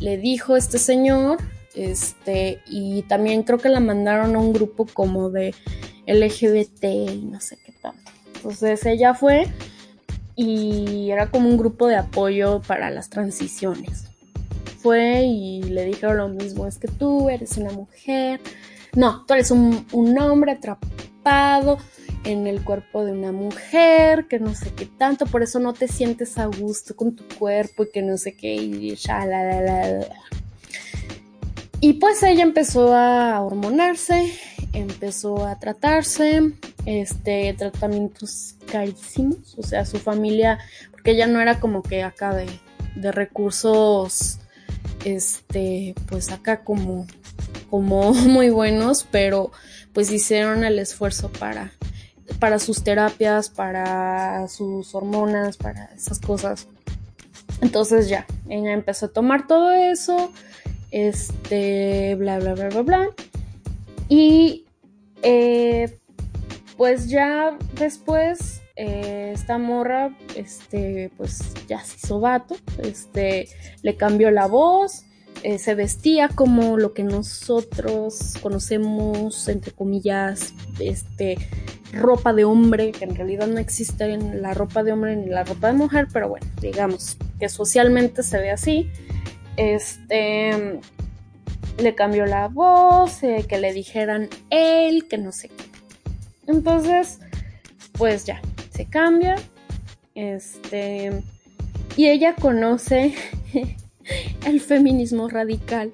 le 0.00 0.18
dijo 0.18 0.56
este 0.56 0.78
señor, 0.78 1.38
este, 1.74 2.60
y 2.66 3.02
también 3.02 3.42
creo 3.42 3.58
que 3.58 3.68
la 3.68 3.80
mandaron 3.80 4.36
a 4.36 4.38
un 4.38 4.52
grupo 4.52 4.86
como 4.86 5.30
de 5.30 5.54
LGBT 6.06 6.84
y 6.84 7.28
no 7.30 7.40
sé 7.40 7.58
qué 7.64 7.72
tanto. 7.72 8.12
Entonces 8.36 8.86
ella 8.86 9.14
fue 9.14 9.48
y 10.36 11.10
era 11.10 11.30
como 11.30 11.48
un 11.48 11.56
grupo 11.56 11.88
de 11.88 11.96
apoyo 11.96 12.62
para 12.62 12.90
las 12.90 13.10
transiciones. 13.10 14.04
Fue 14.78 15.24
y 15.24 15.62
le 15.62 15.84
dijeron 15.86 16.18
lo 16.18 16.28
mismo, 16.28 16.66
es 16.66 16.78
que 16.78 16.88
tú 16.88 17.30
eres 17.30 17.56
una 17.56 17.72
mujer, 17.72 18.40
no, 18.94 19.24
tú 19.26 19.34
eres 19.34 19.50
un 19.50 20.18
hombre 20.20 20.52
atrapado 20.52 21.78
en 22.24 22.46
el 22.46 22.64
cuerpo 22.64 23.04
de 23.04 23.12
una 23.12 23.32
mujer, 23.32 24.26
que 24.28 24.38
no 24.38 24.54
sé 24.54 24.72
qué 24.74 24.86
tanto, 24.86 25.26
por 25.26 25.42
eso 25.42 25.58
no 25.60 25.74
te 25.74 25.88
sientes 25.88 26.38
a 26.38 26.46
gusto 26.46 26.96
con 26.96 27.14
tu 27.14 27.24
cuerpo 27.38 27.84
y 27.84 27.90
que 27.90 28.02
no 28.02 28.16
sé 28.16 28.34
qué, 28.34 28.54
y 28.54 28.94
ya, 28.96 29.26
la, 29.26 29.42
la, 29.44 29.60
la, 29.60 30.06
Y 31.80 31.94
pues 31.94 32.22
ella 32.22 32.42
empezó 32.42 32.94
a 32.94 33.40
hormonarse, 33.42 34.32
empezó 34.72 35.46
a 35.46 35.58
tratarse, 35.58 36.52
este, 36.86 37.54
tratamientos 37.58 38.56
carísimos, 38.70 39.54
o 39.58 39.62
sea, 39.62 39.84
su 39.84 39.98
familia, 39.98 40.58
porque 40.90 41.12
ella 41.12 41.26
no 41.26 41.40
era 41.40 41.60
como 41.60 41.82
que 41.82 42.02
acá 42.02 42.34
de, 42.34 42.46
de 42.96 43.12
recursos, 43.12 44.38
este, 45.04 45.94
pues 46.08 46.30
acá 46.30 46.64
como, 46.64 47.06
como 47.68 48.12
muy 48.14 48.48
buenos, 48.48 49.06
pero 49.10 49.52
pues 49.92 50.10
hicieron 50.10 50.64
el 50.64 50.78
esfuerzo 50.78 51.30
para 51.30 51.72
para 52.38 52.58
sus 52.58 52.82
terapias, 52.82 53.48
para 53.50 54.46
sus 54.48 54.94
hormonas, 54.94 55.56
para 55.56 55.86
esas 55.94 56.20
cosas. 56.20 56.68
Entonces 57.60 58.08
ya, 58.08 58.26
ella 58.48 58.72
empezó 58.72 59.06
a 59.06 59.12
tomar 59.12 59.46
todo 59.46 59.72
eso, 59.72 60.32
este, 60.90 62.14
bla, 62.16 62.38
bla, 62.38 62.54
bla, 62.54 62.68
bla, 62.68 62.82
bla. 62.82 63.08
Y 64.08 64.64
eh, 65.22 65.98
pues 66.76 67.08
ya 67.08 67.56
después 67.78 68.60
eh, 68.76 69.30
esta 69.34 69.58
morra, 69.58 70.16
este, 70.34 71.10
pues 71.16 71.42
ya 71.68 71.80
se 71.84 71.96
hizo 71.96 72.20
vato, 72.20 72.56
este, 72.82 73.48
le 73.82 73.96
cambió 73.96 74.30
la 74.30 74.46
voz, 74.46 75.04
eh, 75.44 75.58
se 75.58 75.74
vestía 75.74 76.28
como 76.28 76.78
lo 76.78 76.94
que 76.94 77.04
nosotros 77.04 78.32
conocemos, 78.40 79.46
entre 79.48 79.72
comillas, 79.72 80.54
este, 80.78 81.36
ropa 81.92 82.32
de 82.32 82.46
hombre, 82.46 82.92
que 82.92 83.04
en 83.04 83.14
realidad 83.14 83.46
no 83.46 83.58
existe 83.58 84.04
en 84.06 84.40
la 84.40 84.54
ropa 84.54 84.82
de 84.82 84.92
hombre 84.92 85.16
ni 85.16 85.26
la 85.26 85.44
ropa 85.44 85.66
de 85.66 85.74
mujer, 85.74 86.08
pero 86.10 86.30
bueno, 86.30 86.46
digamos 86.62 87.18
que 87.38 87.50
socialmente 87.50 88.22
se 88.22 88.38
ve 88.38 88.52
así. 88.52 88.90
Este 89.58 90.80
le 91.76 91.94
cambió 91.94 92.24
la 92.24 92.48
voz, 92.48 93.22
eh, 93.22 93.44
que 93.46 93.58
le 93.58 93.74
dijeran 93.74 94.30
él, 94.48 95.06
que 95.08 95.18
no 95.18 95.30
sé 95.30 95.50
qué. 95.50 95.64
Entonces, 96.46 97.20
pues 97.98 98.24
ya, 98.24 98.40
se 98.70 98.86
cambia. 98.86 99.36
Este. 100.14 101.22
Y 101.98 102.08
ella 102.08 102.34
conoce 102.34 103.14
el 104.46 104.60
feminismo 104.60 105.28
radical. 105.28 105.92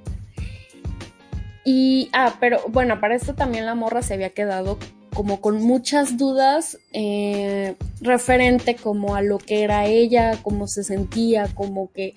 Y, 1.65 2.09
ah, 2.13 2.37
pero 2.41 2.61
bueno, 2.69 3.01
para 3.01 3.15
esto 3.15 3.35
también 3.35 3.67
la 3.67 3.75
morra 3.75 4.03
se 4.03 4.15
había 4.15 4.31
quedado 4.31 4.79
como 5.15 5.41
con 5.41 5.61
muchas 5.63 6.17
dudas 6.17 6.79
eh, 6.93 7.75
referente 8.01 8.77
como 8.77 9.15
a 9.17 9.23
lo 9.23 9.39
que 9.39 9.63
era 9.63 9.87
ella, 9.87 10.39
cómo 10.43 10.67
se 10.67 10.85
sentía, 10.85 11.49
como 11.55 11.93
que 11.93 12.15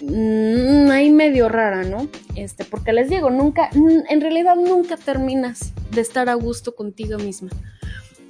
mm, 0.00 0.90
ahí 0.90 1.10
medio 1.10 1.48
rara, 1.48 1.84
¿no? 1.84 2.08
Este, 2.34 2.64
porque 2.64 2.92
les 2.92 3.08
digo, 3.08 3.30
nunca, 3.30 3.70
en 4.08 4.20
realidad 4.20 4.56
nunca 4.56 4.96
terminas 4.96 5.72
de 5.90 6.00
estar 6.00 6.28
a 6.28 6.34
gusto 6.34 6.74
contigo 6.74 7.18
misma. 7.18 7.50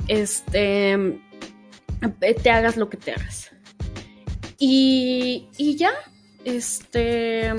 Este, 0.08 0.92
eh, 0.92 2.34
te 2.42 2.50
hagas 2.50 2.76
lo 2.76 2.90
que 2.90 2.96
te 2.96 3.12
hagas. 3.12 3.50
Y, 4.58 5.48
y 5.56 5.76
ya, 5.76 5.92
este, 6.44 7.52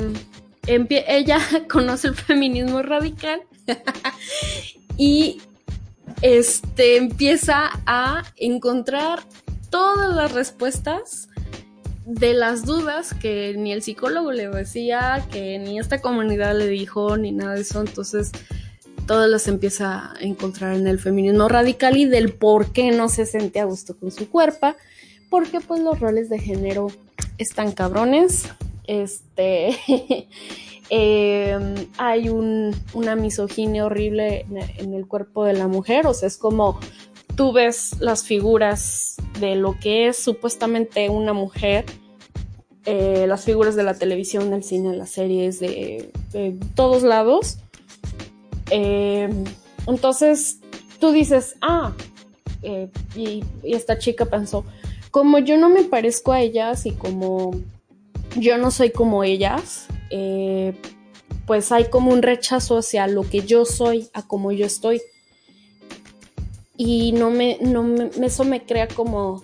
ella 0.68 1.40
conoce 1.70 2.08
el 2.08 2.16
feminismo 2.16 2.82
radical 2.82 3.42
y 4.98 5.42
este, 6.22 6.98
empieza 6.98 7.70
a 7.86 8.24
encontrar 8.38 9.20
todas 9.70 10.16
las 10.16 10.32
respuestas 10.32 11.30
de 12.06 12.34
las 12.34 12.66
dudas 12.66 13.14
que 13.14 13.56
ni 13.58 13.72
el 13.72 13.82
psicólogo 13.82 14.32
le 14.32 14.48
decía, 14.50 15.26
que 15.32 15.58
ni 15.60 15.80
esta 15.80 16.02
comunidad 16.02 16.58
le 16.58 16.68
dijo, 16.68 17.18
ni 17.18 17.32
nada 17.32 17.54
de 17.54 17.62
eso. 17.62 17.82
Entonces, 17.82 18.32
todas 19.08 19.30
las 19.30 19.48
empieza 19.48 20.12
a 20.12 20.22
encontrar 20.22 20.76
en 20.76 20.88
el 20.88 21.00
feminismo 21.00 21.48
radical 21.48 21.98
y 21.98 22.06
del 22.06 22.34
por 22.34 22.72
qué 22.72 22.92
no 22.92 23.10
se 23.10 23.26
siente 23.26 23.60
a 23.60 23.66
gusto 23.66 23.96
con 23.98 24.12
su 24.12 24.30
cuerpo, 24.30 24.76
porque 25.30 25.60
pues 25.62 25.82
los 25.82 26.00
roles 26.00 26.30
de 26.30 26.40
género 26.40 26.88
están 27.38 27.72
cabrones. 27.72 28.50
Este. 28.86 29.78
Em, 30.90 31.88
hay 31.98 32.30
una 32.30 33.16
misoginia 33.16 33.86
horrible 33.86 34.46
en 34.78 34.94
el 34.94 35.08
cuerpo 35.08 35.46
de 35.46 35.54
la 35.54 35.68
mujer, 35.68 36.06
o 36.06 36.14
sea, 36.14 36.28
es 36.28 36.38
como 36.38 36.78
tú 37.36 37.52
ves 37.52 37.96
las 38.00 38.24
figuras 38.24 39.16
de 39.40 39.56
lo 39.56 39.80
que 39.80 40.08
es 40.08 40.18
supuestamente 40.18 41.10
una 41.10 41.34
mujer, 41.34 41.86
eh, 42.86 43.26
las 43.28 43.44
figuras 43.46 43.76
de 43.76 43.84
la 43.84 43.94
televisión, 43.94 44.52
del 44.52 44.64
cine, 44.64 44.96
las 44.96 45.10
series, 45.10 45.60
de, 45.60 46.12
todos 46.76 47.04
lados. 47.04 47.58
Eh, 48.70 49.30
entonces 49.88 50.60
tú 51.00 51.12
dices, 51.12 51.56
ah, 51.62 51.94
eh, 52.62 52.90
y, 53.16 53.44
esta 53.64 53.98
chica 53.98 54.26
pensó, 54.26 54.66
como 55.12 55.40
yo 55.40 55.58
no 55.58 55.70
me 55.70 55.84
parezco 55.84 56.34
a 56.34 56.42
ellas 56.42 56.86
y 56.86 56.92
como 56.92 57.52
yo 58.36 58.58
no 58.58 58.72
soy 58.72 58.92
como 58.92 59.24
ellas, 59.24 59.88
pues 61.46 61.72
hay 61.72 61.86
como 61.86 62.12
un 62.12 62.22
rechazo 62.22 62.78
hacia 62.78 63.08
lo 63.08 63.24
que 63.24 63.42
yo 63.42 63.66
soy, 63.66 64.10
a 64.14 64.28
como 64.28 64.52
yo 64.52 64.66
estoy 64.66 65.02
y 66.78 67.12
no 67.14 67.30
me, 67.30 67.58
no 67.62 67.84
me, 67.84 68.10
eso 68.22 68.44
me 68.44 68.64
crea 68.64 68.88
como 68.88 69.44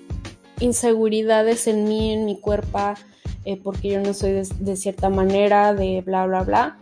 inseguridades 0.59 1.67
en 1.67 1.85
mí, 1.85 2.13
en 2.13 2.25
mi 2.25 2.39
cuerpo, 2.39 2.93
eh, 3.45 3.57
porque 3.57 3.89
yo 3.89 4.01
no 4.01 4.13
soy 4.13 4.43
de, 4.59 4.75
cierta 4.75 5.09
manera, 5.09 5.73
de 5.73 6.01
bla, 6.01 6.25
bla, 6.25 6.43
bla. 6.43 6.79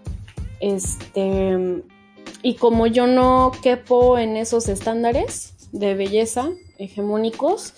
Este, 0.59 1.83
y 2.41 2.55
como 2.55 2.87
yo 2.87 3.07
no 3.07 3.51
quepo 3.61 4.17
en 4.17 4.37
esos 4.37 4.67
estándares 4.69 5.53
de 5.71 5.93
belleza 5.93 6.49
hegemónicos, 6.77 7.73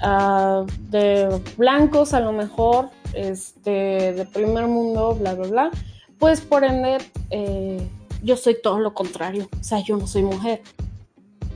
ah, 0.00 0.64
de 0.90 1.40
blancos 1.56 2.14
a 2.14 2.20
lo 2.20 2.32
mejor, 2.32 2.90
este, 3.14 4.12
de 4.12 4.26
primer 4.32 4.66
mundo, 4.66 5.14
bla, 5.14 5.34
bla, 5.34 5.48
bla, 5.48 5.70
pues 6.18 6.40
por 6.40 6.64
ende 6.64 6.98
eh, 7.30 7.80
yo 8.22 8.36
soy 8.36 8.56
todo 8.60 8.78
lo 8.80 8.94
contrario, 8.94 9.48
o 9.58 9.64
sea, 9.64 9.80
yo 9.80 9.96
no 9.96 10.06
soy 10.06 10.22
mujer 10.22 10.62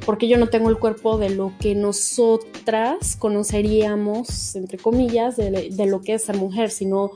porque 0.05 0.28
yo 0.28 0.36
no 0.36 0.49
tengo 0.49 0.68
el 0.68 0.78
cuerpo 0.78 1.18
de 1.18 1.30
lo 1.30 1.53
que 1.61 1.74
nosotras 1.74 3.16
conoceríamos, 3.16 4.57
entre 4.57 4.78
comillas, 4.78 5.36
de, 5.36 5.86
lo 5.86 6.01
que 6.01 6.14
es 6.14 6.24
ser 6.24 6.36
mujer, 6.36 6.70
sino 6.70 7.12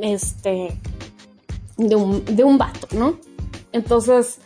este, 0.00 0.78
de 1.76 1.94
un, 1.94 2.24
de 2.24 2.44
un 2.44 2.58
vato, 2.58 2.88
¿no? 2.92 3.18
Entonces, 3.72 4.38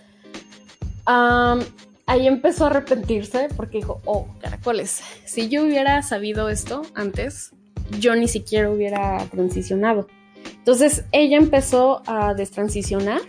ahí 2.10 2.26
empezó 2.26 2.64
a 2.64 2.70
arrepentirse 2.70 3.48
porque 3.56 3.78
dijo, 3.78 4.00
oh, 4.04 4.26
caracoles, 4.40 5.00
si 5.26 5.48
yo 5.48 5.62
hubiera 5.62 6.02
sabido 6.02 6.48
esto 6.48 6.82
antes, 6.94 7.52
yo 8.00 8.16
ni 8.16 8.26
siquiera 8.26 8.68
hubiera 8.68 9.24
transicionado. 9.30 10.08
Entonces, 10.56 11.04
ella 11.12 11.36
empezó 11.36 12.02
a 12.06 12.34
destransicionar. 12.34 13.20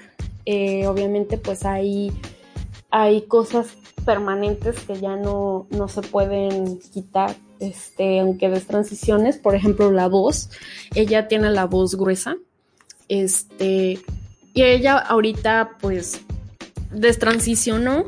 Eh, 0.46 0.88
obviamente, 0.88 1.38
pues 1.38 1.64
ahí 1.64 2.12
hay 2.90 3.22
cosas 3.22 3.68
permanentes 4.04 4.80
que 4.80 5.00
ya 5.00 5.16
no, 5.16 5.68
no 5.70 5.88
se 5.88 6.02
pueden 6.02 6.80
quitar, 6.80 7.36
este, 7.60 8.20
aunque 8.20 8.50
des 8.50 8.66
transiciones, 8.66 9.38
por 9.38 9.54
ejemplo 9.54 9.92
la 9.92 10.08
voz, 10.08 10.50
ella 10.96 11.28
tiene 11.28 11.52
la 11.52 11.66
voz 11.66 11.94
gruesa, 11.94 12.36
este, 13.10 14.00
y 14.56 14.64
ella 14.64 14.98
ahorita 14.98 15.78
pues 15.80 16.22
destransicionó, 16.92 18.08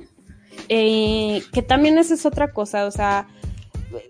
eh, 0.70 1.42
que 1.52 1.62
también 1.62 1.98
esa 1.98 2.14
es 2.14 2.26
otra 2.26 2.52
cosa, 2.52 2.86
o 2.86 2.92
sea, 2.92 3.28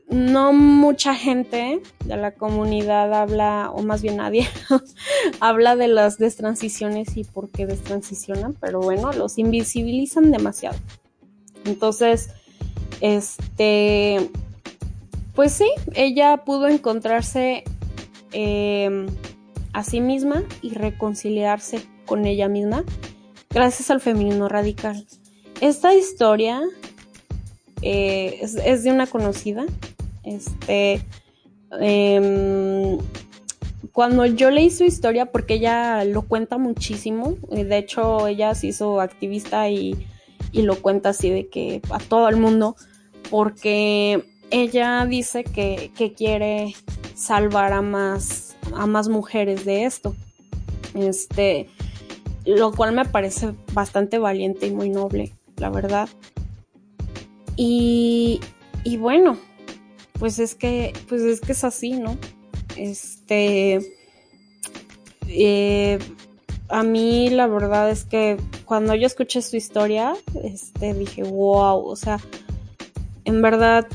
no 0.09 0.53
mucha 0.53 1.15
gente 1.15 1.81
de 2.05 2.17
la 2.17 2.31
comunidad 2.31 3.13
habla, 3.13 3.71
o 3.73 3.81
más 3.83 4.01
bien 4.01 4.17
nadie, 4.17 4.47
habla 5.39 5.75
de 5.75 5.87
las 5.87 6.17
destransiciones 6.17 7.17
y 7.17 7.23
por 7.23 7.49
qué 7.49 7.65
destransicionan, 7.65 8.53
pero 8.53 8.79
bueno, 8.79 9.11
los 9.13 9.37
invisibilizan 9.37 10.31
demasiado. 10.31 10.77
Entonces, 11.65 12.29
este, 13.01 14.29
pues 15.35 15.53
sí, 15.53 15.69
ella 15.93 16.43
pudo 16.45 16.67
encontrarse 16.67 17.63
em, 18.31 19.07
a 19.73 19.83
sí 19.83 20.01
misma 20.01 20.43
y 20.61 20.73
reconciliarse 20.73 21.83
con 22.05 22.25
ella 22.25 22.47
misma 22.47 22.83
gracias 23.49 23.89
al 23.89 24.01
feminismo 24.01 24.47
radical. 24.47 25.05
Esta 25.63 25.95
historia 25.95 26.61
eh, 27.81 28.39
es, 28.41 28.83
de 28.83 28.91
una 28.91 29.07
conocida. 29.07 29.65
Este, 30.23 31.01
em, 31.79 32.97
cuando 33.91 34.25
yo 34.25 34.51
leí 34.51 34.69
su 34.69 34.83
historia, 34.83 35.27
porque 35.27 35.55
ella 35.55 36.03
lo 36.05 36.23
cuenta 36.23 36.57
muchísimo, 36.57 37.35
de 37.49 37.77
hecho 37.77 38.27
ella 38.27 38.55
se 38.55 38.67
hizo 38.67 39.01
activista 39.01 39.69
y 39.69 40.07
y 40.53 40.61
lo 40.61 40.81
cuenta 40.81 41.09
así 41.09 41.29
de 41.29 41.47
que 41.49 41.81
a 41.89 41.97
todo 41.97 42.29
el 42.29 42.37
mundo, 42.37 42.77
porque 43.29 44.23
ella 44.51 45.05
dice 45.05 45.43
que, 45.43 45.91
quiere 46.15 46.75
salvar 47.15 47.73
a 47.73 47.81
más, 47.81 48.55
a 48.75 48.85
más 48.85 49.09
mujeres 49.09 49.65
de 49.65 49.85
esto. 49.85 50.15
Este, 50.93 51.67
lo 52.45 52.71
cual 52.71 52.93
me 52.93 53.03
parece 53.03 53.53
bastante 53.73 54.19
valiente 54.19 54.67
y 54.67 54.71
muy 54.71 54.89
noble, 54.89 55.33
la 55.57 55.69
verdad. 55.69 56.09
Y, 57.55 58.39
y 58.83 58.97
bueno, 58.97 59.37
pues 60.19 60.39
es 60.39 60.55
que, 60.55 60.93
pues 61.07 61.21
es 61.21 61.41
que 61.41 61.51
es 61.51 61.63
así, 61.63 61.91
¿no? 61.91 62.17
Este, 62.77 63.79
eh, 65.27 65.99
a 66.69 66.83
mí 66.83 67.29
la 67.29 67.47
verdad 67.47 67.89
es 67.89 68.05
que 68.05 68.37
cuando 68.65 68.95
yo 68.95 69.05
escuché 69.05 69.41
su 69.41 69.55
historia, 69.55 70.13
este, 70.43 70.93
dije, 70.93 71.23
wow, 71.23 71.85
o 71.85 71.95
sea, 71.95 72.19
en 73.25 73.41
verdad, 73.41 73.87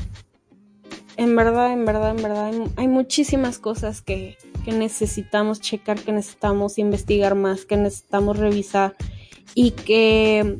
en 1.17 1.35
verdad, 1.35 1.73
en 1.73 1.85
verdad, 1.85 2.11
en 2.11 2.23
verdad, 2.23 2.51
hay, 2.77 2.87
muchísimas 2.87 3.59
cosas 3.59 4.01
que, 4.01 4.37
que 4.63 4.71
necesitamos 4.71 5.59
checar, 5.59 5.99
que 5.99 6.11
necesitamos 6.11 6.77
investigar 6.77 7.35
más, 7.35 7.65
que 7.65 7.75
necesitamos 7.75 8.37
revisar 8.37 8.95
y 9.55 9.71
que 9.71 10.59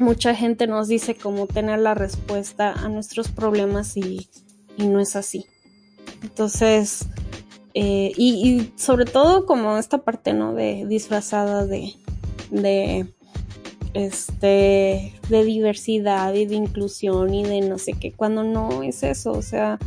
mucha 0.00 0.34
gente 0.34 0.66
nos 0.66 0.88
dice 0.88 1.14
cómo 1.14 1.46
tener 1.46 1.78
la 1.78 1.94
respuesta 1.94 2.72
a 2.72 2.88
nuestros 2.88 3.28
problemas 3.28 3.96
y, 3.96 4.28
y 4.76 4.86
no 4.86 4.98
es 4.98 5.14
así. 5.14 5.46
Entonces, 6.22 7.06
eh, 7.74 8.12
y, 8.16 8.72
sobre 8.76 9.04
todo 9.04 9.46
como 9.46 9.76
esta 9.76 9.98
parte, 9.98 10.32
¿no? 10.32 10.54
De 10.54 10.86
disfrazada 10.88 11.66
de, 11.66 11.94
de, 12.50 13.06
este, 13.94 15.14
de 15.28 15.44
diversidad 15.44 16.34
y 16.34 16.46
de 16.46 16.56
inclusión 16.56 17.32
y 17.32 17.44
de 17.44 17.60
no 17.60 17.78
sé 17.78 17.92
qué, 17.92 18.12
cuando 18.12 18.42
no 18.42 18.82
es 18.82 19.02
eso, 19.02 19.32
o 19.32 19.42
sea, 19.42 19.78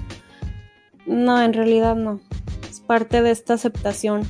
no, 1.05 1.41
en 1.41 1.53
realidad 1.53 1.95
no. 1.95 2.22
Es 2.70 2.80
parte 2.80 3.22
de 3.22 3.32
esta 3.32 3.55
aceptación. 3.55 4.24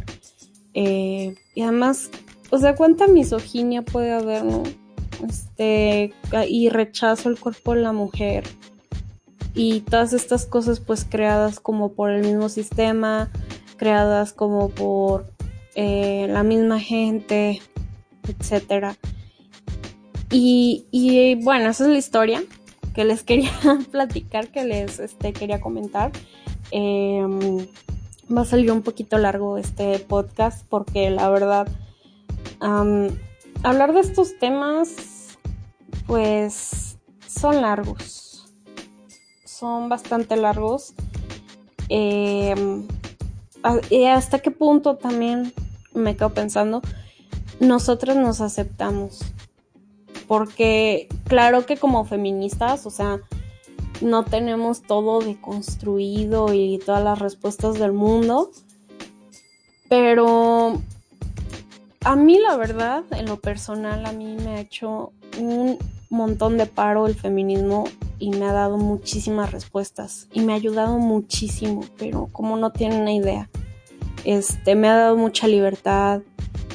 Eh, 0.74 1.36
y 1.54 1.62
además, 1.62 2.10
o 2.50 2.58
sea, 2.58 2.76
cuánta 2.76 3.08
misoginia 3.08 3.84
puede 3.84 4.12
haber, 4.12 4.44
¿no? 4.44 4.64
Este, 5.28 6.14
y 6.50 6.70
rechazo 6.70 7.30
al 7.30 7.40
cuerpo 7.40 7.74
de 7.74 7.82
la 7.82 7.94
mujer 7.94 8.44
y 9.54 9.82
todas 9.82 10.14
estas 10.14 10.46
cosas 10.46 10.80
pues 10.80 11.06
creadas 11.06 11.60
como 11.60 11.94
por 11.94 12.10
el 12.10 12.26
mismo 12.26 12.50
sistema, 12.50 13.30
creadas 13.78 14.34
como 14.34 14.70
por 14.70 15.32
eh, 15.76 16.28
la 16.30 16.44
misma 16.44 16.80
gente, 16.80 17.62
etcétera. 18.28 18.98
Y, 20.36 21.38
bueno, 21.44 21.70
esa 21.70 21.84
es 21.84 21.92
la 21.92 21.98
historia 22.00 22.44
que 22.96 23.06
les 23.06 23.22
quería 23.24 23.52
platicar, 23.92 24.48
que 24.50 24.64
les 24.64 25.00
este, 25.00 25.32
quería 25.32 25.62
comentar. 25.62 26.12
Em, 26.72 27.68
va 28.36 28.42
a 28.42 28.46
salir 28.46 28.72
un 28.72 28.82
poquito 28.82 29.20
largo 29.20 29.58
este 29.60 30.00
podcast 30.00 30.66
porque 30.68 31.12
la 31.12 31.30
verdad 31.30 31.68
hablar 33.62 33.94
de 33.94 34.00
estos 34.00 34.40
temas 34.40 35.13
pues 36.06 36.98
son 37.28 37.62
largos 37.62 38.54
son 39.44 39.90
bastante 39.90 40.36
largos 40.36 40.94
em, 41.90 42.88
y 43.90 44.06
hasta 44.06 44.40
qué 44.40 44.52
punto 44.52 44.98
también 44.98 45.54
me 45.94 46.16
quedo 46.16 46.34
pensando 46.34 46.82
nosotras 47.60 48.18
nos 48.18 48.42
aceptamos 48.42 49.22
porque 50.28 51.08
claro 51.28 51.66
que 51.66 51.78
como 51.78 52.06
feministas 52.06 52.86
o 52.86 52.90
sea 52.90 53.20
no 54.04 54.26
tenemos 54.26 54.82
todo 54.82 55.22
deconstruido 55.22 56.54
y 56.54 56.80
todas 56.86 57.04
las 57.04 57.20
respuestas 57.20 57.76
del 57.80 57.94
mundo. 57.94 58.52
Pero 59.90 60.82
a 62.02 62.16
mí 62.16 62.40
la 62.40 62.58
verdad, 62.58 63.04
en 63.12 63.26
lo 63.26 63.40
personal, 63.40 64.06
a 64.06 64.12
mí 64.12 64.36
me 64.44 64.56
ha 64.56 64.60
hecho 64.60 65.14
un 65.40 65.78
montón 66.10 66.58
de 66.58 66.66
paro 66.66 67.08
el 67.08 67.16
feminismo 67.16 67.86
y 68.20 68.30
me 68.30 68.46
ha 68.46 68.54
dado 68.54 68.78
muchísimas 68.78 69.52
respuestas 69.52 70.28
y 70.32 70.42
me 70.42 70.54
ha 70.54 70.56
ayudado 70.56 70.98
muchísimo, 70.98 71.84
pero 71.98 72.30
como 72.32 72.56
no 72.58 72.72
tienen 72.72 73.02
una 73.02 73.14
idea. 73.14 73.50
Este, 74.24 74.76
me 74.76 74.88
ha 74.88 74.96
dado 74.96 75.18
mucha 75.18 75.48
libertad, 75.48 76.22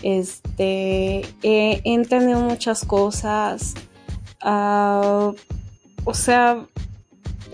este, 0.02 1.22
he, 1.42 1.80
entendido 1.84 2.40
muchas 2.40 2.84
cosas, 2.84 3.74
uh, 4.44 5.34
o 6.04 6.14
sea, 6.14 6.66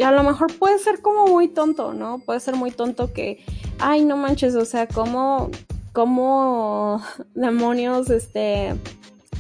a 0.05 0.11
lo 0.11 0.23
mejor 0.25 0.59
puede 0.59 0.79
ser 0.79 1.01
como 1.01 1.27
muy 1.27 1.49
tonto, 1.49 1.93
¿no? 1.93 2.19
Puede 2.19 2.41
ser 2.41 2.57
muy 2.57 2.71
tonto 2.71 3.13
que, 3.13 3.45
ay, 3.79 4.05
no 4.05 4.17
manches, 4.17 4.57
o 4.57 4.65
sea, 4.65 4.89
¿cómo, 4.89 5.51
cómo 5.93 7.01
demonios, 7.35 8.11
este, 8.11 8.75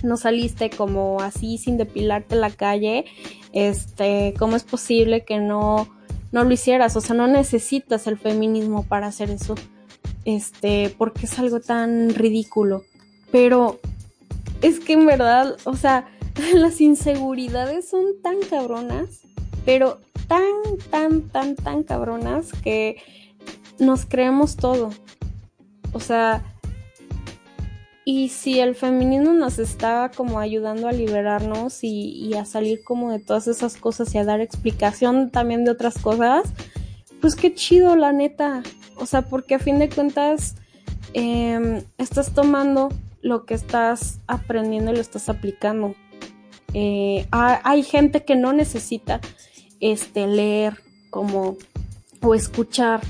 no 0.04 0.16
saliste 0.16 0.70
como 0.70 1.20
así 1.20 1.58
sin 1.58 1.76
depilarte 1.76 2.36
la 2.36 2.50
calle? 2.50 3.04
Este, 3.52 4.34
¿cómo 4.38 4.56
es 4.56 4.64
posible 4.64 5.24
que 5.24 5.38
no, 5.38 5.88
no 6.32 6.44
lo 6.44 6.52
hicieras? 6.52 6.96
O 6.96 7.00
sea, 7.00 7.16
no 7.16 7.26
necesitas 7.26 8.06
el 8.06 8.18
feminismo 8.18 8.84
para 8.84 9.08
hacer 9.08 9.30
eso. 9.30 9.54
Este, 10.24 10.94
porque 10.96 11.26
es 11.26 11.38
algo 11.38 11.60
tan 11.60 12.14
ridículo. 12.14 12.84
Pero 13.30 13.80
es 14.62 14.80
que 14.80 14.94
en 14.94 15.06
verdad, 15.06 15.56
o 15.64 15.76
sea, 15.76 16.06
las 16.54 16.80
inseguridades 16.80 17.88
son 17.88 18.04
tan 18.22 18.36
cabronas, 18.48 19.20
pero 19.64 20.00
tan, 20.28 20.42
tan, 20.90 21.22
tan, 21.22 21.56
tan 21.56 21.82
cabronas 21.82 22.52
que 22.62 22.96
nos 23.78 24.06
creemos 24.06 24.56
todo. 24.56 24.90
O 25.92 26.00
sea, 26.00 26.53
y 28.04 28.28
si 28.28 28.60
el 28.60 28.74
feminismo 28.74 29.32
nos 29.32 29.58
está 29.58 30.10
como 30.14 30.38
ayudando 30.38 30.88
a 30.88 30.92
liberarnos 30.92 31.82
y, 31.82 32.34
a 32.34 32.44
salir 32.44 32.84
como 32.84 33.10
de 33.10 33.18
todas 33.18 33.46
esas 33.48 33.76
cosas 33.76 34.14
y 34.14 34.18
a 34.18 34.24
dar 34.24 34.40
explicación 34.40 35.30
también 35.30 35.64
de 35.64 35.70
otras 35.70 35.98
cosas, 35.98 36.52
pues 37.20 37.34
qué 37.34 37.54
chido, 37.54 37.96
la 37.96 38.12
neta. 38.12 38.62
O 38.96 39.06
sea, 39.06 39.22
porque 39.22 39.54
a 39.54 39.58
fin 39.58 39.78
de 39.78 39.88
cuentas 39.88 40.56
em, 41.14 41.82
estás 41.96 42.34
tomando 42.34 42.90
lo 43.22 43.46
que 43.46 43.54
estás 43.54 44.20
aprendiendo 44.26 44.92
y 44.92 44.96
lo 44.96 45.00
estás 45.00 45.30
aplicando. 45.30 45.94
Eh, 46.74 47.26
hay 47.30 47.82
gente 47.84 48.24
que 48.24 48.36
no 48.36 48.52
necesita 48.52 49.20
este, 49.80 50.26
leer 50.26 50.78
como 51.08 51.56
o 52.20 52.34
escuchar 52.34 53.00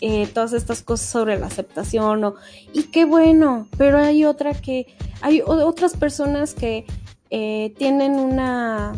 eh, 0.00 0.28
todas 0.32 0.52
estas 0.52 0.82
cosas 0.82 1.08
sobre 1.08 1.38
la 1.38 1.46
aceptación 1.46 2.24
o, 2.24 2.34
y 2.72 2.84
qué 2.84 3.04
bueno, 3.04 3.68
pero 3.76 3.98
hay 3.98 4.24
otra 4.24 4.54
que, 4.54 4.86
hay 5.20 5.42
otras 5.44 5.96
personas 5.96 6.54
que 6.54 6.86
eh, 7.30 7.74
tienen 7.76 8.12
una 8.12 8.92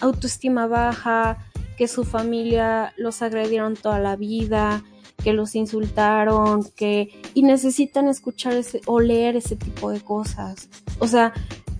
autoestima 0.00 0.66
baja, 0.66 1.38
que 1.76 1.88
su 1.88 2.04
familia 2.04 2.92
los 2.96 3.22
agredieron 3.22 3.74
toda 3.74 3.98
la 3.98 4.16
vida, 4.16 4.84
que 5.22 5.32
los 5.32 5.54
insultaron, 5.54 6.64
que 6.76 7.08
y 7.34 7.42
necesitan 7.42 8.08
escuchar 8.08 8.52
ese, 8.54 8.80
o 8.86 9.00
leer 9.00 9.36
ese 9.36 9.56
tipo 9.56 9.90
de 9.90 10.00
cosas. 10.00 10.68
O 10.98 11.08
sea, 11.08 11.32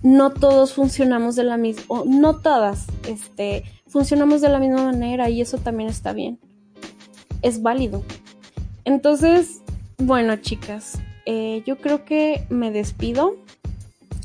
no 0.03 0.31
todos 0.31 0.73
funcionamos 0.73 1.35
de 1.35 1.43
la 1.43 1.57
misma, 1.57 2.03
no 2.05 2.39
todas, 2.39 2.87
este, 3.07 3.63
funcionamos 3.87 4.41
de 4.41 4.49
la 4.49 4.59
misma 4.59 4.83
manera 4.83 5.29
y 5.29 5.41
eso 5.41 5.57
también 5.57 5.89
está 5.89 6.13
bien. 6.13 6.39
Es 7.41 7.61
válido. 7.61 8.03
Entonces, 8.85 9.61
bueno, 9.97 10.35
chicas, 10.37 10.99
eh, 11.25 11.63
yo 11.65 11.77
creo 11.77 12.05
que 12.05 12.45
me 12.49 12.71
despido. 12.71 13.35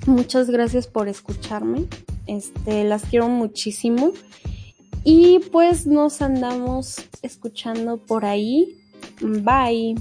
Muchas 0.07 0.51
gracias 0.51 0.87
por 0.87 1.09
escucharme. 1.09 1.87
Este, 2.27 2.85
las 2.85 3.05
quiero 3.05 3.29
muchísimo. 3.29 4.13
Y 5.03 5.39
pues 5.51 5.87
nos 5.87 6.21
andamos 6.23 6.97
escuchando 7.23 7.99
por 7.99 8.25
ahí. 8.25 8.77
Bye. 9.21 9.97